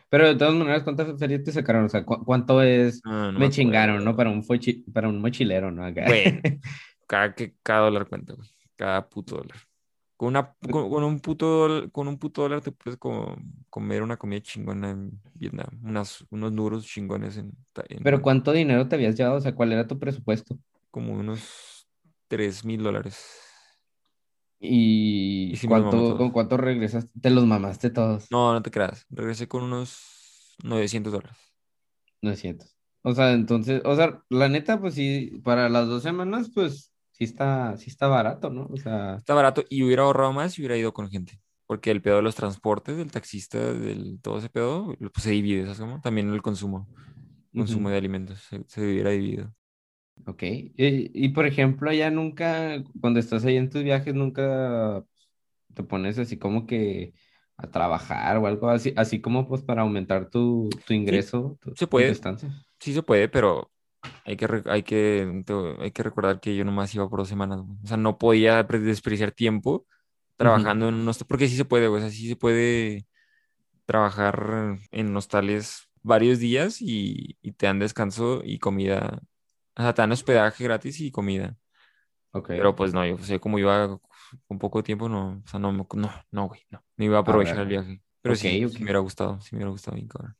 Pero 0.09 0.27
de 0.29 0.37
todas 0.37 0.55
maneras, 0.55 0.83
¿cuántas 0.83 1.19
ferias 1.19 1.45
te 1.45 1.53
sacaron? 1.53 1.85
O 1.85 1.89
sea, 1.89 2.05
¿cu- 2.05 2.25
¿cuánto 2.25 2.63
es? 2.63 3.01
No 3.05 3.33
me 3.33 3.39
Me 3.41 3.51
chingaron, 3.51 4.05
¿no? 4.05 4.17
Para 4.17 4.31
un, 4.31 4.45
para 4.93 5.09
un 5.09 5.21
mochilero, 5.21 5.71
¿no? 5.71 5.85
Acá. 5.85 6.07
Bueno, 6.07 6.41
cada, 7.07 7.35
que, 7.35 7.55
cada 7.63 7.81
dólar 7.83 8.09
cuenta, 8.09 8.35
güey. 8.35 8.49
Cada 8.77 9.09
puto 9.09 9.37
dólar. 9.37 9.59
Con, 10.17 10.29
una, 10.29 10.55
con, 10.71 10.91
con 10.91 11.05
un 11.05 11.21
puto 11.21 11.47
dólar, 11.47 11.91
con 11.91 12.09
un 12.09 12.19
puto 12.19 12.43
dólar 12.43 12.61
te 12.61 12.73
puedes 12.73 12.99
co- 12.99 13.37
comer 13.71 14.03
una 14.03 14.17
comida 14.19 14.41
chingona 14.43 14.91
en 14.91 15.21
Vietnam. 15.35 15.69
Unas, 15.83 16.25
unos 16.31 16.55
duros 16.55 16.85
chingones 16.85 17.37
en, 17.39 17.53
en 17.89 18.03
Pero. 18.03 18.21
¿cuánto 18.21 18.53
dinero 18.53 18.87
te 18.89 18.97
habías 18.97 19.17
llevado? 19.17 19.37
O 19.37 19.41
sea, 19.41 19.55
¿cuál 19.55 19.73
era 19.73 19.87
tu 19.87 19.99
presupuesto? 19.99 20.59
Como 20.91 21.15
unos 21.15 21.87
tres 22.29 22.65
mil 22.65 22.83
dólares. 22.83 23.50
Y 24.61 25.53
¿Y 25.53 25.57
sí 25.57 25.69
me 25.69 25.75
los 25.77 25.85
mamé 25.85 26.03
cuánto, 26.03 26.05
todos. 26.05 26.19
con 26.19 26.31
cuánto 26.31 26.57
regresaste? 26.57 27.11
Te 27.21 27.31
los 27.31 27.47
mamaste 27.47 27.91
todos. 27.91 28.31
No, 28.31 28.53
no 28.53 28.63
te 28.63 28.71
creas. 28.71 29.07
Regresé 29.11 29.49
con 29.49 29.63
unos 29.65 30.57
900 30.63 31.13
dólares. 31.13 31.37
900. 32.23 32.77
O 33.03 33.15
sea, 33.15 33.33
entonces, 33.33 33.83
o 33.85 33.97
sea, 33.97 34.23
la 34.29 34.49
neta, 34.49 34.81
pues 34.81 34.95
sí, 34.95 35.41
para 35.45 35.69
las 35.69 35.87
dos 35.89 36.03
semanas, 36.03 36.51
pues 36.55 36.93
sí 37.13 37.25
está, 37.25 37.77
sí 37.79 37.91
está 37.91 38.09
barato, 38.09 38.51
¿no? 38.51 38.67
O 38.71 38.77
sea, 38.77 39.23
Está 39.23 39.35
barato 39.35 39.65
y 39.69 39.83
hubiera 39.85 40.03
ahorrado 40.05 40.33
más 40.33 40.55
si 40.55 40.63
hubiera 40.63 40.77
ido 40.77 40.93
con 40.93 41.11
gente. 41.11 41.41
Porque 41.67 41.91
el 41.93 42.03
pedo 42.03 42.17
de 42.17 42.23
los 42.23 42.35
transportes, 42.35 42.97
del 42.97 43.13
taxista, 43.13 43.59
del 43.73 44.21
todo 44.21 44.39
ese 44.39 44.51
pedo, 44.51 44.95
pues 44.99 45.23
se 45.23 45.31
divide, 45.31 45.63
¿sabes 45.65 45.79
cómo? 45.79 46.01
También 46.01 46.33
el 46.33 46.43
consumo, 46.43 46.89
consumo 47.55 47.91
de 47.91 47.97
alimentos, 47.99 48.41
se, 48.43 48.65
se 48.69 48.81
hubiera 48.83 49.11
dividido. 49.11 49.55
Ok. 50.27 50.43
Y, 50.43 50.73
y, 51.27 51.29
por 51.31 51.47
ejemplo, 51.47 51.93
ya 51.93 52.11
nunca, 52.11 52.83
cuando 53.01 53.21
estás 53.21 53.45
ahí 53.45 53.57
en 53.57 53.71
tus 53.71 53.83
viajes, 53.85 54.15
nunca 54.15 55.05
te 55.75 55.85
pones 55.85 56.19
así 56.19 56.39
como 56.39 56.67
que 56.67 57.15
a 57.57 57.71
trabajar 57.71 58.39
o 58.39 58.47
algo 58.47 58.71
así, 58.71 58.95
así 58.97 59.21
como 59.21 59.49
pues 59.49 59.63
para 59.63 59.83
aumentar 59.83 60.31
tu, 60.31 60.83
tu 60.87 60.95
Sí, 61.07 61.21
ingreso 61.23 61.59
tu- 61.63 61.77
se 61.77 61.87
tu 61.93 62.05
puede, 62.05 62.13
estancia. 62.13 62.51
sí 62.81 62.95
se 62.95 63.03
puede, 63.03 63.29
pero 63.29 63.73
hay 64.25 64.37
que, 64.37 64.47
hay 64.67 64.83
que, 64.85 65.45
hay 65.81 65.93
que 65.93 66.03
recordar 66.03 66.41
que 66.41 66.57
yo 66.57 66.65
nomás 66.65 66.95
iba 66.95 67.09
por 67.09 67.21
dos 67.21 67.29
semanas. 67.29 67.61
O 67.85 67.87
sea, 67.87 67.97
no 67.97 68.19
podía 68.19 68.63
desperdiciar 68.65 69.33
tiempo 69.33 69.87
trabajando 70.37 70.89
en 70.89 70.97
unos... 70.97 71.25
Porque 71.25 71.49
sí 71.49 71.57
se 71.57 71.65
puede, 71.67 71.89
o 71.89 71.99
sea, 72.01 72.11
sí 72.11 72.29
se 72.29 72.37
puede 72.37 73.07
trabajar 73.87 74.79
en 74.93 75.17
hostales 75.17 75.89
varios 76.03 76.39
días 76.41 76.83
y, 76.83 77.39
y 77.43 77.53
te 77.53 77.67
dan 77.67 77.79
descanso 77.81 78.43
y 78.45 78.59
comida. 78.61 79.21
O 79.81 79.85
sea, 79.85 79.95
te 79.95 80.03
dan 80.03 80.13
hospedaje 80.13 80.65
gratis 80.65 81.01
y 81.01 81.11
comida. 81.11 81.57
Pero 82.55 82.75
pues 82.77 82.95
no, 82.95 83.07
yo 83.07 83.19
sé 83.19 83.41
como 83.41 83.59
iba 83.59 83.99
con 84.49 84.59
poco 84.59 84.83
tiempo, 84.83 85.09
no, 85.09 85.43
o 85.45 85.49
sea, 85.49 85.61
no, 85.61 85.73
no, 85.73 85.87
no, 86.33 86.49
güey, 86.49 86.63
no. 86.71 86.85
No 86.97 87.05
iba 87.05 87.19
a 87.19 87.21
A 87.25 87.37
aprovechar 87.37 87.39
ver. 87.39 87.61
el 87.61 87.69
viaje. 87.69 88.03
Pero 88.23 88.35
Ok, 88.35 88.45
sí, 88.45 88.65
ok. 88.67 88.77
sí 88.77 88.83
me 88.83 88.87
hubiera 88.87 89.01
gustado, 89.01 89.41
sí 89.41 89.51
me 89.55 89.59
hubiera 89.61 89.71
gustado 89.73 89.97
bien, 89.97 90.09
cabrón. 90.09 90.37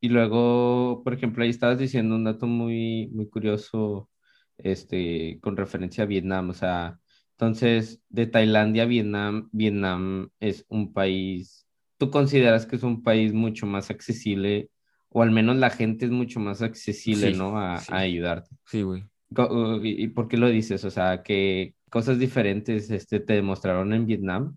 Y 0.00 0.08
luego, 0.10 1.02
por 1.04 1.12
ejemplo, 1.14 1.42
ahí 1.42 1.50
estabas 1.50 1.78
diciendo 1.78 2.14
un 2.14 2.24
dato 2.24 2.46
muy, 2.46 3.08
muy 3.12 3.28
curioso, 3.28 4.10
este, 4.58 5.40
con 5.42 5.56
referencia 5.56 6.04
a 6.04 6.06
Vietnam. 6.06 6.50
O 6.50 6.54
sea, 6.54 7.00
entonces, 7.32 8.00
de 8.08 8.26
Tailandia 8.28 8.84
a 8.84 8.86
Vietnam, 8.86 9.48
Vietnam 9.52 10.30
es 10.40 10.64
un 10.68 10.92
país, 10.92 11.66
¿tú 11.98 12.10
consideras 12.10 12.64
que 12.66 12.76
es 12.76 12.82
un 12.84 13.02
país 13.02 13.32
mucho 13.32 13.66
más 13.66 13.90
accesible, 13.90 14.70
o 15.10 15.22
al 15.22 15.30
menos 15.30 15.56
la 15.56 15.70
gente 15.70 16.06
es 16.06 16.10
mucho 16.12 16.40
más 16.40 16.62
accesible, 16.62 17.30
Sí, 17.30 17.34
¿no? 17.34 17.58
A, 17.58 17.78
a 17.88 17.98
sí, 17.98 18.00
ayudarte. 18.00 18.56
sí, 18.66 18.82
güey. 18.82 19.08
Co- 19.34 19.80
¿Y 19.84 20.08
por 20.08 20.28
qué 20.28 20.36
lo 20.38 20.48
dices? 20.48 20.84
O 20.84 20.90
sea, 20.90 21.22
¿qué 21.22 21.74
cosas 21.90 22.18
diferentes, 22.18 22.90
este, 22.90 23.20
te 23.20 23.34
demostraron 23.34 23.92
en 23.94 24.06
Vietnam 24.06 24.56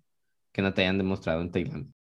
que 0.54 0.62
no 0.62 0.74
te 0.74 0.82
hayan 0.84 0.98
demostrado 1.00 1.42
en 1.42 1.52
Tailandia? 1.52 1.94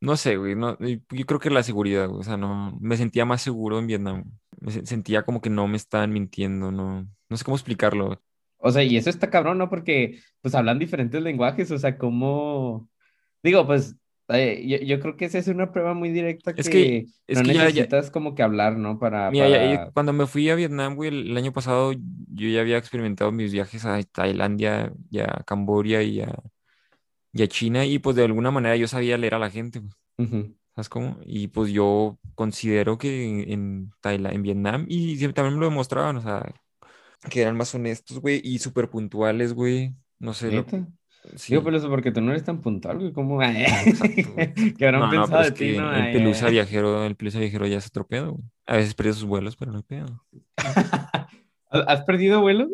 No 0.00 0.16
sé, 0.16 0.36
güey, 0.36 0.54
no, 0.54 0.78
yo 0.78 1.26
creo 1.26 1.40
que 1.40 1.50
la 1.50 1.64
seguridad, 1.64 2.06
güey, 2.08 2.20
o 2.20 2.22
sea, 2.22 2.36
no, 2.36 2.76
me 2.80 2.96
sentía 2.96 3.24
más 3.24 3.42
seguro 3.42 3.78
en 3.80 3.88
Vietnam. 3.88 4.24
Me 4.60 4.70
se- 4.70 4.86
sentía 4.86 5.24
como 5.24 5.40
que 5.40 5.50
no 5.50 5.66
me 5.66 5.76
estaban 5.76 6.12
mintiendo, 6.12 6.70
no, 6.70 7.08
no 7.28 7.36
sé 7.36 7.44
cómo 7.44 7.56
explicarlo. 7.56 8.22
O 8.58 8.70
sea, 8.70 8.82
y 8.82 8.96
eso 8.96 9.10
está 9.10 9.30
cabrón, 9.30 9.58
¿no? 9.58 9.68
Porque 9.70 10.20
pues 10.40 10.54
hablan 10.54 10.78
diferentes 10.78 11.22
lenguajes, 11.22 11.70
o 11.70 11.78
sea, 11.78 11.96
cómo... 11.98 12.88
Digo, 13.42 13.66
pues 13.66 13.96
yo, 14.28 14.78
yo 14.78 15.00
creo 15.00 15.16
que 15.16 15.24
esa 15.26 15.38
es 15.38 15.48
una 15.48 15.72
prueba 15.72 15.94
muy 15.94 16.10
directa 16.10 16.54
Es 16.56 16.68
que, 16.68 17.06
es 17.26 17.38
no 17.38 17.42
que 17.42 17.52
ya, 17.52 17.70
ya, 17.70 17.86
necesitas 17.86 18.10
como 18.10 18.34
que 18.34 18.42
hablar, 18.42 18.76
¿no? 18.76 18.98
Para, 18.98 19.30
mira, 19.30 19.48
ya- 19.48 19.92
cuando 19.92 20.12
me 20.12 20.26
fui 20.26 20.48
a 20.50 20.54
Vietnam, 20.54 20.94
güey, 20.94 21.10
el, 21.10 21.30
el 21.30 21.36
año 21.36 21.52
pasado, 21.52 21.92
yo 21.92 22.48
ya 22.48 22.60
había 22.60 22.78
experimentado 22.78 23.32
mis 23.32 23.52
viajes 23.52 23.84
a 23.84 24.02
Tailandia 24.04 24.92
y 25.10 25.20
a 25.20 25.26
Camboya 25.46 26.02
y 26.02 26.20
a, 26.22 26.34
y 27.32 27.42
a 27.42 27.48
China, 27.48 27.84
y 27.86 27.98
pues 27.98 28.16
de 28.16 28.24
alguna 28.24 28.50
manera 28.50 28.76
yo 28.76 28.88
sabía 28.88 29.18
leer 29.18 29.34
a 29.34 29.38
la 29.38 29.50
gente, 29.50 29.80
güey. 29.80 29.92
¿sabes 30.74 30.88
cómo? 30.90 31.18
Y 31.24 31.48
pues 31.48 31.72
yo 31.72 32.18
considero 32.36 32.98
que 32.98 33.26
en, 33.26 33.52
en 33.52 33.92
Tailandia, 34.00 34.36
en 34.36 34.42
Vietnam, 34.42 34.86
y 34.88 35.18
también 35.34 35.54
me 35.56 35.60
lo 35.62 35.70
demostraban, 35.70 36.16
o 36.18 36.22
sea, 36.22 36.44
que 37.30 37.42
eran 37.42 37.56
más 37.56 37.74
honestos, 37.74 38.20
güey, 38.20 38.40
y 38.44 38.58
súper 38.60 38.90
puntuales, 38.90 39.54
güey, 39.54 39.94
no 40.18 40.34
sé, 40.34 40.52
lo, 40.52 40.66
Digo, 41.24 41.36
sí. 41.36 41.58
pero 41.62 41.76
eso 41.76 41.88
porque 41.90 42.10
tú 42.12 42.20
no 42.20 42.30
eres 42.30 42.44
tan 42.44 42.60
puntual, 42.60 42.98
güey, 42.98 43.12
¿cómo? 43.12 43.34
Güey. 43.36 43.64
¿Qué 44.78 44.86
habrán 44.86 45.00
No, 45.00 45.06
no, 45.06 45.10
pensado 45.10 45.28
pero 45.42 45.44
de 45.44 45.50
ti, 45.52 45.72
que 45.72 45.76
no? 45.78 45.94
el 45.94 46.02
Ay, 46.02 46.12
Pelusa 46.14 46.46
ay. 46.46 46.52
viajero, 46.52 47.04
el 47.04 47.16
Pelusa 47.16 47.38
viajero 47.40 47.66
ya 47.66 47.78
es 47.78 47.86
otro 47.88 48.06
pedo, 48.06 48.32
güey. 48.32 48.44
A 48.66 48.76
veces 48.76 48.94
pierde 48.94 49.12
sus 49.14 49.24
vuelos, 49.24 49.56
pero 49.56 49.72
no 49.72 49.78
hay 49.78 49.84
pedo. 49.84 50.24
¿Has 51.70 52.02
perdido 52.04 52.40
vuelo? 52.40 52.68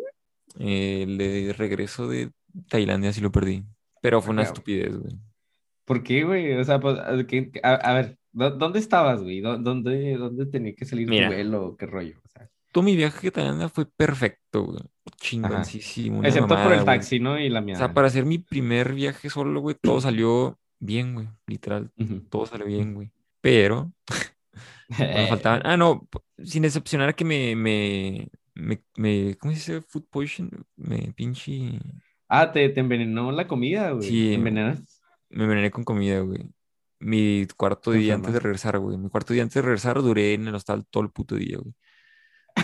Eh, 0.59 1.03
el 1.03 1.17
de 1.17 1.53
regreso 1.57 2.07
de 2.07 2.31
Tailandia 2.69 3.11
sí 3.13 3.21
lo 3.21 3.31
perdí. 3.31 3.63
Pero 4.01 4.21
fue 4.21 4.33
una 4.33 4.43
estupidez, 4.43 4.95
güey. 4.97 5.15
¿Por 5.83 6.01
qué, 6.03 6.23
güey? 6.23 6.53
O 6.53 6.63
sea, 6.63 6.79
pues, 6.79 6.97
a, 6.99 7.25
que- 7.27 7.51
ver, 7.63 8.17
¿dó- 8.31 8.51
¿dónde 8.51 8.79
estabas, 8.79 9.21
güey? 9.21 9.41
¿Dó- 9.41 9.57
¿Dónde, 9.57 10.15
dónde 10.17 10.45
tenía 10.45 10.73
que 10.75 10.85
salir 10.85 11.07
tu 11.07 11.11
Mira, 11.11 11.27
vuelo? 11.27 11.75
¿Qué 11.77 11.85
rollo? 11.85 12.15
O 12.23 12.27
sea, 12.29 12.49
todo 12.75 12.83
mi 12.83 12.97
viaje 12.97 13.29
a 13.29 13.31
Tailandia 13.31 13.69
fue 13.69 13.85
perfecto, 13.85 14.65
güey. 14.65 14.81
Chingoncísimo, 15.15 16.19
una 16.19 16.27
Excepto 16.27 16.55
por 16.55 16.73
el 16.73 16.83
güey. 16.83 16.85
taxi, 16.85 17.21
¿no? 17.21 17.39
Y 17.39 17.47
la 17.47 17.61
O 17.61 17.75
sea, 17.75 17.93
para 17.93 18.07
hacer 18.07 18.25
mi 18.25 18.37
primer 18.37 18.93
viaje 18.93 19.29
solo, 19.29 19.61
güey, 19.61 19.77
todo 19.81 20.01
salió 20.01 20.59
bien, 20.77 21.13
güey. 21.13 21.29
Literal, 21.47 21.89
todo 22.29 22.45
salió 22.45 22.65
bien, 22.65 22.93
güey. 22.93 23.11
Pero 23.39 23.93
me 24.99 25.27
faltaban. 25.27 25.61
Ah, 25.63 25.77
no, 25.77 26.05
sin 26.43 26.65
excepcionar 26.65 27.15
que 27.15 27.23
me, 27.23 27.55
me, 27.55 28.27
me, 28.55 28.83
me- 28.97 29.37
¿cómo 29.39 29.53
se 29.53 29.59
dice? 29.59 29.81
Food 29.87 30.07
poison. 30.09 30.51
Me 30.75 31.13
pinche. 31.15 31.79
Ah, 32.27 32.51
te, 32.51 32.67
te 32.67 32.81
envenenó 32.81 33.31
la 33.31 33.47
comida, 33.47 33.91
güey. 33.91 34.03
Sí, 34.09 34.27
¿Te 34.27 34.33
envenenas? 34.33 35.01
me 35.29 35.43
envenené 35.43 35.71
con 35.71 35.85
comida, 35.85 36.19
güey. 36.19 36.49
Mi 36.99 37.47
cuarto 37.55 37.91
día 37.91 38.15
antes 38.15 38.33
de 38.33 38.39
regresar, 38.41 38.79
güey. 38.79 38.97
Mi 38.97 39.09
cuarto 39.09 39.31
día 39.31 39.43
antes 39.43 39.55
de 39.55 39.61
regresar 39.61 40.01
duré 40.01 40.33
en 40.33 40.47
el 40.49 40.55
hostal 40.55 40.85
todo 40.89 41.03
el 41.03 41.09
puto 41.11 41.35
día, 41.35 41.57
güey. 41.57 41.73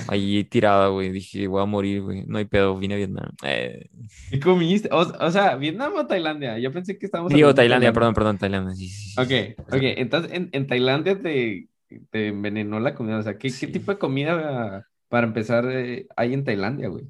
Allí 0.07 0.43
tirada, 0.43 0.87
güey. 0.89 1.11
Dije, 1.11 1.47
voy 1.47 1.61
a 1.61 1.65
morir, 1.65 2.01
güey. 2.01 2.25
No 2.27 2.37
hay 2.37 2.45
pedo, 2.45 2.77
vine 2.77 2.95
a 2.95 2.97
Vietnam. 2.97 3.31
Eh, 3.43 3.89
¿Qué 4.29 4.39
comiste? 4.39 4.89
O, 4.91 4.99
o 5.01 5.31
sea, 5.31 5.55
¿Vietnam 5.57 5.93
o 5.95 6.07
Tailandia? 6.07 6.57
Yo 6.59 6.71
pensé 6.71 6.97
que 6.97 7.05
estábamos 7.05 7.33
Digo, 7.33 7.53
Tailandia, 7.55 7.91
Tailandia. 7.91 7.93
perdón, 7.93 8.13
perdón, 8.13 8.37
Tailandia. 8.37 8.75
Sí, 8.75 8.87
sí, 8.89 9.09
sí, 9.11 9.15
Ok, 9.15 9.31
ok. 9.67 9.81
Entonces, 9.97 10.31
en, 10.33 10.49
en 10.53 10.67
Tailandia 10.67 11.21
te, 11.21 11.69
te 12.11 12.27
envenenó 12.29 12.79
la 12.79 12.95
comida. 12.95 13.19
O 13.19 13.23
sea, 13.23 13.37
¿qué, 13.37 13.57
qué 13.57 13.67
tipo 13.67 13.91
de 13.91 13.99
comida, 13.99 14.87
para 15.09 15.27
empezar, 15.27 15.65
eh, 15.69 16.07
hay 16.15 16.33
en 16.33 16.43
Tailandia, 16.45 16.87
güey? 16.89 17.07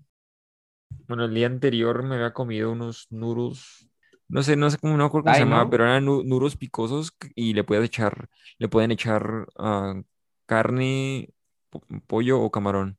Bueno, 1.08 1.26
el 1.26 1.34
día 1.34 1.48
anterior 1.48 2.04
me 2.04 2.16
había 2.16 2.34
comido 2.34 2.72
unos 2.72 3.08
noodles. 3.10 3.90
No 4.30 4.44
sé, 4.44 4.56
no 4.56 4.70
sé 4.70 4.78
cómo, 4.78 4.96
no 4.98 5.06
acuerdo 5.06 5.24
cómo 5.26 5.34
se 5.34 5.42
llamaba, 5.44 5.70
¿no? 5.70 5.70
pero 5.70 5.84
eran 5.84 6.06
nu- 6.06 6.24
noodles 6.24 6.56
picosos 6.56 7.14
y 7.36 7.54
le 7.54 7.64
puedes 7.66 7.84
echar, 7.86 8.30
le 8.60 8.70
pueden 8.70 8.92
echar 8.92 9.48
ah, 9.58 10.02
carne, 10.46 11.30
pollo 12.08 12.42
o 12.42 12.52
camarón. 12.52 12.98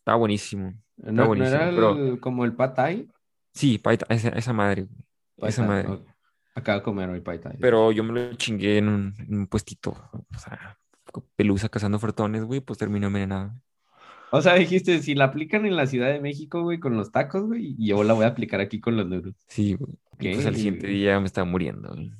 Estaba 0.00 0.18
buenísimo. 0.18 0.74
Estaba 1.04 1.12
¿No, 1.12 1.22
no 1.22 1.26
buenísimo. 1.28 1.72
Pero 1.74 2.20
como 2.20 2.44
el 2.44 2.54
pad 2.54 2.74
thai? 2.74 3.08
sí, 3.52 3.78
paita, 3.78 4.06
esa, 4.08 4.28
esa 4.30 4.52
madre, 4.52 4.88
Pad 5.38 5.48
esa 5.48 5.62
thai, 5.62 5.68
madre. 5.68 5.88
ok. 5.88 6.08
Acabo 6.54 6.78
de 6.78 6.82
comer 6.84 7.10
hoy 7.10 7.20
pad 7.20 7.40
thai. 7.40 7.56
Pero 7.60 7.92
yo 7.92 8.04
me 8.04 8.12
lo 8.12 8.34
chingué 8.34 8.78
en 8.78 8.88
un, 8.88 9.14
en 9.18 9.38
un 9.40 9.46
puestito. 9.46 9.90
O 10.12 10.38
sea, 10.38 10.78
pelusa 11.36 11.68
cazando 11.68 11.96
ofertones, 11.98 12.44
güey, 12.44 12.60
pues 12.60 12.78
terminó 12.78 13.06
envenenado. 13.08 13.52
O 14.30 14.42
sea, 14.42 14.54
dijiste, 14.54 15.00
si 15.02 15.14
la 15.14 15.26
aplican 15.26 15.66
en 15.66 15.76
la 15.76 15.86
Ciudad 15.86 16.08
de 16.12 16.20
México, 16.20 16.62
güey, 16.62 16.80
con 16.80 16.96
los 16.96 17.12
tacos, 17.12 17.44
güey, 17.44 17.74
y 17.78 17.88
yo 17.88 18.02
la 18.04 18.12
voy 18.14 18.24
a 18.24 18.28
aplicar 18.28 18.60
aquí 18.60 18.80
con 18.80 18.96
los 18.96 19.06
noodles. 19.08 19.34
Sí, 19.48 19.74
güey. 19.74 19.92
Pues 20.18 20.38
Ok, 20.40 20.46
al 20.46 20.56
siguiente 20.56 20.86
día 20.88 21.20
me 21.20 21.26
estaba 21.26 21.44
muriendo, 21.44 21.90
güey. 21.94 22.10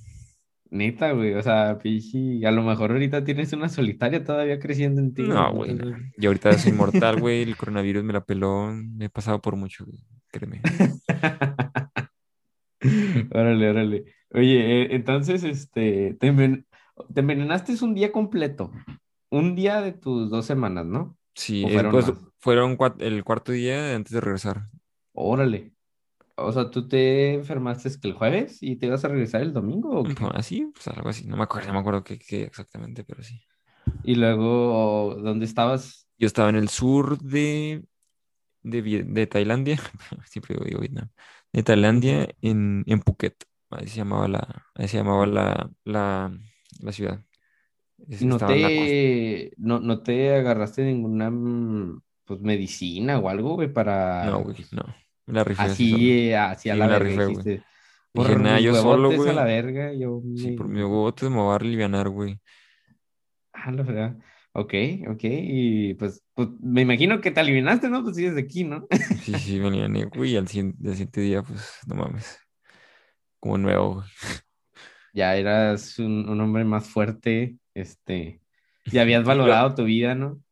Neta, 0.70 1.12
güey, 1.12 1.34
o 1.34 1.42
sea, 1.42 1.78
pichi, 1.78 2.44
a 2.44 2.50
lo 2.50 2.62
mejor 2.62 2.90
ahorita 2.90 3.24
tienes 3.24 3.52
una 3.52 3.68
solitaria 3.68 4.24
todavía 4.24 4.58
creciendo 4.58 5.00
en 5.00 5.14
ti, 5.14 5.22
No, 5.22 5.52
güey, 5.54 5.74
no. 5.74 5.84
entonces- 5.84 6.12
Y 6.18 6.26
ahorita 6.26 6.52
soy 6.58 6.72
inmortal, 6.72 7.16
güey. 7.20 7.42
El 7.42 7.56
coronavirus 7.56 8.04
me 8.04 8.12
la 8.12 8.24
peló. 8.24 8.70
Me 8.72 9.06
he 9.06 9.10
pasado 9.10 9.40
por 9.40 9.56
mucho, 9.56 9.84
güey. 9.86 9.98
Créeme. 10.30 10.60
Órale, 13.32 13.70
órale. 13.70 14.04
Oye, 14.32 14.82
eh, 14.82 14.88
entonces, 14.94 15.44
este, 15.44 16.14
te, 16.20 16.32
enven- 16.32 16.66
te 17.12 17.20
envenenaste 17.20 17.72
un 17.82 17.94
día 17.94 18.12
completo, 18.12 18.70
un 19.30 19.54
día 19.54 19.80
de 19.80 19.92
tus 19.92 20.30
dos 20.30 20.46
semanas, 20.46 20.86
¿no? 20.86 21.16
Sí, 21.34 21.64
¿O 21.64 21.68
eh, 21.68 21.72
fueron 21.72 21.92
pues 21.92 22.12
fueron 22.38 22.78
el 23.00 23.24
cuarto 23.24 23.52
día 23.52 23.94
antes 23.94 24.12
de 24.12 24.20
regresar. 24.20 24.68
Órale. 25.14 25.72
O 26.38 26.52
sea, 26.52 26.70
¿tú 26.70 26.86
te 26.88 27.34
enfermaste 27.34 27.88
es 27.88 27.98
que 27.98 28.08
el 28.08 28.14
jueves 28.14 28.62
y 28.62 28.76
te 28.76 28.86
ibas 28.86 29.04
a 29.04 29.08
regresar 29.08 29.42
el 29.42 29.52
domingo 29.52 29.98
o 30.00 30.04
qué? 30.04 30.30
Así, 30.34 30.66
pues 30.74 30.86
algo 30.88 31.08
así. 31.08 31.26
No 31.26 31.36
me 31.36 31.44
acuerdo, 31.44 31.68
no 31.68 31.74
me 31.74 31.80
acuerdo 31.80 32.04
qué, 32.04 32.18
qué 32.18 32.42
exactamente, 32.44 33.04
pero 33.04 33.22
sí. 33.22 33.42
Y 34.02 34.14
luego, 34.14 35.16
¿dónde 35.16 35.44
estabas? 35.46 36.06
Yo 36.18 36.26
estaba 36.26 36.48
en 36.50 36.56
el 36.56 36.68
sur 36.68 37.18
de, 37.20 37.84
de, 38.62 38.82
de 39.04 39.28
Tailandia. 39.28 39.78
Siempre 40.26 40.56
digo 40.64 40.80
Vietnam. 40.80 41.10
De 41.52 41.62
Tailandia 41.62 42.28
en, 42.42 42.84
en 42.86 43.00
Phuket. 43.02 43.36
Ahí 43.70 43.88
se 43.88 43.96
llamaba 43.98 44.28
la, 44.28 44.66
ahí 44.74 44.88
se 44.88 44.98
llamaba 44.98 45.26
la, 45.26 45.70
la, 45.84 46.32
la 46.80 46.92
ciudad. 46.92 47.24
Es- 48.08 48.24
¿Y 48.24 48.26
no 48.26 48.44
te, 48.44 49.52
no, 49.58 49.80
no 49.80 50.02
te 50.02 50.34
agarraste 50.34 50.82
ninguna, 50.84 51.30
mm, 51.30 52.00
pues, 52.24 52.40
medicina 52.40 53.18
o 53.18 53.28
algo, 53.28 53.54
güey, 53.54 53.72
para, 53.72 54.30
No, 54.30 54.42
güey, 54.42 54.56
no. 54.72 54.84
La 55.26 55.44
rifé 55.44 55.70
así 55.70 56.30
eh, 56.30 56.36
así 56.36 56.70
a 56.70 56.74
Sí, 56.74 56.76
la 56.76 56.86
la 56.86 56.98
verga, 56.98 57.00
rifé, 57.00 57.26
güey. 57.26 57.46
Dije, 58.14 58.36
por 58.36 58.40
nada, 58.40 58.60
mis 58.60 58.60
yo 58.60 58.74
solo, 58.74 59.10
huevotes 59.10 59.26
a 59.26 59.32
la 59.32 59.44
güey. 59.44 59.46
verga, 59.46 59.92
yo 59.94 60.20
Sí, 60.34 60.52
por 60.52 60.68
mi 60.68 60.82
me, 60.82 60.84
botes 60.84 61.30
me 61.30 61.36
voy 61.38 61.52
a 61.54 61.56
alivianar, 61.56 62.08
güey. 62.10 62.40
ah, 63.52 63.70
la 63.72 63.82
verdad, 63.82 64.16
ok, 64.52 64.74
ok, 65.10 65.20
y 65.24 65.94
pues, 65.94 66.22
pues, 66.34 66.48
me 66.60 66.82
imagino 66.82 67.20
que 67.20 67.30
te 67.30 67.40
alivianaste, 67.40 67.88
¿no? 67.88 68.02
Pues 68.02 68.16
sí, 68.16 68.24
desde 68.24 68.40
aquí, 68.42 68.64
¿no? 68.64 68.86
Sí, 69.18 69.38
sí, 69.38 69.58
me 69.60 69.68
aliviané, 69.68 70.04
güey. 70.06 70.32
Y 70.32 70.36
al 70.36 70.48
siguiente, 70.48 70.78
al 70.88 70.92
siguiente 70.94 71.20
día, 71.20 71.42
pues, 71.42 71.78
no 71.86 71.94
mames. 71.96 72.38
Como 73.40 73.58
nuevo, 73.58 73.94
güey. 73.96 74.06
Ya 75.12 75.36
eras 75.36 75.98
un, 75.98 76.28
un 76.28 76.40
hombre 76.40 76.64
más 76.64 76.88
fuerte, 76.88 77.56
este, 77.74 78.42
ya 78.90 79.02
habías 79.02 79.24
valorado 79.24 79.74
tu 79.74 79.84
vida, 79.84 80.14
¿no? 80.14 80.42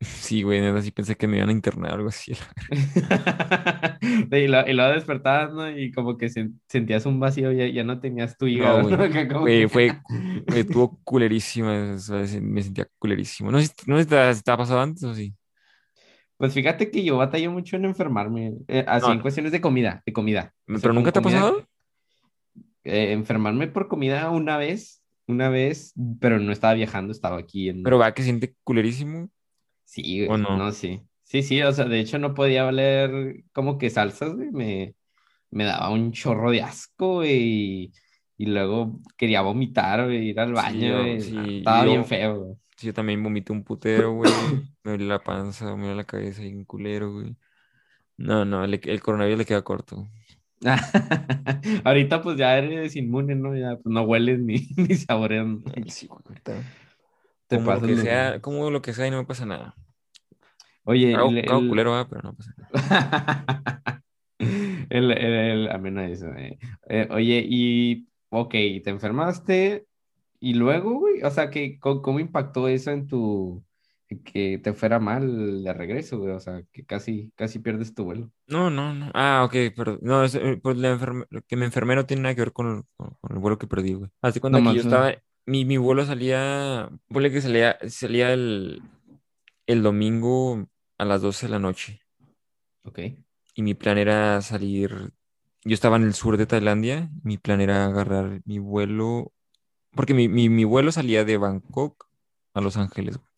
Sí, 0.00 0.42
güey, 0.42 0.60
neta, 0.60 0.82
sí 0.82 0.90
pensé 0.90 1.16
que 1.16 1.26
me 1.26 1.38
iban 1.38 1.48
a 1.48 1.52
internar 1.52 1.92
o 1.92 1.94
algo 1.96 2.08
así. 2.08 2.32
Y 4.30 4.46
lo, 4.48 4.66
y 4.68 4.72
luego 4.74 4.92
despertabas, 4.92 5.52
¿no? 5.52 5.70
Y 5.70 5.90
como 5.92 6.16
que 6.18 6.26
sen- 6.26 6.58
sentías 6.68 7.06
un 7.06 7.18
vacío, 7.18 7.50
ya, 7.52 7.66
ya 7.66 7.82
no 7.84 7.98
tenías 8.00 8.36
tu 8.36 8.44
No, 8.46 8.50
hígado, 8.52 8.82
güey. 8.82 8.96
¿no? 8.96 9.02
Que 9.12 9.28
como 9.28 9.40
Güey, 9.42 9.60
que- 9.62 9.68
fue, 9.68 9.92
güey, 10.48 10.60
estuvo 10.60 10.98
culerísima. 11.02 11.94
o 11.94 11.98
sea, 11.98 12.26
se- 12.26 12.40
me 12.40 12.62
sentía 12.62 12.86
culerísimo. 12.98 13.50
No 13.50 13.58
no 13.86 14.06
te, 14.06 14.16
ha 14.18 14.56
pasado 14.56 14.80
antes 14.80 15.02
o 15.04 15.14
sí. 15.14 15.34
Pues 16.36 16.52
fíjate 16.52 16.90
que 16.90 17.02
yo 17.02 17.16
batallo 17.16 17.50
mucho 17.50 17.76
en 17.76 17.86
enfermarme, 17.86 18.52
eh, 18.68 18.84
así 18.86 19.10
en 19.10 19.20
cuestiones 19.20 19.52
de 19.52 19.60
comida, 19.62 20.02
de 20.04 20.12
comida. 20.12 20.52
O 20.68 20.72
sea, 20.72 20.80
¿Pero 20.82 20.92
nunca 20.92 21.10
te 21.10 21.18
ha 21.18 21.22
pasado? 21.22 21.66
eh, 22.84 23.12
enfermarme 23.12 23.68
por 23.68 23.88
comida 23.88 24.28
una 24.30 24.58
vez, 24.58 25.02
una 25.26 25.48
vez, 25.48 25.94
pero 26.20 26.38
no 26.38 26.52
estaba 26.52 26.74
viajando, 26.74 27.10
estaba 27.12 27.38
aquí 27.38 27.70
en... 27.70 27.82
Pero 27.82 27.98
va 27.98 28.12
que 28.12 28.22
siente 28.22 28.54
culerísimo. 28.64 29.30
Sí, 29.86 30.26
¿O 30.26 30.36
güey, 30.36 30.42
no? 30.42 30.56
no, 30.58 30.72
sí. 30.72 31.00
Sí, 31.22 31.42
sí, 31.42 31.62
o 31.62 31.72
sea, 31.72 31.86
de 31.86 32.00
hecho 32.00 32.18
no 32.18 32.34
podía 32.34 32.66
oler 32.66 33.44
como 33.52 33.78
que 33.78 33.88
salsas, 33.88 34.34
güey, 34.34 34.50
me, 34.50 34.94
me 35.50 35.64
daba 35.64 35.90
un 35.90 36.12
chorro 36.12 36.50
de 36.50 36.62
asco, 36.62 37.14
güey, 37.14 37.32
y, 37.32 37.92
y 38.36 38.46
luego 38.46 39.00
quería 39.16 39.40
vomitar, 39.40 40.04
güey, 40.04 40.28
ir 40.28 40.40
al 40.40 40.52
baño, 40.52 41.00
güey, 41.00 41.20
sí, 41.20 41.58
estaba 41.58 41.84
bien 41.84 42.04
feo, 42.04 42.40
güey. 42.40 42.54
sí, 42.76 42.86
yo 42.88 42.94
también 42.94 43.22
vomité 43.22 43.52
un 43.52 43.64
putero, 43.64 44.12
güey. 44.12 44.30
Me 44.84 44.92
duele 44.92 45.06
la 45.06 45.22
panza, 45.22 45.74
me 45.74 45.82
duele 45.82 45.96
la 45.96 46.04
cabeza 46.04 46.44
y 46.44 46.54
un 46.54 46.64
culero, 46.64 47.12
güey. 47.12 47.34
No, 48.16 48.44
no, 48.44 48.64
el 48.64 49.02
coronavirus 49.02 49.38
le 49.38 49.44
queda 49.44 49.62
corto. 49.62 50.08
Ahorita 51.84 52.22
pues 52.22 52.38
ya 52.38 52.56
eres 52.56 52.96
inmune, 52.96 53.34
¿no? 53.34 53.56
Ya 53.56 53.76
pues, 53.76 53.92
no 53.92 54.02
hueles 54.02 54.38
ni, 54.38 54.68
ni 54.76 54.94
saboreas, 54.94 55.46
sí, 55.88 56.06
güey, 56.06 56.22
ahorita. 56.24 56.85
Te 57.48 57.56
Como 57.56 57.72
lo 57.72 57.80
que 57.82 57.96
sea, 57.96 58.40
como 58.40 58.70
lo 58.70 58.82
que 58.82 58.92
sea 58.92 59.06
y 59.06 59.10
no 59.10 59.18
me 59.18 59.24
pasa 59.26 59.46
nada. 59.46 59.74
Oye, 60.84 61.12
Cago, 61.14 61.28
el, 61.30 61.38
el- 61.38 61.68
culero, 61.68 61.92
va, 61.92 62.08
pero 62.08 62.22
no 62.22 62.34
pasa 62.34 62.52
nada. 62.56 64.02
el, 64.38 65.10
el, 65.12 65.12
el- 65.12 65.70
a 65.70 65.78
mí 65.78 65.90
no 65.90 66.00
eso, 66.02 66.28
eh. 66.34 66.58
Eh, 66.88 67.08
oye, 67.10 67.44
y, 67.48 68.06
ok, 68.30 68.50
te 68.50 68.90
enfermaste, 68.90 69.86
y 70.40 70.54
luego, 70.54 71.00
güey, 71.00 71.22
o 71.22 71.30
sea, 71.30 71.50
que, 71.50 71.78
¿cómo 71.80 72.20
impactó 72.20 72.68
eso 72.68 72.90
en 72.90 73.06
tu, 73.06 73.64
que 74.24 74.58
te 74.62 74.72
fuera 74.72 74.98
mal 75.00 75.64
de 75.64 75.72
regreso, 75.72 76.18
güey? 76.18 76.32
O 76.32 76.40
sea, 76.40 76.62
que 76.72 76.84
casi, 76.84 77.32
casi 77.34 77.58
pierdes 77.58 77.94
tu 77.94 78.04
vuelo. 78.04 78.30
No, 78.46 78.70
no, 78.70 78.94
no. 78.94 79.10
Ah, 79.14 79.42
ok, 79.44 79.74
perdón. 79.74 79.98
No, 80.02 80.22
es, 80.22 80.34
eh, 80.36 80.60
pues 80.62 80.76
la 80.76 80.92
enferme- 80.96 81.26
que 81.48 81.56
me 81.56 81.64
enfermé 81.64 81.96
no 81.96 82.06
tiene 82.06 82.22
nada 82.22 82.34
que 82.34 82.42
ver 82.42 82.52
con, 82.52 82.86
con- 82.96 83.14
con 83.20 83.32
el 83.32 83.38
vuelo 83.38 83.58
que 83.58 83.66
perdí, 83.66 83.94
güey. 83.94 84.10
Así 84.22 84.38
cuando 84.38 84.58
aquí 84.58 84.74
yo 84.74 84.80
estaba, 84.82 85.12
mi, 85.46 85.64
mi 85.64 85.76
vuelo 85.76 86.04
salía, 86.04 86.90
ponle 87.08 87.30
que 87.30 87.40
salía, 87.40 87.78
salía 87.88 88.32
el, 88.32 88.82
el 89.66 89.82
domingo 89.82 90.66
a 90.98 91.04
las 91.04 91.22
12 91.22 91.46
de 91.46 91.50
la 91.50 91.58
noche. 91.58 92.00
ok. 92.84 93.00
Y 93.54 93.62
mi 93.62 93.74
plan 93.74 93.96
era 93.96 94.42
salir, 94.42 95.12
yo 95.64 95.74
estaba 95.74 95.96
en 95.96 96.02
el 96.02 96.14
sur 96.14 96.36
de 96.36 96.46
Tailandia, 96.46 97.10
mi 97.22 97.38
plan 97.38 97.60
era 97.60 97.86
agarrar 97.86 98.42
mi 98.44 98.58
vuelo, 98.58 99.32
porque 99.92 100.12
mi, 100.12 100.28
mi, 100.28 100.50
mi 100.50 100.64
vuelo 100.64 100.92
salía 100.92 101.24
de 101.24 101.38
Bangkok 101.38 102.06
a 102.52 102.60
Los 102.60 102.76
Ángeles, 102.76 103.16
güey. 103.16 103.30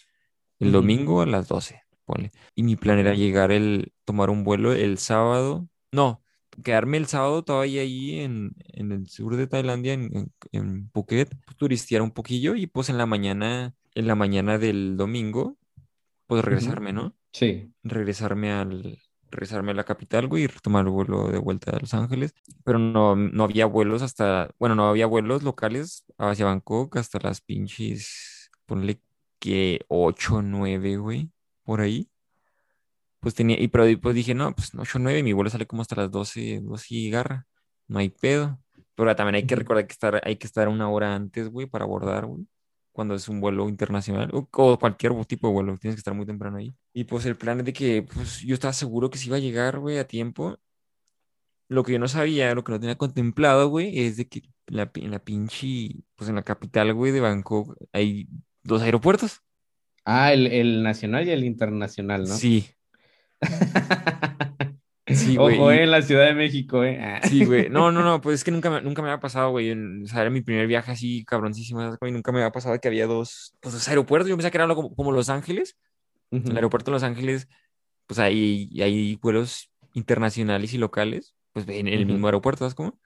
El 0.58 0.72
domingo 0.72 1.20
a 1.20 1.26
las 1.26 1.46
12, 1.46 1.82
ponle. 2.04 2.32
Y 2.56 2.64
mi 2.64 2.74
plan 2.74 2.98
era 2.98 3.14
llegar 3.14 3.52
el, 3.52 3.92
tomar 4.04 4.28
un 4.28 4.42
vuelo 4.42 4.72
el 4.72 4.98
sábado, 4.98 5.68
no, 5.92 6.20
quedarme 6.64 6.96
el 6.96 7.06
sábado 7.06 7.42
todavía 7.44 7.82
ahí 7.82 8.20
en, 8.20 8.52
en 8.68 8.92
el 8.92 9.08
sur 9.08 9.36
de 9.36 9.46
Tailandia, 9.46 9.92
en, 9.94 10.10
en, 10.16 10.32
en 10.52 10.90
Phuket, 10.90 11.34
pues, 11.44 11.56
turistear 11.56 12.02
un 12.02 12.10
poquillo 12.10 12.54
y 12.54 12.66
pues 12.66 12.88
en 12.88 12.98
la 12.98 13.06
mañana, 13.06 13.74
en 13.94 14.06
la 14.06 14.14
mañana 14.14 14.58
del 14.58 14.96
domingo, 14.96 15.56
pues 16.26 16.44
regresarme, 16.44 16.92
¿no? 16.92 17.14
Sí. 17.32 17.72
regresarme 17.82 18.52
al, 18.52 18.98
regresarme 19.30 19.72
a 19.72 19.74
la 19.74 19.84
capital, 19.84 20.26
güey, 20.28 20.44
y 20.44 20.48
tomar 20.48 20.84
el 20.84 20.90
vuelo 20.90 21.28
de 21.28 21.38
vuelta 21.38 21.72
a 21.72 21.80
Los 21.80 21.94
Ángeles. 21.94 22.34
Pero 22.64 22.78
no, 22.78 23.16
no 23.16 23.44
había 23.44 23.66
vuelos 23.66 24.02
hasta, 24.02 24.50
bueno, 24.58 24.74
no 24.74 24.88
había 24.88 25.06
vuelos 25.06 25.42
locales 25.42 26.04
hacia 26.18 26.46
Bangkok 26.46 26.96
hasta 26.96 27.18
las 27.20 27.40
pinches, 27.40 28.50
ponle 28.66 29.00
que 29.38 29.80
8 29.88 30.42
9 30.42 30.96
güey, 30.96 31.30
por 31.62 31.80
ahí. 31.80 32.10
Pues 33.20 33.34
tenía, 33.34 33.60
y 33.60 33.68
pero 33.68 33.84
pues 34.00 34.14
dije, 34.14 34.34
no, 34.34 34.54
pues 34.54 34.72
8 34.76 34.98
9 34.98 35.22
mi 35.22 35.32
vuelo 35.32 35.50
sale 35.50 35.66
como 35.66 35.82
hasta 35.82 35.96
las 35.96 36.10
12, 36.10 36.60
12 36.62 36.86
y 36.94 37.10
garra, 37.10 37.46
no 37.88 37.98
hay 37.98 38.10
pedo. 38.10 38.60
Pero 38.94 39.14
también 39.16 39.36
hay 39.36 39.46
que 39.46 39.56
recordar 39.56 39.86
que 39.86 39.92
estar, 39.92 40.20
hay 40.24 40.36
que 40.36 40.46
estar 40.46 40.68
una 40.68 40.88
hora 40.90 41.14
antes, 41.14 41.48
güey, 41.50 41.66
para 41.66 41.84
abordar, 41.84 42.26
güey 42.26 42.46
cuando 42.98 43.14
es 43.14 43.28
un 43.28 43.40
vuelo 43.40 43.68
internacional 43.68 44.28
o, 44.32 44.48
o 44.50 44.76
cualquier 44.76 45.12
tipo 45.24 45.46
de 45.46 45.52
vuelo, 45.52 45.76
tienes 45.78 45.94
que 45.94 46.00
estar 46.00 46.14
muy 46.14 46.26
temprano 46.26 46.56
ahí. 46.56 46.74
Y 46.92 47.04
pues 47.04 47.26
el 47.26 47.36
plan 47.36 47.60
es 47.60 47.66
de 47.66 47.72
que 47.72 48.02
pues, 48.02 48.40
yo 48.40 48.54
estaba 48.54 48.72
seguro 48.72 49.08
que 49.08 49.18
se 49.18 49.26
iba 49.26 49.36
a 49.36 49.38
llegar, 49.38 49.78
güey, 49.78 49.98
a 49.98 50.08
tiempo. 50.08 50.58
Lo 51.68 51.84
que 51.84 51.92
yo 51.92 52.00
no 52.00 52.08
sabía, 52.08 52.52
lo 52.56 52.64
que 52.64 52.72
no 52.72 52.80
tenía 52.80 52.98
contemplado, 52.98 53.68
güey, 53.68 54.00
es 54.00 54.16
de 54.16 54.26
que 54.26 54.42
la, 54.66 54.90
en 54.96 55.12
la 55.12 55.20
pinche, 55.20 55.94
pues 56.16 56.28
en 56.28 56.34
la 56.34 56.42
capital, 56.42 56.92
güey, 56.92 57.12
de 57.12 57.20
Bangkok 57.20 57.76
hay 57.92 58.28
dos 58.64 58.82
aeropuertos. 58.82 59.42
Ah, 60.04 60.32
el, 60.32 60.48
el 60.48 60.82
nacional 60.82 61.28
y 61.28 61.30
el 61.30 61.44
internacional, 61.44 62.24
¿no? 62.24 62.34
Sí, 62.34 62.66
sí, 65.06 65.36
güey. 65.36 65.56
Ojo, 65.58 65.70
eh, 65.70 65.84
en 65.84 65.90
la 65.90 66.02
Ciudad 66.02 66.26
de 66.26 66.34
México, 66.34 66.84
¿eh? 66.84 66.98
Ah. 67.00 67.20
Sí, 67.22 67.44
güey. 67.44 67.68
No, 67.68 67.92
no, 67.92 68.02
no, 68.02 68.20
pues 68.20 68.36
es 68.36 68.44
que 68.44 68.50
nunca 68.50 68.70
me, 68.70 68.80
nunca 68.82 69.02
me 69.02 69.08
había 69.08 69.20
pasado, 69.20 69.50
güey. 69.50 69.72
O 69.72 70.06
sea, 70.06 70.22
era 70.22 70.30
mi 70.30 70.40
primer 70.40 70.66
viaje 70.66 70.92
así 70.92 71.24
cabroncísimo, 71.24 71.96
güey? 72.00 72.12
Nunca 72.12 72.32
me 72.32 72.38
había 72.38 72.52
pasado 72.52 72.78
que 72.80 72.88
había 72.88 73.06
dos, 73.06 73.54
pues, 73.60 73.74
dos 73.74 73.88
aeropuertos. 73.88 74.28
Yo 74.28 74.36
pensaba 74.36 74.50
que 74.50 74.58
era 74.58 74.74
como, 74.74 74.94
como 74.94 75.12
Los 75.12 75.28
Ángeles. 75.28 75.76
El 76.30 76.56
aeropuerto 76.56 76.90
de 76.90 76.96
Los 76.96 77.02
Ángeles, 77.04 77.48
pues 78.06 78.18
hay, 78.18 78.68
hay 78.82 79.16
vuelos 79.16 79.70
internacionales 79.94 80.74
y 80.74 80.78
locales, 80.78 81.34
pues 81.52 81.66
en 81.68 81.88
el 81.88 82.04
mismo 82.04 82.26
aeropuerto, 82.26 82.58
¿sabes 82.60 82.74
cómo? 82.74 82.98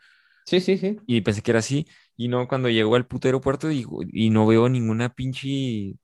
Sí, 0.45 0.61
sí, 0.61 0.77
sí. 0.77 0.99
Y 1.07 1.21
pensé 1.21 1.41
que 1.41 1.53
era 1.53 1.61
así. 1.61 1.87
Y 2.17 2.27
no, 2.27 2.49
cuando 2.49 2.69
llegó 2.69 2.97
al 2.97 3.07
puto 3.07 3.29
aeropuerto 3.29 3.71
y, 3.71 3.87
y 4.13 4.31
no 4.31 4.45
veo 4.47 4.69
ninguna 4.69 5.15
pinche, 5.15 5.95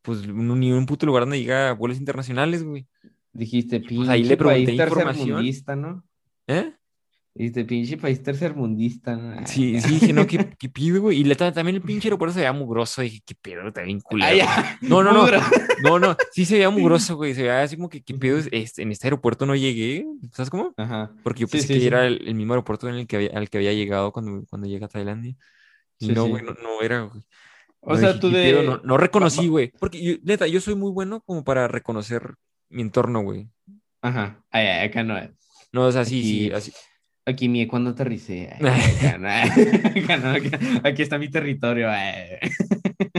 pues 0.00 0.26
ni 0.26 0.72
un 0.72 0.86
puto 0.86 1.04
lugar 1.04 1.24
donde 1.24 1.36
diga 1.36 1.72
vuelos 1.72 1.98
internacionales, 1.98 2.64
güey. 2.64 2.86
Dijiste, 3.32 3.80
Pues 3.80 4.08
ahí 4.08 4.20
pinche 4.20 4.28
le 4.30 4.36
pregunté 4.36 4.66
país 4.66 4.76
tercermundista, 4.78 5.76
¿no? 5.76 6.04
¿Eh? 6.46 6.72
Dijiste, 7.34 7.64
pinche 7.64 7.96
país 7.96 8.22
tercermundista, 8.22 9.16
¿no? 9.16 9.46
Sí, 9.46 9.80
sí, 9.80 9.94
dije, 9.94 10.12
no, 10.12 10.26
¿qué, 10.26 10.50
qué 10.58 10.68
pido, 10.68 11.00
güey? 11.00 11.20
Y 11.20 11.24
la- 11.24 11.34
también 11.34 11.76
el 11.76 11.80
pinche 11.82 12.08
aeropuerto 12.08 12.34
se 12.34 12.40
veía 12.40 12.52
mugroso. 12.52 13.00
Dije, 13.00 13.22
qué 13.24 13.34
pedo, 13.34 13.66
está 13.68 13.80
bien 13.80 14.00
culero. 14.00 14.28
Ay, 14.30 14.36
güey". 14.40 14.46
ya. 14.46 14.78
No, 14.82 15.02
no, 15.02 15.12
no. 15.14 15.26
No, 15.82 15.98
no, 15.98 16.14
sí 16.32 16.44
se 16.44 16.56
veía 16.56 16.68
mugroso, 16.70 17.16
güey. 17.16 17.32
Se 17.34 17.40
veía 17.40 17.62
así 17.62 17.76
como 17.76 17.88
que, 17.88 18.02
¿qué 18.02 18.12
pedo? 18.14 18.38
Este, 18.52 18.82
en 18.82 18.92
este 18.92 19.06
aeropuerto 19.06 19.46
no 19.46 19.56
llegué. 19.56 20.04
¿Sabes 20.32 20.50
cómo? 20.50 20.74
Ajá. 20.76 21.10
Porque 21.24 21.40
yo 21.40 21.46
Sí, 21.46 21.52
pensé 21.52 21.68
sí, 21.68 21.74
que 21.74 21.80
sí. 21.80 21.86
era 21.86 22.06
el, 22.06 22.20
el 22.28 22.34
mismo 22.34 22.52
aeropuerto 22.52 22.86
en 22.90 22.96
el 22.96 23.06
que 23.06 23.16
había, 23.16 23.30
al 23.30 23.48
que 23.48 23.56
había 23.56 23.72
llegado 23.72 24.12
cuando, 24.12 24.44
cuando 24.50 24.68
llegué 24.68 24.84
a 24.84 24.88
Tailandia. 24.88 25.34
Y 25.98 26.06
Sí, 26.06 26.12
no, 26.12 26.24
sí. 26.24 26.30
güey, 26.32 26.42
no, 26.44 26.52
no 26.52 26.82
era, 26.82 27.00
güey. 27.00 27.22
O 27.80 27.94
No 27.94 27.98
sea, 27.98 28.08
dije, 28.08 28.20
tú 28.20 28.30
"¿Qué 28.30 28.36
de... 28.36 28.52
pedo?". 28.52 28.62
No, 28.62 28.80
no 28.84 28.96
reconocí, 28.98 29.48
güey. 29.48 29.72
Porque, 29.80 30.02
yo- 30.04 30.16
neta, 30.22 30.46
yo 30.46 30.60
soy 30.60 30.74
muy 30.74 30.90
bueno 30.90 31.22
como 31.22 31.44
para 31.44 31.66
reconocer 31.66 32.34
mi 32.72 32.82
entorno, 32.82 33.22
güey. 33.22 33.50
Ajá. 34.02 34.44
Ay, 34.50 34.66
acá 34.88 35.02
no. 35.04 35.14
No, 35.72 35.86
o 35.86 35.92
sea, 35.92 36.04
sí, 36.04 36.50
así. 36.52 36.72
aquí 37.24 37.48
mi 37.48 37.66
cuando 37.66 37.90
aterricé. 37.90 38.50
Acá 38.60 39.18
no. 39.18 39.28
Acá 40.04 40.16
no, 40.18 40.30
acá- 40.30 40.58
aquí 40.84 41.02
está 41.02 41.18
mi 41.18 41.30
territorio. 41.30 41.88
ay. 41.90 42.38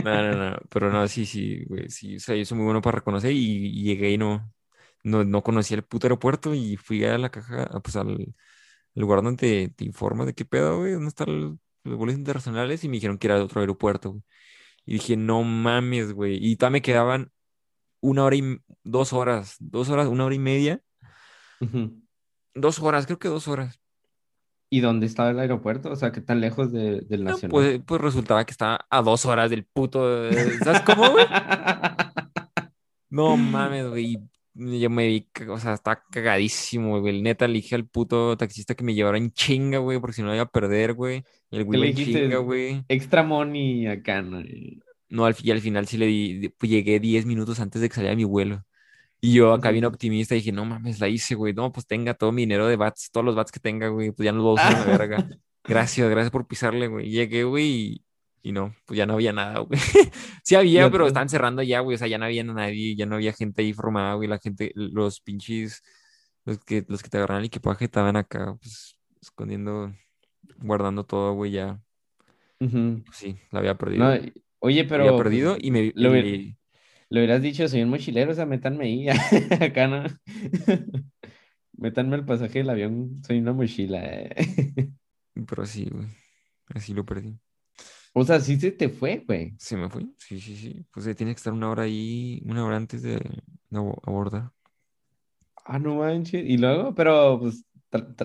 No, 0.00 0.22
no, 0.22 0.50
no, 0.50 0.56
pero 0.70 0.90
no, 0.90 1.08
sí, 1.08 1.24
sí, 1.24 1.64
güey, 1.66 1.88
sí, 1.88 2.16
o 2.16 2.20
sea, 2.20 2.36
yo 2.36 2.44
soy 2.44 2.58
muy 2.58 2.64
bueno 2.66 2.82
para 2.82 2.96
reconocer 2.98 3.32
y, 3.32 3.38
y 3.68 3.82
llegué 3.84 4.10
y 4.12 4.18
no, 4.18 4.52
no, 5.02 5.24
no 5.24 5.42
conocía 5.42 5.76
el 5.78 5.84
puto 5.84 6.06
aeropuerto 6.06 6.54
y 6.54 6.76
fui 6.76 7.04
a 7.04 7.16
la 7.18 7.30
caja, 7.30 7.68
pues 7.82 7.96
al 7.96 8.34
lugar 8.94 9.22
donde 9.22 9.68
te, 9.68 9.74
te 9.74 9.84
informa 9.86 10.26
de 10.26 10.34
qué 10.34 10.44
pedo, 10.44 10.78
güey, 10.80 10.92
dónde 10.94 11.08
están 11.08 11.40
los, 11.40 11.54
los 11.84 11.96
vuelos 11.98 12.16
internacionales 12.16 12.84
y 12.84 12.88
me 12.88 12.94
dijeron 12.96 13.18
que 13.18 13.28
era 13.28 13.36
de 13.36 13.42
otro 13.44 13.60
aeropuerto, 13.62 14.10
güey. 14.12 14.22
Y 14.86 14.94
dije, 14.94 15.16
no 15.16 15.42
mames, 15.44 16.12
güey, 16.14 16.38
y 16.44 16.56
todavía 16.56 16.74
me 16.74 16.82
quedaban 16.82 17.32
una 18.04 18.24
hora 18.24 18.36
y, 18.36 18.42
dos 18.82 19.12
horas, 19.12 19.56
dos 19.60 19.88
horas, 19.88 20.08
una 20.08 20.24
hora 20.26 20.34
y 20.34 20.38
media, 20.38 20.80
dos 22.54 22.78
horas, 22.80 23.06
creo 23.06 23.18
que 23.18 23.28
dos 23.28 23.48
horas. 23.48 23.80
¿Y 24.70 24.80
dónde 24.80 25.06
estaba 25.06 25.30
el 25.30 25.38
aeropuerto? 25.38 25.90
O 25.90 25.96
sea, 25.96 26.10
¿qué 26.12 26.20
tan 26.20 26.40
lejos 26.40 26.72
de- 26.72 27.00
del 27.02 27.24
No, 27.24 27.30
nacional? 27.30 27.50
pues, 27.52 27.80
pues 27.86 28.00
resultaba 28.00 28.44
que 28.44 28.50
estaba 28.52 28.84
a 28.90 29.02
dos 29.02 29.24
horas 29.24 29.50
del 29.50 29.64
puto, 29.64 30.30
¿sabes 30.62 30.82
cómo, 30.82 31.10
güey? 31.10 31.24
No 33.10 33.36
mames, 33.36 33.88
güey. 33.88 34.18
Yo 34.54 34.90
me 34.90 35.06
vi, 35.06 35.28
o 35.48 35.58
sea, 35.58 35.74
estaba 35.74 36.02
cagadísimo, 36.10 37.00
güey. 37.00 37.22
Neta, 37.22 37.46
le 37.46 37.54
dije 37.54 37.76
al 37.76 37.86
puto 37.86 38.36
taxista 38.36 38.74
que 38.74 38.82
me 38.82 38.92
llevara 38.94 39.18
en 39.18 39.30
chinga, 39.30 39.78
güey, 39.78 40.00
porque 40.00 40.14
si 40.14 40.22
no 40.22 40.34
iba 40.34 40.42
a 40.42 40.50
perder, 40.50 40.94
güey. 40.94 41.22
El 41.52 41.58
¿Qué 41.60 41.64
güey 41.64 41.90
en 41.90 41.96
chinga, 41.96 42.38
güey. 42.38 42.84
Extra 42.88 43.22
money 43.22 43.86
acá, 43.86 44.20
¿no? 44.20 44.42
No, 45.08 45.26
al, 45.26 45.36
y 45.42 45.50
al 45.50 45.60
final 45.60 45.86
sí 45.86 45.96
le 45.98 46.06
di, 46.06 46.48
pues 46.58 46.70
llegué 46.70 46.98
10 47.00 47.26
minutos 47.26 47.60
antes 47.60 47.80
de 47.82 47.88
que 47.88 47.94
saliera 47.94 48.16
mi 48.16 48.24
vuelo. 48.24 48.64
Y 49.20 49.32
yo 49.34 49.52
acá 49.52 49.70
bien 49.70 49.84
optimista 49.86 50.34
dije, 50.34 50.52
no 50.52 50.64
mames, 50.64 51.00
la 51.00 51.08
hice, 51.08 51.34
güey. 51.34 51.54
No, 51.54 51.72
pues 51.72 51.86
tenga 51.86 52.14
todo 52.14 52.30
mi 52.32 52.42
dinero 52.42 52.66
de 52.66 52.76
bats, 52.76 53.10
todos 53.10 53.24
los 53.24 53.34
bats 53.34 53.52
que 53.52 53.60
tenga, 53.60 53.88
güey, 53.88 54.10
pues 54.10 54.24
ya 54.24 54.32
no 54.32 54.38
los 54.38 54.44
voy 54.44 54.58
a 54.58 54.68
usar 54.68 54.74
a 54.74 54.78
la 54.86 54.98
verga. 54.98 55.28
Gracias, 55.64 56.10
gracias 56.10 56.30
por 56.30 56.46
pisarle, 56.46 56.88
güey. 56.88 57.08
Llegué, 57.08 57.44
güey, 57.44 57.64
y, 57.64 58.04
y 58.42 58.52
no, 58.52 58.74
pues 58.84 58.98
ya 58.98 59.06
no 59.06 59.14
había 59.14 59.32
nada, 59.32 59.60
güey. 59.60 59.80
Sí 60.42 60.54
había, 60.56 60.90
pero 60.90 61.06
estaban 61.06 61.30
cerrando 61.30 61.62
ya, 61.62 61.80
güey. 61.80 61.94
O 61.94 61.98
sea, 61.98 62.06
ya 62.06 62.18
no 62.18 62.26
había 62.26 62.44
nadie, 62.44 62.94
ya 62.96 63.06
no 63.06 63.14
había 63.14 63.32
gente 63.32 63.62
ahí 63.62 63.72
formada, 63.72 64.12
güey. 64.14 64.28
La 64.28 64.38
gente, 64.38 64.72
los 64.74 65.20
pinches, 65.20 65.82
los 66.44 66.58
que, 66.58 66.84
los 66.86 67.02
que 67.02 67.08
te 67.08 67.16
agarraron 67.16 67.40
el 67.40 67.46
equipaje 67.46 67.86
estaban 67.86 68.16
acá, 68.16 68.54
pues, 68.60 68.98
escondiendo, 69.22 69.94
guardando 70.58 71.04
todo, 71.04 71.32
güey, 71.32 71.52
ya. 71.52 71.80
Pues 73.06 73.16
sí, 73.16 73.38
la 73.50 73.60
había 73.60 73.74
perdido. 73.78 74.04
No, 74.04 74.16
y- 74.16 74.34
oye, 74.64 74.80
había 74.80 74.88
pero 74.88 75.16
perdido 75.16 75.54
pues, 75.54 75.64
y 75.64 75.70
me... 75.70 75.92
hubiera- 76.10 76.28
y- 76.28 76.56
hubieras 77.10 77.42
dicho, 77.42 77.68
soy 77.68 77.82
un 77.82 77.90
mochilero, 77.90 78.32
o 78.32 78.34
sea, 78.34 78.46
métanme 78.46 78.84
ahí. 78.86 79.08
Acá, 79.60 79.86
¿no? 79.88 80.04
Métanme 81.76 82.16
el 82.16 82.24
pasaje 82.24 82.60
del 82.60 82.70
avión, 82.70 83.22
soy 83.26 83.38
una 83.38 83.52
mochila. 83.52 84.02
eh. 84.04 84.34
pero 85.46 85.66
sí, 85.66 85.88
güey. 85.90 86.06
Así 86.74 86.94
lo 86.94 87.04
perdí. 87.04 87.38
O 88.14 88.24
sea, 88.24 88.40
sí 88.40 88.58
se 88.60 88.70
te 88.72 88.88
fue, 88.88 89.24
güey. 89.26 89.54
Se 89.58 89.76
me 89.76 89.88
fue. 89.90 90.06
Sí, 90.18 90.40
sí, 90.40 90.56
sí. 90.56 90.86
Pues 90.92 91.06
eh, 91.06 91.14
tiene 91.14 91.32
que 91.32 91.38
estar 91.38 91.52
una 91.52 91.70
hora 91.70 91.84
ahí, 91.84 92.40
una 92.46 92.64
hora 92.64 92.76
antes 92.76 93.02
de, 93.02 93.16
de 93.16 93.78
abo- 93.78 94.00
abordar. 94.04 94.52
Ah, 95.64 95.78
no 95.78 95.96
manches. 95.96 96.44
Y 96.44 96.56
luego, 96.58 96.94
pero 96.94 97.38
pues 97.40 97.64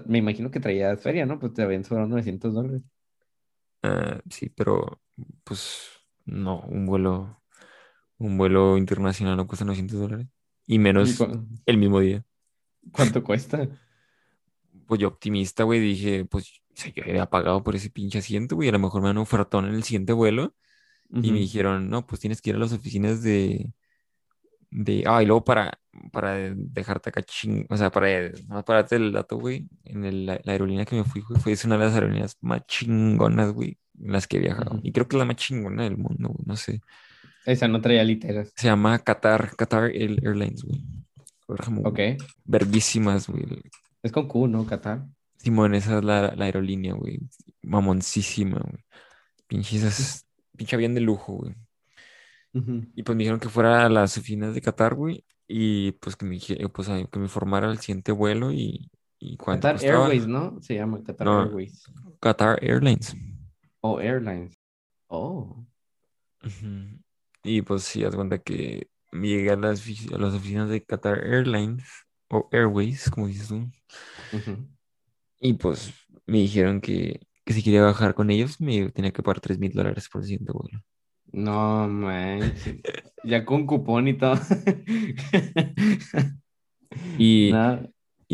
me 0.07 0.17
imagino 0.17 0.51
que 0.51 0.59
traías 0.59 1.01
feria, 1.01 1.25
¿no? 1.25 1.39
Pues 1.39 1.53
te 1.53 1.61
habían 1.63 1.83
sobrado 1.83 2.07
900 2.09 2.53
dólares. 2.53 2.81
Ah, 3.83 4.19
sí, 4.29 4.49
pero 4.49 5.01
pues 5.43 5.89
no, 6.31 6.61
un 6.61 6.85
vuelo, 6.85 7.41
un 8.17 8.37
vuelo 8.37 8.77
internacional 8.77 9.37
no 9.37 9.47
cuesta 9.47 9.65
900 9.65 9.99
dólares. 9.99 10.27
Y 10.67 10.75
¿Y 10.75 10.79
menos 10.79 11.17
el 11.65 11.77
mismo 11.77 11.99
día. 11.99 12.23
cuánto 12.91 13.23
cuesta? 13.23 13.67
Pues 14.85 14.99
yo 14.99 15.07
optimista, 15.07 15.63
güey, 15.63 15.79
dije, 15.79 16.25
pues 16.25 16.61
o 16.69 16.81
sea, 16.81 16.93
yo 16.93 17.03
había 17.03 17.29
pagado 17.29 17.63
por 17.63 17.75
ese 17.75 17.89
pinche 17.89 18.19
asiento, 18.19 18.55
güey, 18.55 18.69
a 18.69 18.71
lo 18.71 18.79
mejor 18.79 19.01
me 19.01 19.07
dan 19.07 19.17
un 19.17 19.23
ofertón 19.23 19.65
en 19.65 19.75
el 19.75 19.83
siguiente 19.83 20.13
vuelo. 20.13 20.55
Y 21.11 21.31
me 21.31 21.39
dijeron, 21.39 21.89
no, 21.89 22.05
pues 22.05 22.21
tienes 22.21 22.39
que 22.39 22.51
ir 22.51 22.55
a 22.55 22.59
las 22.59 22.71
oficinas 22.71 23.23
de, 23.23 23.73
de, 24.71 25.03
ah, 25.07 25.21
y 25.23 25.25
luego 25.25 25.43
para, 25.43 25.79
para 26.11 26.35
dejarte 26.55 27.09
acá 27.09 27.21
ching, 27.23 27.65
o 27.69 27.77
sea, 27.77 27.89
para, 27.91 28.31
para 28.65 28.79
darte 28.81 28.95
el 28.97 29.11
dato, 29.11 29.37
güey, 29.37 29.67
en 29.85 30.05
el- 30.05 30.25
la, 30.25 30.39
la 30.43 30.51
aerolínea 30.53 30.85
que 30.85 30.95
me 30.95 31.03
fui, 31.03 31.21
güey, 31.21 31.39
fue 31.41 31.51
es 31.53 31.65
una 31.65 31.77
de 31.77 31.85
las 31.85 31.93
aerolíneas 31.93 32.37
más 32.41 32.61
chingonas, 32.67 33.51
güey, 33.51 33.77
en 34.01 34.11
las 34.11 34.27
que 34.27 34.37
he 34.37 34.39
viajado. 34.39 34.79
Y 34.83 34.91
creo 34.91 35.07
que 35.07 35.15
es 35.15 35.19
la 35.19 35.25
más 35.25 35.35
chingona 35.37 35.83
del 35.83 35.97
mundo, 35.97 36.29
güey, 36.29 36.43
no 36.45 36.55
sé. 36.55 36.81
Esa 37.45 37.67
no 37.67 37.81
traía 37.81 38.03
literas. 38.03 38.51
Se 38.55 38.67
llama 38.67 38.99
Qatar, 38.99 39.55
Qatar 39.55 39.91
Air- 39.91 40.19
Airlines, 40.23 40.63
güey. 40.63 40.83
Ok. 41.83 41.99
verguísimas, 42.45 43.27
güey. 43.27 43.45
Es 44.03 44.11
con 44.11 44.27
Q, 44.27 44.47
¿no? 44.47 44.65
Qatar. 44.67 45.05
Simón, 45.37 45.73
esa 45.73 45.97
es 45.97 46.03
la, 46.03 46.35
la 46.35 46.45
aerolínea, 46.45 46.93
güey. 46.93 47.19
Mamoncísima, 47.63 48.59
güey. 48.59 48.83
Pinche, 49.47 49.77
esas- 49.77 50.25
pinche 50.55 50.75
avión 50.75 50.93
de 50.93 51.01
lujo, 51.01 51.33
güey. 51.33 51.55
Y 52.53 53.03
pues 53.03 53.15
me 53.15 53.23
dijeron 53.23 53.39
que 53.39 53.49
fuera 53.49 53.85
a 53.85 53.89
las 53.89 54.17
oficinas 54.17 54.53
de 54.55 54.61
Qatar, 54.61 54.95
güey. 54.95 55.23
Y 55.47 55.93
pues 55.93 56.15
que 56.15 56.25
me, 56.25 56.35
dije- 56.35 56.57
pues, 56.69 56.87
que 56.87 57.19
me 57.19 57.25
informara 57.25 57.71
el 57.71 57.79
siguiente 57.79 58.11
vuelo 58.11 58.51
y, 58.51 58.91
y 59.19 59.37
cuánto 59.37 59.67
Qatar 59.67 59.75
costaba. 59.75 60.05
Airways, 60.05 60.27
¿no? 60.27 60.61
Se 60.61 60.75
llama 60.75 61.03
Qatar 61.03 61.25
No. 61.25 61.41
Airways. 61.41 61.83
Qatar 62.19 62.63
Airlines. 62.63 63.15
O 63.81 63.99
Airlines. 63.99 64.55
Oh. 65.07 65.65
Y 67.43 67.61
pues 67.61 67.83
sí, 67.83 68.03
haz 68.03 68.15
cuenta 68.15 68.37
que 68.39 68.87
llegué 69.11 69.51
a 69.51 69.55
las, 69.55 69.83
a 70.13 70.17
las 70.17 70.33
oficinas 70.33 70.69
de 70.69 70.83
Qatar 70.83 71.23
Airlines 71.25 71.83
o 72.29 72.47
Airways, 72.51 73.09
como 73.09 73.27
dices 73.27 73.47
tú. 73.47 73.67
Y 75.39 75.53
pues 75.53 75.93
me 76.27 76.39
dijeron 76.39 76.81
que, 76.81 77.21
que 77.45 77.53
si 77.53 77.63
quería 77.63 77.83
bajar 77.83 78.13
con 78.13 78.29
ellos 78.29 78.59
me 78.61 78.91
tenía 78.91 79.11
que 79.11 79.23
pagar 79.23 79.39
3 79.39 79.57
mil 79.57 79.71
dólares 79.71 80.07
por 80.09 80.21
el 80.21 80.27
siguiente 80.27 80.51
vuelo. 80.51 80.79
No 81.31 81.87
manches. 81.87 82.81
Ya 83.23 83.45
con 83.45 83.65
cupón 83.65 84.07
y 84.07 84.17
todo. 84.17 84.35
Y, 87.17 87.51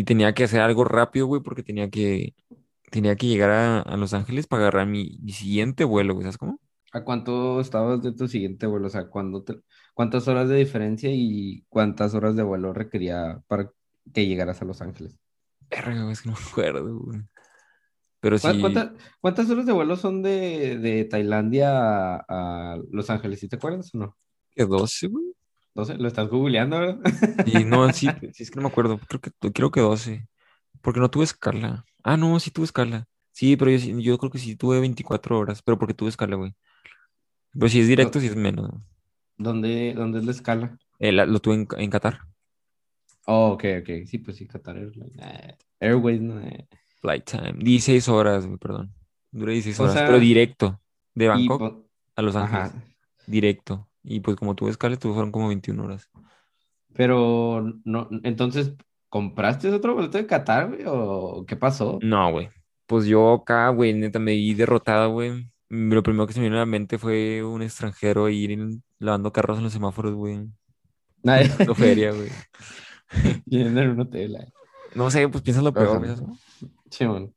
tenía 0.06 0.34
que 0.34 0.44
hacer 0.44 0.62
algo 0.62 0.84
rápido, 0.84 1.26
güey, 1.28 1.42
porque 1.42 1.64
tenía 1.64 1.90
que, 1.90 2.36
tenía 2.92 3.16
que 3.16 3.28
llegar 3.28 3.50
a, 3.50 3.82
a 3.82 3.98
Los 3.98 4.14
Ángeles 4.14 4.48
para 4.48 4.64
agarrar 4.64 4.88
mi, 4.88 5.18
mi 5.22 5.32
siguiente 5.32 5.84
vuelo, 5.84 6.14
güey, 6.14 6.24
¿sabes 6.24 6.38
cómo? 6.38 6.60
¿A 6.92 7.04
cuánto 7.04 7.60
estabas 7.60 8.02
de 8.02 8.14
tu 8.14 8.28
siguiente 8.28 8.68
vuelo? 8.68 8.88
O 8.88 8.90
sea, 8.90 9.08
¿cuándo 9.08 9.44
te- 9.44 9.60
¿cuántas 9.94 10.28
horas 10.28 10.48
de 10.50 10.56
diferencia 10.56 11.10
y 11.12 11.66
cuántas 11.68 12.14
horas 12.14 12.36
de 12.36 12.44
vuelo 12.44 12.74
requería 12.74 13.42
para 13.48 13.72
que 14.14 14.28
llegaras 14.28 14.62
a 14.62 14.66
Los 14.66 14.82
Ángeles? 14.82 15.18
Verga, 15.70 16.10
es 16.12 16.22
que 16.22 16.30
no 16.30 16.36
me 16.36 16.46
acuerdo, 16.50 16.98
güey. 17.00 17.20
Pero 18.26 18.40
¿Cuá- 18.40 18.54
sí, 18.54 18.60
¿Cuántas, 18.60 18.90
cuántas 19.22 19.50
horas 19.52 19.68
de 19.68 19.72
vuelo 19.72 19.96
son 19.96 20.24
de, 20.24 20.80
de 20.80 21.06
Tailandia 21.06 21.70
a, 22.18 22.26
a 22.74 22.78
Los 22.92 23.12
Ángeles? 23.12 23.40
¿Sí 23.40 23.48
te 23.48 23.58
acuerdas 23.58 23.94
o 23.94 24.00
no? 24.00 24.18
que 24.56 24.66
12, 24.66 25.06
güey. 25.06 25.26
No 25.76 25.86
sé, 25.86 25.96
lo 25.96 26.08
estás 26.08 26.28
googleando, 26.28 26.80
¿verdad? 26.80 26.98
Y 27.46 27.66
no, 27.66 27.88
sí, 27.94 28.10
sí, 28.34 28.42
es 28.42 28.50
que 28.50 28.56
no 28.56 28.64
me 28.64 28.70
acuerdo. 28.70 29.00
Creo 29.08 29.22
que, 29.22 29.30
creo 29.52 29.70
que 29.70 29.82
12. 29.82 30.28
Porque 30.82 31.00
no 31.00 31.12
tuve 31.12 31.26
escala. 31.26 31.86
Ah, 32.04 32.18
no, 32.18 32.40
sí 32.40 32.50
tuve 32.50 32.66
escala. 32.66 33.06
Sí, 33.32 33.56
pero 33.58 33.70
yo, 33.70 34.18
creo 34.18 34.32
que 34.32 34.40
sí 34.40 34.56
tuve 34.56 34.80
24 34.80 35.38
horas, 35.38 35.62
pero 35.62 35.78
porque 35.78 35.94
tuve 35.94 36.10
escala, 36.10 36.36
güey. 36.36 36.56
Pero 37.54 37.70
si 37.70 37.80
es 37.80 37.88
directo, 37.88 38.20
sí 38.20 38.26
es 38.26 38.36
menos. 38.36 38.72
¿Dónde, 39.38 39.94
dónde 39.96 40.18
es 40.18 40.26
la 40.26 40.32
escala? 40.32 40.80
Eh, 40.98 41.12
la- 41.12 41.28
lo 41.28 41.40
tuve 41.40 41.54
en, 41.56 41.68
en 41.78 41.92
Qatar. 41.92 42.22
Oh, 43.28 43.52
ok, 43.52 43.66
ok. 43.82 43.90
Sí, 44.08 44.18
pues 44.18 44.38
sí, 44.38 44.48
Qatar 44.48 44.78
Airlines. 44.78 45.16
Airways, 45.80 46.22
¿no? 46.22 46.40
Eh. 46.42 46.68
Flight 47.06 47.24
time. 47.30 47.54
16 47.60 48.10
horas, 48.10 48.46
güey, 48.48 48.58
perdón. 48.58 48.94
Duré 49.32 49.54
16 49.54 49.80
O 49.80 49.84
horas, 49.84 49.96
sea, 49.96 50.06
pero 50.08 50.20
directo. 50.20 50.82
De 51.14 51.26
Y, 51.26 51.28
Bangkok 51.28 51.60
po- 51.60 51.88
a 52.16 52.22
Los 52.22 52.36
ajá. 52.36 52.66
Ángeles. 52.66 52.88
Directo. 53.28 53.88
Y 54.04 54.20
pues 54.22 54.36
como 54.38 54.56
tuve 54.56 54.72
escala, 54.72 54.96
tuve 54.98 55.14
fueron 55.14 55.32
como 55.32 55.48
21 55.50 55.84
horas. 55.84 56.10
Pero, 56.94 57.74
no, 57.84 58.08
entonces, 58.24 58.74
¿compraste 59.10 59.70
otro 59.70 59.96
boleto 59.96 60.18
de 60.18 60.26
Qatar, 60.28 60.70
güey? 60.70 60.82
¿O 60.86 61.46
qué 61.48 61.56
pasó? 61.56 62.00
No, 62.02 62.32
güey. 62.32 62.50
Pues 62.88 63.06
yo 63.06 63.34
acá, 63.34 63.70
güey, 63.70 63.94
neta, 63.94 64.20
me 64.20 64.32
vi 64.32 64.54
derrotada, 64.54 65.08
güey. 65.08 65.50
Lo 65.70 66.04
primero 66.04 66.28
que 66.28 66.34
se 66.34 66.40
me 66.40 66.46
vino 66.46 66.56
a 66.58 66.60
la 66.60 66.66
mente 66.66 66.98
fue 66.98 67.44
un 67.44 67.62
extranjero 67.62 68.30
ir 68.30 68.52
en- 68.52 68.84
lavando 69.00 69.32
carros 69.34 69.58
en 69.58 69.66
los 69.66 69.74
semáforos, 69.74 70.14
güey. 70.14 70.48
Nadie. 71.24 71.50
Feria, 71.76 72.12
güey. 72.12 72.30
Yendo 73.46 73.82
en 73.82 73.90
un 73.90 74.00
hotel. 74.02 74.36
eh. 74.36 74.52
No 74.94 75.10
sé, 75.12 75.28
pues 75.28 75.44
piensas 75.44 75.64
lo 75.64 75.74
peor, 75.74 76.06
Ajá. 76.06 76.16
Güey, 76.86 76.94
¿sabes 76.94 77.14
cómo? 77.22 77.24
Simón. 77.24 77.36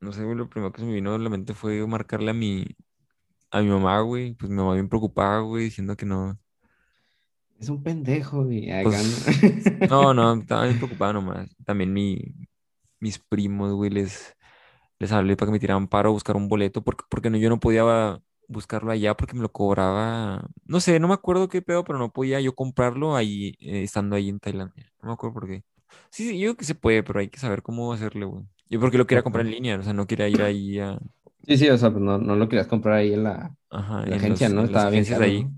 No 0.00 0.12
sé, 0.12 0.24
güey, 0.24 0.36
lo 0.36 0.48
primero 0.50 0.72
que 0.72 0.80
se 0.82 0.86
me 0.86 0.94
vino 0.94 1.14
a 1.14 1.18
la 1.18 1.30
mente 1.30 1.54
fue 1.54 1.86
marcarle 1.86 2.30
a 2.32 2.34
mi, 2.34 2.66
a 3.50 3.60
mi 3.62 3.68
mamá, 3.68 4.00
güey. 4.02 4.34
Pues 4.34 4.50
mi 4.50 4.56
mamá 4.56 4.74
bien 4.74 4.88
preocupada, 4.88 5.40
güey, 5.40 5.64
diciendo 5.66 5.96
que 5.96 6.06
no. 6.06 6.38
Es 7.58 7.68
un 7.68 7.82
pendejo, 7.82 8.44
güey. 8.44 8.68
Pues, 8.82 9.26
¿no? 9.88 10.14
no, 10.14 10.14
no, 10.14 10.34
estaba 10.42 10.64
bien 10.64 10.78
preocupada 10.78 11.12
nomás. 11.12 11.48
También 11.64 11.92
mi, 11.92 12.18
mis 13.00 13.18
primos, 13.18 13.72
güey, 13.74 13.90
les, 13.90 14.36
les 14.98 15.12
hablé 15.12 15.36
para 15.36 15.48
que 15.48 15.52
me 15.52 15.60
tiraran 15.60 15.88
paro 15.88 16.10
a 16.10 16.12
buscar 16.12 16.36
un 16.36 16.48
boleto, 16.48 16.82
porque, 16.82 17.04
porque 17.10 17.30
no, 17.30 17.38
yo 17.38 17.48
no 17.50 17.60
podía 17.60 18.20
buscarlo 18.48 18.92
allá 18.92 19.16
porque 19.16 19.34
me 19.34 19.42
lo 19.42 19.52
cobraba. 19.52 20.48
No 20.64 20.80
sé, 20.80 21.00
no 21.00 21.08
me 21.08 21.14
acuerdo 21.14 21.48
qué 21.48 21.62
pedo, 21.62 21.84
pero 21.84 21.98
no 21.98 22.12
podía 22.12 22.40
yo 22.40 22.54
comprarlo 22.54 23.16
ahí, 23.16 23.56
eh, 23.60 23.82
estando 23.84 24.16
ahí 24.16 24.28
en 24.28 24.40
Tailandia. 24.40 24.92
No 25.02 25.08
me 25.08 25.14
acuerdo 25.14 25.34
por 25.34 25.48
qué. 25.48 25.64
Sí, 26.10 26.28
sí, 26.28 26.38
yo 26.40 26.48
creo 26.50 26.56
que 26.58 26.64
se 26.64 26.74
puede, 26.74 27.02
pero 27.02 27.20
hay 27.20 27.28
que 27.28 27.38
saber 27.40 27.62
cómo 27.62 27.92
hacerle, 27.92 28.26
güey. 28.26 28.44
Yo 28.72 28.80
porque 28.80 28.98
lo 28.98 29.06
quería 29.06 29.22
comprar 29.22 29.46
en 29.46 29.52
línea, 29.52 29.78
o 29.78 29.82
sea, 29.84 29.92
no 29.92 30.06
quería 30.06 30.28
ir 30.28 30.42
ahí 30.42 30.78
a, 30.80 30.98
Sí, 31.46 31.56
sí, 31.56 31.68
o 31.70 31.76
sea, 31.78 31.90
pues 31.90 32.02
no, 32.02 32.18
no 32.18 32.36
lo 32.36 32.48
querías 32.48 32.66
comprar 32.68 32.96
ahí 32.98 33.12
en 33.14 33.24
la, 33.24 33.54
ajá, 33.70 34.04
en 34.04 34.10
la 34.10 34.16
en 34.16 34.16
agencia, 34.16 34.48
los, 34.48 34.48
¿no? 34.48 34.64
en 34.64 34.72
las 34.72 34.86
Estaba 34.86 34.90
bien 34.90 35.06
ahí. 35.22 35.44
¿no? 35.44 35.52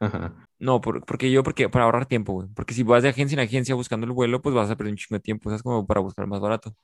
Ajá. 0.00 0.48
No, 0.60 0.80
por- 0.80 1.04
porque 1.04 1.30
yo, 1.30 1.42
porque 1.44 1.68
para 1.68 1.84
ahorrar 1.84 2.06
tiempo, 2.06 2.32
güey. 2.32 2.48
Porque 2.54 2.74
si 2.74 2.82
vas 2.82 3.02
de 3.04 3.08
agencia 3.10 3.36
en 3.36 3.40
agencia 3.46 3.74
buscando 3.76 4.06
el 4.06 4.12
vuelo, 4.12 4.42
pues 4.42 4.54
vas 4.54 4.70
a 4.70 4.76
perder 4.76 4.92
un 4.92 4.96
chingo 4.96 5.16
de 5.16 5.20
tiempo, 5.20 5.50
¿sabes? 5.50 5.62
Como 5.62 5.86
para 5.86 6.00
buscar 6.00 6.26
más 6.26 6.40
barato. 6.40 6.74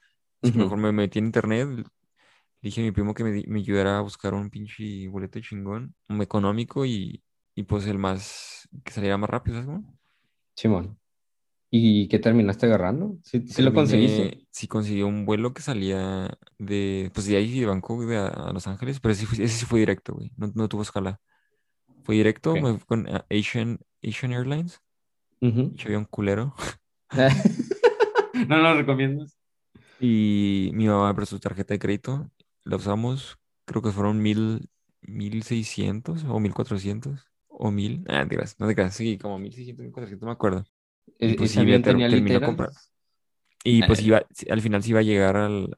Así 0.42 0.52
que 0.52 0.58
mejor 0.58 0.78
me 0.78 0.92
metí 0.92 1.18
en 1.18 1.26
internet, 1.26 1.68
dije 2.62 2.80
a 2.82 2.84
mi 2.84 2.92
primo 2.92 3.14
que 3.14 3.24
me, 3.24 3.44
me 3.48 3.60
ayudara 3.60 3.98
a 3.98 4.02
buscar 4.02 4.34
un 4.34 4.50
pinche 4.50 5.08
boleto 5.08 5.40
chingón, 5.40 5.94
un 6.08 6.22
económico 6.22 6.84
y, 6.86 7.22
y 7.54 7.64
pues 7.64 7.86
el 7.86 7.98
más, 7.98 8.68
que 8.84 8.92
saliera 8.92 9.18
más 9.18 9.30
rápido, 9.30 9.56
¿sabes? 9.58 9.68
cómo? 9.68 9.98
Simón. 10.56 10.98
¿Y 11.76 12.06
qué 12.06 12.20
terminaste 12.20 12.66
agarrando? 12.66 13.18
¿Sí, 13.24 13.44
sí 13.48 13.60
lo 13.60 13.74
conseguiste? 13.74 14.46
Sí 14.52 14.68
conseguí 14.68 15.02
un 15.02 15.26
vuelo 15.26 15.52
que 15.52 15.60
salía 15.60 16.38
de, 16.56 17.10
pues 17.12 17.26
de 17.26 17.36
ahí, 17.36 17.58
de 17.58 17.66
Bangkok 17.66 18.02
de 18.02 18.16
a, 18.16 18.28
a 18.28 18.52
Los 18.52 18.68
Ángeles, 18.68 19.00
pero 19.00 19.10
ese, 19.10 19.26
sí 19.48 19.66
fue 19.66 19.80
directo, 19.80 20.14
güey. 20.14 20.30
No, 20.36 20.52
no 20.54 20.68
tuvo 20.68 20.82
escala. 20.82 21.20
Fue 22.04 22.14
directo, 22.14 22.54
me 22.54 22.74
fui 22.74 22.86
con 22.86 23.08
ah, 23.08 23.26
Asian, 23.28 23.80
Asian 24.04 24.32
Airlines, 24.32 24.80
Ujú. 25.40 25.72
y 25.76 25.82
había 25.82 25.98
un 25.98 26.04
culero. 26.04 26.54
No 28.48 28.58
lo 28.58 28.74
recomiendas. 28.74 29.36
Y 29.98 30.70
mi 30.74 30.86
mamá 30.86 31.08
me 31.08 31.14
prestó 31.14 31.36
su 31.36 31.40
tarjeta 31.40 31.74
de 31.74 31.80
crédito. 31.80 32.30
La 32.62 32.76
usamos, 32.76 33.38
creo 33.64 33.82
que 33.82 33.90
fueron 33.90 34.22
mil, 34.22 34.68
mil 35.02 35.42
seiscientos 35.42 36.24
o 36.24 36.38
mil 36.38 36.54
cuatrocientos 36.54 37.26
o 37.48 37.70
mil. 37.70 38.04
Ah, 38.08 38.26
te 38.28 38.36
creas, 38.36 38.58
no 38.60 38.68
te 38.68 38.74
creas, 38.76 38.94
sí, 38.94 39.18
como 39.18 39.38
mil 39.38 39.52
seiscientos, 39.52 39.82
mil 39.84 39.92
cuatrocientos, 39.92 40.26
me 40.26 40.32
acuerdo. 40.32 40.64
Y 41.24 41.32
¿E- 41.32 41.36
pues 41.36 41.50
¿Ese 41.50 41.52
sí, 41.52 41.66
me 41.66 41.78
avión 41.78 41.82
ter- 41.82 42.02
tenía 42.02 42.08
terminó 42.08 42.40
literas? 42.40 42.42
comprar. 42.42 42.72
Y 43.64 43.84
iba, 44.06 44.22
al 44.50 44.60
final 44.62 44.82
sí 44.82 44.90
iba 44.90 45.00
a 45.00 45.02
llegar 45.02 45.36
al, 45.36 45.76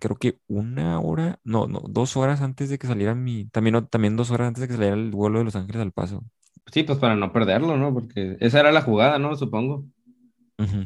creo 0.00 0.16
que 0.18 0.38
una 0.48 1.00
hora, 1.00 1.40
no, 1.44 1.66
no, 1.68 1.80
dos 1.88 2.16
horas 2.16 2.42
antes 2.42 2.70
de 2.70 2.78
que 2.78 2.86
saliera 2.88 3.14
mi, 3.16 3.46
también, 3.48 3.74
no, 3.74 3.86
también 3.86 4.16
dos 4.16 4.30
horas 4.32 4.48
antes 4.48 4.62
de 4.62 4.68
que 4.68 4.74
saliera 4.74 4.96
el 4.96 5.10
vuelo 5.12 5.38
de 5.40 5.46
Los 5.46 5.56
Ángeles 5.56 5.82
al 5.82 5.92
Paso. 5.92 6.24
Sí, 6.72 6.82
pues 6.84 6.98
para 6.98 7.16
no 7.16 7.32
perderlo, 7.32 7.76
¿no? 7.76 7.92
Porque 7.92 8.36
esa 8.40 8.60
era 8.60 8.72
la 8.72 8.82
jugada, 8.82 9.18
¿no? 9.18 9.34
Supongo. 9.36 9.86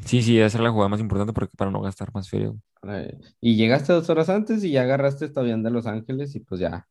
Sí, 0.06 0.22
sí, 0.22 0.38
esa 0.38 0.58
era 0.58 0.64
la 0.64 0.70
jugada 0.70 0.88
más 0.90 1.00
importante 1.00 1.32
porque, 1.32 1.56
para 1.56 1.70
no 1.70 1.80
gastar 1.80 2.12
más 2.14 2.28
feria. 2.28 2.52
Eh, 2.88 3.18
Y 3.40 3.56
llegaste 3.56 3.92
dos 3.92 4.10
horas 4.10 4.28
antes 4.28 4.64
y 4.64 4.72
ya 4.72 4.82
agarraste 4.82 5.26
este 5.26 5.40
avión 5.40 5.62
de 5.62 5.70
Los 5.70 5.86
Ángeles 5.86 6.34
y 6.34 6.40
pues 6.40 6.60
ya. 6.60 6.88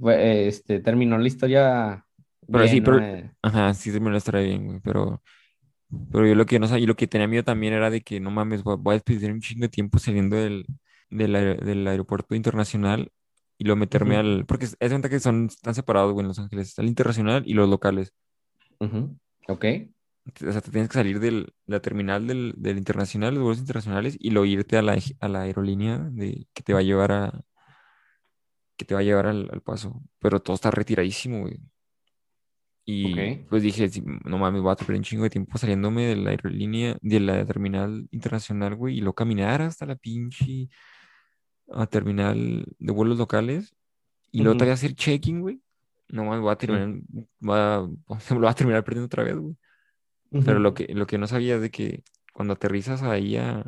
Este, 0.00 0.80
terminó 0.80 1.18
la 1.18 1.28
historia 1.28 2.06
Pero 2.50 2.68
sí, 2.68 2.80
bien, 2.80 2.82
¿no? 2.82 3.00
pero, 3.00 3.02
Eh, 3.02 3.32
ajá, 3.42 3.74
sí 3.74 3.90
terminó 3.90 4.12
la 4.12 4.18
historia 4.18 4.42
bien, 4.42 4.66
güey, 4.66 4.80
pero... 4.80 5.22
Pero 6.10 6.26
yo 6.26 6.34
lo 6.34 6.46
que 6.46 6.58
no 6.58 6.66
sabía, 6.68 6.84
y 6.84 6.86
lo 6.86 6.96
que 6.96 7.06
tenía 7.06 7.28
miedo 7.28 7.44
también 7.44 7.72
era 7.74 7.90
de 7.90 8.02
que 8.02 8.20
no 8.20 8.30
mames, 8.30 8.62
voy, 8.62 8.76
voy 8.78 8.92
a 8.92 8.96
despedir 8.96 9.32
un 9.32 9.40
chingo 9.40 9.62
de 9.62 9.68
tiempo 9.68 9.98
saliendo 9.98 10.36
del, 10.36 10.66
del, 11.10 11.34
aer- 11.36 11.64
del 11.64 11.86
aeropuerto 11.86 12.34
internacional 12.34 13.10
y 13.58 13.64
luego 13.64 13.78
meterme 13.78 14.16
al... 14.16 14.44
Porque 14.46 14.66
es 14.66 14.76
cuenta 14.78 15.08
que 15.08 15.20
son, 15.20 15.46
están 15.46 15.74
separados, 15.74 16.12
güey, 16.12 16.24
en 16.24 16.28
Los 16.28 16.38
Ángeles. 16.38 16.68
Está 16.68 16.82
el 16.82 16.88
internacional 16.88 17.42
y 17.46 17.54
los 17.54 17.68
locales. 17.68 18.12
ujú. 18.80 19.16
Ok, 19.48 19.64
O 20.46 20.52
sea, 20.52 20.60
te 20.60 20.70
tienes 20.70 20.88
que 20.88 20.94
salir 20.94 21.18
de 21.20 21.46
la 21.66 21.80
terminal 21.80 22.26
del, 22.26 22.54
del 22.56 22.78
internacional, 22.78 23.34
los 23.34 23.42
vuelos 23.42 23.58
internacionales, 23.60 24.16
y 24.20 24.30
luego 24.30 24.46
irte 24.46 24.76
a 24.76 24.82
la, 24.82 24.96
a 25.20 25.28
la 25.28 25.42
aerolínea 25.42 25.98
de, 25.98 26.46
que 26.54 26.62
te 26.62 26.72
va 26.72 26.78
a 26.80 26.82
llevar 26.82 27.12
a, 27.12 27.44
que 28.76 28.84
te 28.84 28.94
va 28.94 29.00
a 29.00 29.02
llevar 29.04 29.26
al, 29.26 29.48
al 29.52 29.62
paso. 29.62 30.02
Pero 30.18 30.40
todo 30.40 30.54
está 30.56 30.70
retiradísimo, 30.70 31.40
güey. 31.40 31.58
Y 32.84 33.02
ok. 33.02 33.46
pues 33.48 33.62
dije, 33.62 33.88
no 34.24 34.38
mames, 34.38 34.60
voy 34.62 34.72
a 34.72 34.76
perder 34.76 34.96
un 34.96 35.02
chingo 35.04 35.24
de 35.24 35.30
tiempo 35.30 35.56
saliéndome 35.58 36.06
de 36.06 36.16
la 36.16 36.30
aerolínea, 36.30 36.96
de 37.00 37.20
la 37.20 37.44
terminal 37.46 38.08
internacional, 38.10 38.74
güey, 38.76 38.96
y 38.98 39.00
luego 39.00 39.14
caminar 39.14 39.62
hasta 39.62 39.86
la 39.86 39.94
pinche 39.96 40.68
a 41.72 41.86
terminal 41.86 42.66
de 42.78 42.92
vuelos 42.92 43.18
locales, 43.18 43.74
y 44.32 44.38
luego 44.42 44.54
Ujú, 44.54 44.56
todavía 44.56 44.74
hacer 44.74 44.94
check-in, 44.94 45.40
güey. 45.42 45.60
No 46.08 46.24
mames, 46.24 46.40
voy 46.42 46.52
a 46.52 46.56
terminar, 46.56 47.00
voy 47.40 47.56
a- 47.58 47.88
se 48.20 48.34
me 48.34 48.40
lo 48.40 48.46
va 48.46 48.52
a 48.52 48.54
terminar 48.54 48.84
perdiendo 48.84 49.06
otra 49.06 49.22
vez, 49.24 49.36
güey. 49.36 49.56
Pero 50.42 50.52
Ujú, 50.52 50.60
lo 50.60 50.74
que, 50.74 50.86
lo 50.94 51.06
que 51.06 51.18
no 51.18 51.26
sabía 51.28 51.56
es 51.56 51.62
de 51.62 51.70
que 51.70 52.02
cuando 52.34 52.54
aterrizas 52.54 53.02
ahí 53.02 53.36
a, 53.36 53.60
a 53.60 53.66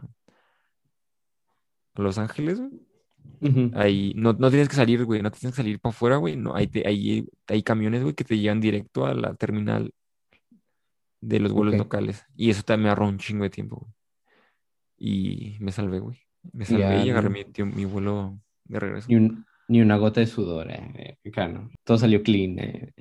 Los 2.02 2.18
Ángeles, 2.18 2.60
güey, 2.60 2.72
ahí 3.74 4.12
no, 4.16 4.32
no 4.32 4.48
tienes 4.50 4.68
que 4.68 4.76
salir, 4.76 5.04
güey, 5.04 5.20
no 5.22 5.30
tienes 5.30 5.54
que 5.54 5.62
salir 5.62 5.78
para 5.80 5.90
afuera, 5.90 6.16
güey, 6.16 6.36
no, 6.36 6.54
ahí, 6.54 6.66
te- 6.66 6.86
ahí 6.86 7.26
hay 7.46 7.62
camiones, 7.62 8.02
güey, 8.02 8.14
que 8.14 8.24
te 8.24 8.38
llevan 8.38 8.60
directo 8.60 9.06
a 9.06 9.14
la 9.14 9.34
terminal 9.34 9.92
de 11.20 11.40
los 11.40 11.52
vuelos 11.52 11.74
locales. 11.78 12.24
Y 12.36 12.50
eso 12.50 12.62
también 12.62 12.84
me 12.84 12.88
ahorró 12.90 13.08
un 13.08 13.18
chingo 13.18 13.44
de 13.44 13.50
tiempo, 13.50 13.76
güey. 13.80 13.92
Y 14.96 15.56
me 15.60 15.72
salvé, 15.72 15.98
güey. 16.00 16.18
Me 16.52 16.64
salvé 16.64 17.04
y 17.04 17.10
agarré 17.10 17.46
no- 17.58 17.66
mi, 17.66 17.84
vuelo 17.84 18.38
de 18.64 18.78
regreso. 18.80 19.06
ni, 19.08 19.16
un- 19.16 19.44
ni 19.68 19.80
una 19.80 19.96
gota 19.96 20.20
de 20.20 20.26
sudor, 20.26 20.70
eh, 20.70 21.18
eh, 21.24 21.30
claro. 21.30 21.70
Todo 21.84 21.98
salió 21.98 22.22
clean. 22.22 22.58
eh. 22.58 22.92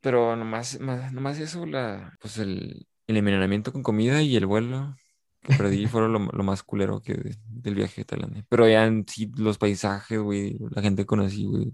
Pero 0.00 0.36
nomás, 0.36 0.80
más- 0.80 1.12
nomás 1.12 1.38
eso, 1.40 1.64
la, 1.66 2.16
pues 2.20 2.38
el, 2.38 2.86
el 3.06 3.16
envenenamiento 3.16 3.72
con 3.72 3.82
comida 3.82 4.22
y 4.22 4.36
el 4.36 4.46
vuelo 4.46 4.96
que 5.46 5.54
perdí 5.54 5.86
fueron 5.86 6.12
lo, 6.12 6.18
lo 6.20 6.42
más 6.44 6.62
culero 6.62 7.00
que 7.00 7.14
de- 7.14 7.36
del 7.48 7.74
viaje 7.74 8.02
de 8.02 8.04
Tailandia. 8.04 8.44
Pero 8.48 8.68
ya 8.68 8.86
en 8.86 9.04
sí, 9.08 9.30
los 9.36 9.58
paisajes, 9.58 10.18
güey, 10.20 10.58
la 10.70 10.82
gente 10.82 11.02
que 11.02 11.06
conocí, 11.06 11.44
güey, 11.46 11.72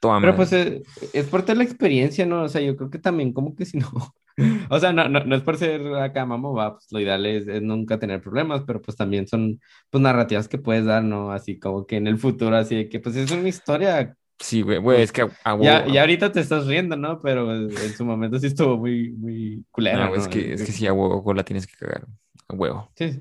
toda 0.00 0.20
Pero 0.20 0.32
madre. 0.32 0.36
pues 0.36 0.52
eh, 0.52 0.82
es 1.12 1.26
parte 1.26 1.52
de 1.52 1.56
la 1.58 1.64
experiencia, 1.64 2.24
¿no? 2.26 2.42
O 2.44 2.48
sea, 2.48 2.60
yo 2.60 2.76
creo 2.76 2.90
que 2.90 2.98
también 2.98 3.32
como 3.32 3.54
que 3.56 3.64
si 3.66 3.78
no, 3.78 3.88
o 4.70 4.78
sea, 4.80 4.92
no, 4.92 5.08
no, 5.08 5.24
no 5.24 5.34
es 5.36 5.42
por 5.42 5.56
ser 5.56 5.82
acá 5.96 6.24
mamá, 6.26 6.50
va, 6.50 6.72
pues 6.74 6.86
lo 6.92 7.00
ideal 7.00 7.26
es, 7.26 7.46
es 7.48 7.62
nunca 7.62 7.98
tener 7.98 8.22
problemas, 8.22 8.62
pero 8.66 8.80
pues 8.80 8.96
también 8.96 9.26
son 9.26 9.60
pues 9.90 10.02
narrativas 10.02 10.48
que 10.48 10.58
puedes 10.58 10.84
dar, 10.84 11.02
¿no? 11.04 11.32
Así 11.32 11.58
como 11.58 11.86
que 11.86 11.96
en 11.96 12.06
el 12.06 12.18
futuro, 12.18 12.56
así 12.56 12.76
de 12.76 12.88
que 12.88 13.00
pues 13.00 13.16
es 13.16 13.30
una 13.30 13.48
historia, 13.48 14.16
Sí, 14.38 14.62
güey, 14.62 14.78
güey, 14.78 15.02
es 15.02 15.12
pues 15.12 15.12
que 15.12 15.22
a, 15.22 15.30
a 15.44 15.56
ya, 15.60 15.84
huevo, 15.84 15.88
ya 15.88 16.00
a- 16.00 16.02
ahorita 16.02 16.32
te 16.32 16.40
estás 16.40 16.66
riendo, 16.66 16.96
¿no? 16.96 17.20
Pero 17.20 17.52
en 17.54 17.94
su 17.96 18.04
momento 18.04 18.38
sí 18.38 18.48
estuvo 18.48 18.76
muy, 18.78 19.12
muy 19.12 19.56
no, 19.56 19.64
culera, 19.70 20.06
güey, 20.08 20.20
es 20.20 20.28
¿no? 20.28 20.30
que, 20.30 20.52
es 20.54 20.62
que 20.64 20.72
sí, 20.72 20.86
a 20.86 20.92
huevo 20.92 21.34
la 21.34 21.44
tienes 21.44 21.66
que 21.66 21.76
cagar, 21.76 22.06
a 22.52 22.58
huevo. 22.58 22.90
Sí, 22.96 23.20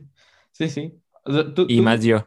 sí, 0.51 0.69
sí. 0.69 0.93
O 1.23 1.33
sea, 1.33 1.53
tú, 1.53 1.65
Y 1.67 1.81
más 1.81 2.03
yo. 2.03 2.25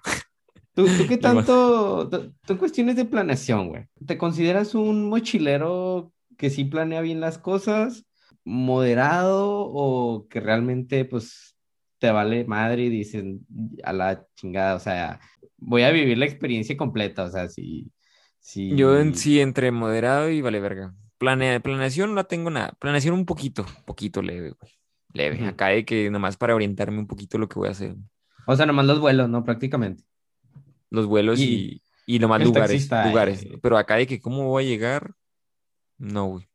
¿Tú, 0.75 0.87
tú 0.87 1.07
qué 1.09 1.17
tanto, 1.19 2.09
tú, 2.47 2.59
cuestiones 2.59 2.97
de 2.97 3.05
planeación, 3.05 3.69
güey? 3.69 3.87
¿Te 4.07 4.19
consideras 4.19 4.75
un 4.75 5.09
mochilero 5.09 6.13
que 6.37 6.51
sí 6.51 6.65
planea 6.65 7.01
bien 7.01 7.21
las 7.21 7.39
cosas, 7.39 8.05
moderado 8.45 9.71
o 9.73 10.27
que 10.29 10.41
realmente 10.41 11.05
pues 11.05 11.57
te 11.99 12.11
vale 12.11 12.45
madre 12.45 12.85
y 12.85 12.91
dicen 12.91 13.47
a 13.83 13.93
la 13.93 14.27
chingada, 14.37 14.75
o 14.75 14.81
sea, 14.81 15.21
voy 15.57 15.83
a 15.83 15.91
vivir 15.91 16.19
la 16.19 16.27
experiencia 16.27 16.77
completa, 16.77 17.25
o 17.25 17.31
sea, 17.31 17.49
si, 17.49 17.91
Yo 18.55 18.99
en 18.99 19.15
sí, 19.15 19.41
entre 19.41 19.71
moderado 19.71 20.29
y 20.29 20.43
vale 20.43 20.61
verga. 20.61 20.95
Planea, 21.19 21.61
planeación 21.61 22.11
no 22.11 22.17
la 22.17 22.25
tengo 22.25 22.51
nada. 22.51 22.77
Planeación 22.79 23.15
un 23.15 23.25
poquito, 23.25 23.65
poquito 23.87 24.21
leve, 24.21 24.51
güey. 24.51 24.73
Leve. 25.15 25.45
Acá 25.47 25.69
de 25.69 25.87
que 25.87 26.11
nomás 26.11 26.39
para 26.39 26.57
orientarme 26.57 27.01
un 27.01 27.09
poquito 27.09 27.39
lo 27.39 27.49
que 27.49 27.57
voy 27.61 27.69
a 27.69 27.73
hacer. 27.73 27.97
O 28.47 28.57
sea, 28.57 28.65
nomás 28.67 28.87
los 28.87 29.01
vuelos, 29.01 29.29
¿no? 29.29 29.45
Prácticamente. 29.45 30.05
Los 30.91 31.07
vuelos 31.07 31.45
Y 31.45 31.47
y, 31.47 31.83
y 32.07 32.19
nomás 32.19 32.43
lugares, 32.43 32.93
taxista, 32.93 32.99
lugares. 33.01 33.47
eh, 33.47 33.61
Pero 33.61 33.77
acá 33.79 33.97
de 33.97 34.07
que 34.07 34.21
cómo 34.21 34.49
voy 34.49 34.65
a 34.65 34.69
llegar, 34.69 35.15
no, 35.99 36.27
güey. 36.29 36.49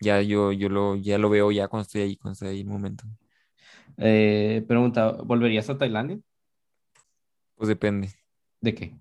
Ya 0.00 0.22
yo, 0.22 0.52
yo 0.52 0.68
lo, 0.70 0.96
ya 0.96 1.18
lo 1.18 1.30
veo 1.30 1.52
ya 1.52 1.68
cuando 1.68 1.82
estoy 1.84 2.02
ahí, 2.02 2.16
cuando 2.18 2.34
estoy 2.34 2.48
ahí 2.50 2.60
en 2.62 2.68
el 2.68 2.72
momento. 2.74 3.04
eh, 3.96 4.64
pregunta, 4.66 5.12
¿volverías 5.24 5.68
a 5.70 5.78
Tailandia? 5.78 6.18
Pues 7.56 7.68
depende. 7.68 8.10
¿De 8.60 8.74
qué? 8.74 8.96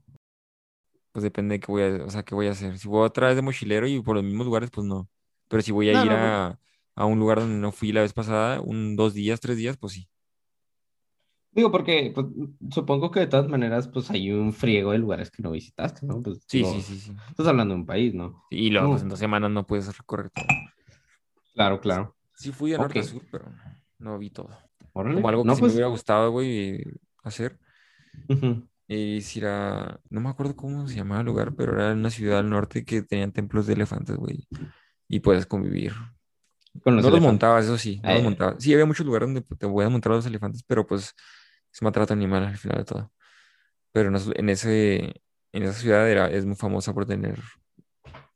Pues 1.12 1.24
depende 1.24 1.56
de 1.56 1.60
qué 1.60 1.68
voy 1.72 1.84
a, 1.84 2.06
o 2.06 2.10
sea, 2.10 2.24
qué 2.24 2.36
voy 2.36 2.48
a 2.48 2.52
hacer. 2.52 2.78
Si 2.80 2.88
voy 2.88 3.06
otra 3.06 3.28
vez 3.28 3.36
de 3.36 3.42
mochilero 3.42 3.88
y 3.88 4.02
por 4.02 4.16
los 4.16 4.24
mismos 4.24 4.46
lugares, 4.46 4.70
pues 4.72 4.88
no. 4.88 5.10
Pero 5.48 5.62
si 5.62 5.72
voy 5.72 5.90
a 5.90 5.94
No, 5.94 6.06
ir 6.06 6.12
no, 6.12 6.18
no. 6.18 6.42
A, 6.96 7.06
un 7.06 7.20
lugar 7.20 7.40
donde 7.40 7.58
no 7.58 7.72
fui 7.72 7.92
la 7.92 8.02
vez 8.02 8.14
pasada, 8.14 8.62
un 8.62 8.96
dos 8.96 9.14
días, 9.14 9.40
tres 9.40 9.58
días, 9.58 9.78
pues 9.78 9.94
sí. 9.94 10.08
Digo, 11.54 11.72
porque 11.72 12.12
pues, 12.16 12.28
supongo 12.70 13.12
que 13.12 13.20
de 13.20 13.28
todas 13.28 13.50
maneras, 13.50 13.88
pues 13.90 14.10
hay 14.10 14.32
un 14.32 14.54
friego 14.54 14.92
de 14.92 15.00
lugares 15.00 15.30
que 15.30 15.44
no 15.44 15.52
visitaste, 15.52 16.06
¿no? 16.06 16.22
Pues 16.22 16.40
Sí, 16.48 16.64
sí, 16.64 16.72
digo, 16.72 16.82
sí, 16.82 16.98
sí. 16.98 17.16
estás 17.30 17.48
hablando 17.48 17.74
de 17.74 17.82
un 17.82 17.86
país, 17.86 18.14
¿no? 18.14 18.46
Y 18.50 18.70
luego, 18.70 18.92
pues 18.92 19.02
en 19.02 19.10
dos 19.10 19.20
semanas 19.20 19.52
no 19.52 19.68
puedes 19.68 19.96
recorrer 19.98 20.30
todo. 20.30 20.46
claro, 21.54 21.82
claro. 21.82 22.16
Sí 22.36 22.52
fui 22.52 22.72
de 22.72 22.78
norte 22.78 23.00
a 23.00 23.04
sur, 23.04 23.22
pero 23.32 23.54
no 24.00 24.18
vi 24.18 24.30
todo. 24.30 24.50
Como 24.94 25.06
órale. 25.06 25.28
algo 25.28 25.44
que 25.44 25.48
No, 25.48 25.56
sí 25.56 25.62
me 25.62 25.66
pues, 25.66 25.74
hubiera 25.74 25.90
gustado, 25.90 26.32
güey, 26.32 26.84
hacer, 27.24 27.60
es 28.88 29.38
ir 29.38 29.46
a... 29.46 30.00
No 30.10 30.22
me 30.22 30.30
acuerdo 30.30 30.56
cómo 30.56 30.88
se 30.88 30.96
llamaba 30.96 31.22
el 31.22 31.28
lugar, 31.28 31.54
pero 31.56 31.74
era 31.74 31.94
una 31.94 32.10
ciudad 32.10 32.40
al 32.40 32.50
norte 32.50 32.84
que 32.84 33.02
tenían 33.02 33.32
templos 33.32 33.68
de 33.68 33.74
elefantes, 33.74 34.16
güey. 34.18 34.48
Y 35.08 35.20
puedes 35.20 35.46
convivir. 35.46 35.94
Con 36.84 36.96
los 36.96 37.04
No 37.06 37.12
los 37.12 37.22
montabas, 37.22 37.66
eso 37.66 37.78
sí, 37.78 38.00
no 38.04 38.10
los 38.12 38.20
Eh, 38.20 38.24
montabas. 38.24 38.64
Sí, 38.64 38.74
había 38.74 38.86
muchos 38.86 39.06
lugares 39.06 39.28
donde 39.28 39.42
te 39.58 39.66
voy 39.66 39.86
a 39.86 39.90
montar 39.90 40.14
a 40.14 40.16
los 40.16 40.26
elefantes, 40.26 40.64
pero 40.64 40.86
pues 40.88 41.14
es 41.72 41.82
maltrato 41.82 42.14
animal 42.14 42.46
al 42.46 42.58
final 42.58 42.78
de 42.80 42.86
todo. 42.86 43.12
Pero 43.92 44.10
en, 44.36 44.50
ese, 44.50 45.22
en 45.52 45.64
esa 45.64 45.74
ciudad 45.74 46.10
era, 46.10 46.30
es 46.32 46.46
muy 46.46 46.56
famosa 46.56 46.94
por 46.94 47.06
tener 47.06 47.40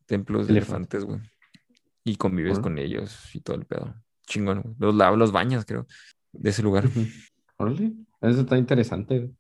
templos 0.06 0.48
de 0.48 0.54
elefante. 0.54 0.98
elefantes, 0.98 1.06
güey. 1.06 1.32
Y 2.04 2.18
convives 2.18 2.60
con 2.60 2.78
ellos 2.78 3.34
y 3.34 3.40
todo 3.40 3.56
el 3.56 3.66
pedo. 3.66 3.96
Chingón, 4.28 4.62
güey. 4.62 4.76
Los 4.80 4.96
lavas, 4.96 5.18
los 5.18 5.32
bañas, 5.32 5.66
creo, 5.66 5.88
de 6.34 6.50
ese 6.50 6.62
lugar. 6.62 6.86
Órale. 7.58 7.94
Eso 8.22 8.42
está 8.42 8.58
interesante. 8.58 9.32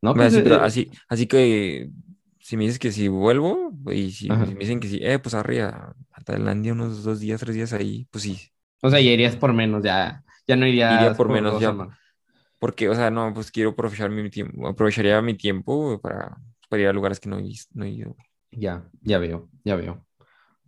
No, 0.00 0.14
pues, 0.14 0.32
sí, 0.32 0.40
pero 0.42 0.56
eh, 0.56 0.60
así, 0.62 0.90
así 1.08 1.26
que 1.26 1.90
si 2.42 2.56
me 2.56 2.64
dices 2.64 2.78
que 2.78 2.92
si 2.92 3.08
vuelvo, 3.08 3.72
y 3.92 4.12
si, 4.12 4.28
ajá. 4.28 4.46
me 4.54 4.60
dicen 4.60 4.80
que 4.80 4.88
sí, 4.88 4.98
eh, 5.02 5.18
pues 5.18 5.34
arre 5.34 5.62
a, 5.62 5.94
Tailandia 6.24 6.72
unos 6.72 7.02
dos 7.04 7.20
días, 7.20 7.40
tres 7.40 7.54
días 7.56 7.72
ahí, 7.72 8.06
pues 8.10 8.24
sí, 8.24 8.38
O 8.82 8.90
sea, 8.90 9.00
ya 9.00 9.10
irías 9.12 9.36
por 9.36 9.52
menos, 9.52 9.82
ya, 9.82 10.24
ya 10.46 10.56
no 10.56 10.66
iría 10.66 10.88
irías 10.88 11.16
por 11.16 11.28
por 11.28 11.28
menos 11.28 11.58
ya, 11.58 11.74
semanas. 11.74 11.98
porque, 12.58 12.88
o 12.90 12.94
sea, 12.96 13.10
no, 13.10 13.32
pues 13.34 13.50
quiero 13.52 13.70
aprovechar 13.72 14.10
mi 14.10 14.30
tiempo, 14.30 14.68
aprovecharía 14.68 15.22
mi 15.22 15.36
tiempo 15.36 16.00
para, 16.00 16.36
para 16.68 16.82
ir 16.82 16.88
a 16.88 16.94
lugares 16.94 17.20
que 17.20 17.28
no 17.28 17.38
he 17.40 17.52
no 17.74 17.84
he 17.86 17.90
ido. 17.90 18.16
Ya, 18.50 18.88
ya 19.02 19.18
veo, 19.18 19.48
ya 19.64 19.76
veo. 19.76 20.06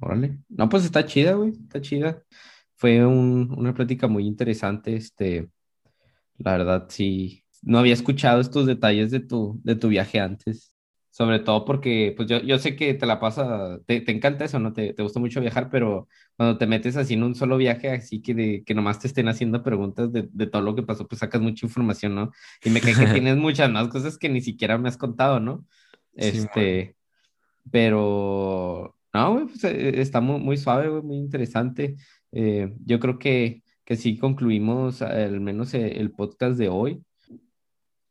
Órale. 0.01 0.41
No, 0.49 0.69
pues 0.69 0.85
está 0.85 1.07
chida, 1.07 1.35
güey, 1.35 1.53
está 1.65 1.81
chida. 1.83 2.23
Fue 2.77 3.07
un- 3.07 3.53
una 3.59 3.75
plática 3.75 4.09
muy 4.09 4.27
interesante, 4.27 4.97
este, 4.97 5.51
la 6.39 6.53
verdad, 6.59 6.87
sí. 6.91 7.45
No 7.63 7.79
había 7.81 7.95
escuchado 7.95 8.41
estos 8.43 8.67
detalles 8.67 9.11
de 9.13 9.21
tu, 9.21 9.61
de 9.65 9.77
tu 9.77 9.89
viaje 9.89 10.21
antes. 10.21 10.74
Sobre 11.15 11.39
todo 11.39 11.65
porque, 11.65 12.13
pues 12.17 12.29
yo, 12.29 12.41
yo 12.41 12.59
sé 12.59 12.75
que 12.75 12.93
te 12.93 13.07
la 13.07 13.21
pasa, 13.21 13.79
te, 13.87 14.01
te 14.01 14.11
encanta 14.11 14.47
eso, 14.47 14.59
¿no? 14.59 14.73
Te, 14.73 14.95
te 14.95 15.03
gusta 15.05 15.21
mucho 15.21 15.41
viajar, 15.41 15.71
pero 15.71 16.09
cuando 16.37 16.59
te 16.59 16.67
metes 16.67 16.97
así 16.97 17.15
en 17.15 17.23
un 17.23 17.37
solo 17.37 17.57
viaje, 17.57 17.89
así 17.89 18.21
que, 18.21 18.35
de, 18.35 18.65
que 18.65 18.75
nomás 18.75 18.99
te 18.99 19.07
estén 19.07 19.29
haciendo 19.29 19.63
preguntas 19.63 20.13
de, 20.13 20.29
de 20.33 20.47
todo 20.49 20.63
lo 20.63 20.75
que 20.75 20.83
pasó, 20.83 21.07
pues 21.07 21.21
sacas 21.21 21.41
mucha 21.41 21.67
información, 21.67 22.17
¿no? 22.17 22.33
Y 22.65 22.71
me 22.71 22.81
cae 22.81 22.95
que 22.95 23.07
tienes 23.23 23.37
muchas 23.37 23.71
más 23.71 23.87
cosas 23.87 24.19
que 24.19 24.29
ni 24.29 24.41
siquiera 24.41 24.77
me 24.77 24.89
has 24.89 24.97
contado, 24.97 25.39
¿no? 25.39 25.65
Este, 26.15 26.97
pero, 27.71 28.97
no, 29.13 29.35
güey, 29.35 29.47
pues, 29.47 29.63
eh, 29.63 30.01
está 30.01 30.21
muy, 30.21 30.41
muy 30.41 30.57
suave, 30.57 30.89
güey, 30.89 31.03
muy 31.05 31.17
interesante. 31.19 31.95
Eh, 32.33 32.75
yo 32.85 32.99
creo 32.99 33.21
que, 33.21 33.63
que 33.85 33.95
sí 33.95 34.19
concluimos 34.19 35.01
al 35.01 35.41
menos 35.41 35.75
eh, 35.75 36.01
el 36.01 36.11
podcast 36.11 36.59
de 36.59 36.71
hoy. 36.71 37.05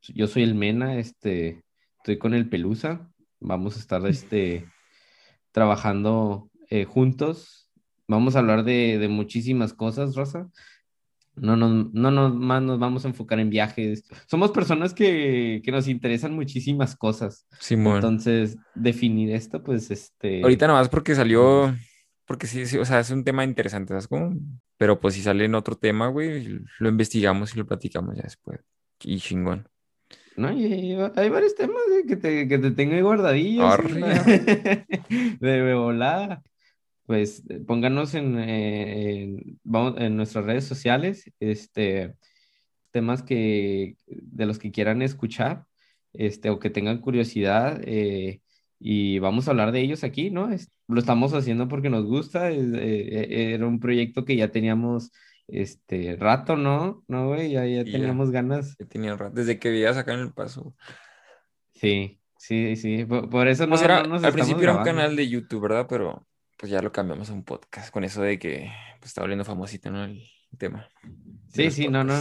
Yo 0.04 0.28
soy 0.28 0.44
el 0.44 0.56
Mena, 0.56 0.98
este, 0.98 1.63
estoy 2.04 2.18
con 2.18 2.34
el 2.34 2.50
Pelusa. 2.50 3.10
Vamos 3.40 3.78
a 3.78 3.80
estar, 3.80 4.06
este, 4.08 4.68
trabajando 5.54 6.50
eh, 6.70 6.84
juntos. 6.84 7.72
Vamos 8.10 8.36
a 8.36 8.40
hablar 8.40 8.66
de, 8.66 8.98
de 9.00 9.08
muchísimas 9.08 9.74
cosas, 9.74 10.14
Rosa. 10.14 10.50
No 11.36 11.56
nos, 11.56 11.94
no 11.94 12.12
nos, 12.12 12.36
más 12.36 12.62
nos 12.62 12.78
vamos 12.78 13.06
a 13.06 13.08
enfocar 13.08 13.40
en 13.40 13.50
viajes. 13.50 14.04
Somos 14.28 14.52
personas 14.52 14.94
que, 14.94 15.62
que 15.64 15.72
nos 15.72 15.88
interesan 15.88 16.34
muchísimas 16.34 16.98
cosas. 16.98 17.48
Simón. 17.58 17.96
Entonces, 17.96 18.58
definir 18.76 19.32
esto, 19.34 19.64
pues, 19.64 19.90
Ahorita 19.90 20.66
este, 20.66 20.68
nomás 20.68 20.90
porque 20.90 21.14
no 21.14 21.18
salió, 21.20 21.76
porque 22.26 22.48
sí, 22.48 22.66
sí, 22.66 22.78
o 22.78 22.84
sea, 22.84 23.00
es 23.00 23.12
un 23.12 23.24
tema 23.24 23.46
interesante, 23.46 23.94
¿sabes 23.94 24.10
cómo? 24.10 24.36
Pero 24.76 25.00
pues 25.00 25.14
si 25.14 25.22
sale 25.22 25.46
en 25.46 25.56
otro 25.56 25.78
tema, 25.78 26.08
güey, 26.08 26.60
lo 26.80 26.90
investigamos 26.90 27.56
y 27.56 27.60
lo 27.60 27.66
platicamos 27.66 28.18
ya 28.18 28.24
después. 28.24 28.60
Y 29.02 29.20
chingón. 29.20 29.70
No, 30.36 30.52
y, 30.52 30.66
y 30.66 30.98
hay 31.16 31.30
varios 31.30 31.56
temas 31.56 31.78
eh, 31.96 32.06
que, 32.08 32.16
te, 32.16 32.48
que 32.48 32.58
te 32.58 32.72
tengo 32.72 32.94
ahí 32.96 33.02
guardadillos. 33.02 33.64
De, 33.94 34.86
de 35.40 35.74
volada. 35.74 36.44
Pues 37.06 37.44
eh, 37.50 37.60
pónganos 37.60 38.14
en, 38.16 38.40
eh, 38.40 39.22
en- 39.24 39.60
vamos, 39.64 39.96
en 40.00 40.16
nuestras 40.16 40.46
redes 40.46 40.64
sociales 40.66 41.30
este, 41.40 42.14
temas 42.92 43.22
que, 43.24 43.96
de 44.08 44.46
los 44.46 44.58
que 44.58 44.72
quieran 44.72 45.02
escuchar 45.02 45.66
este, 46.14 46.50
o 46.50 46.60
que 46.60 46.70
tengan 46.70 47.00
curiosidad 47.00 47.82
eh, 47.86 48.40
y 48.80 49.20
vamos 49.20 49.48
a 49.48 49.52
hablar 49.52 49.72
de 49.72 49.82
ellos 49.82 50.04
aquí, 50.04 50.30
¿no? 50.30 50.52
Es- 50.52 50.70
lo 50.88 51.00
estamos 51.00 51.34
haciendo 51.34 51.68
porque 51.68 51.90
nos 51.90 52.06
gusta. 52.06 52.50
es- 52.52 52.74
eh, 52.74 53.54
era 53.54 53.68
un 53.68 53.80
proyecto 53.80 54.24
que 54.26 54.36
ya 54.36 54.50
teníamos 54.50 55.12
este, 55.48 56.16
rato, 56.20 56.56
¿no? 56.56 57.04
¿No, 57.08 57.28
güey? 57.28 57.52
Ya, 57.52 57.66
ya 57.66 57.84
ya. 57.84 57.92
teníamos 57.92 58.32
ganas. 58.32 58.76
Que 58.76 58.86
tenía 58.86 59.16
rato, 59.16 59.36
desde 59.36 59.60
que 59.60 59.70
veías 59.70 59.98
acá 59.98 60.14
en 60.14 60.22
el 60.22 60.34
paso. 60.34 60.76
Sí, 61.74 62.22
sí, 62.38 62.76
sí. 62.76 63.06
Por, 63.06 63.30
por 63.30 63.48
eso 63.48 63.64
no, 63.64 63.72
Pues 63.72 63.82
era, 63.82 64.04
no 64.04 64.10
nos 64.10 64.24
al 64.24 64.34
principio 64.34 64.64
era 64.64 64.78
un 64.78 64.84
canal 64.84 65.16
de 65.16 65.28
YouTube, 65.28 65.62
¿verdad? 65.64 65.88
Pero 65.90 66.28
pues 66.58 66.72
ya 66.72 66.82
lo 66.82 66.92
cambiamos 66.92 67.30
a 67.30 67.34
un 67.34 67.44
podcast 67.44 67.92
con 67.92 68.04
eso 68.04 68.22
de 68.22 68.40
que 68.40 68.72
pues, 69.00 69.10
está 69.10 69.22
volviendo 69.22 69.44
famosito, 69.44 69.92
¿no? 69.92 70.06
El 70.06 70.24
tema 70.58 70.88
Sí, 71.50 71.72
sí, 71.72 71.88
no, 71.88 72.04
no. 72.04 72.14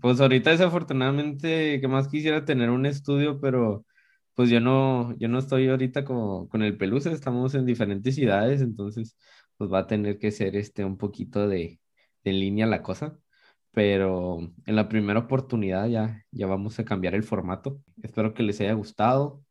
Pues 0.00 0.20
ahorita 0.20 0.50
desafortunadamente 0.50 1.80
que 1.80 1.88
más 1.88 2.06
quisiera 2.06 2.44
tener 2.44 2.70
un 2.70 2.86
estudio, 2.86 3.40
pero 3.40 3.84
pues 4.34 4.50
yo 4.50 4.60
no, 4.60 5.16
yo 5.18 5.28
no 5.28 5.38
estoy 5.40 5.68
ahorita 5.68 6.04
como 6.04 6.48
con 6.48 6.62
el 6.62 6.76
Pelusa, 6.76 7.10
estamos 7.10 7.54
en 7.54 7.66
diferentes 7.66 8.14
ciudades, 8.14 8.60
entonces 8.60 9.16
pues 9.56 9.70
va 9.70 9.80
a 9.80 9.86
tener 9.86 10.18
que 10.18 10.30
ser 10.30 10.54
este 10.56 10.84
un 10.84 10.96
poquito 10.96 11.48
de, 11.48 11.79
de 12.24 12.30
en 12.30 12.40
línea 12.40 12.66
la 12.66 12.82
cosa. 12.82 13.16
Pero 13.72 14.40
en 14.66 14.76
la 14.76 14.88
primera 14.88 15.20
oportunidad 15.20 15.86
ya, 15.86 16.24
ya 16.32 16.46
vamos 16.46 16.78
a 16.78 16.84
cambiar 16.84 17.14
el 17.14 17.22
formato. 17.22 17.80
Espero 18.02 18.34
que 18.34 18.42
les 18.42 18.60
haya 18.60 18.72
gustado. 18.72 19.42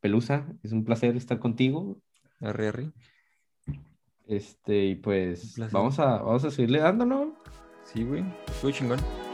Pelusa, 0.00 0.46
es 0.62 0.72
un 0.72 0.84
placer 0.84 1.16
estar 1.16 1.38
contigo. 1.38 1.98
Arre, 2.40 2.68
arre. 2.68 2.92
Este, 4.26 4.86
y 4.86 4.94
pues 4.96 5.56
vamos 5.70 5.98
a, 5.98 6.22
vamos 6.22 6.44
a 6.44 6.50
seguirle 6.50 6.80
dando, 6.80 7.04
¿no? 7.04 7.34
Sí, 7.84 8.02
güey. 8.02 8.24
Estuvo 8.48 8.70
chingón. 8.70 9.25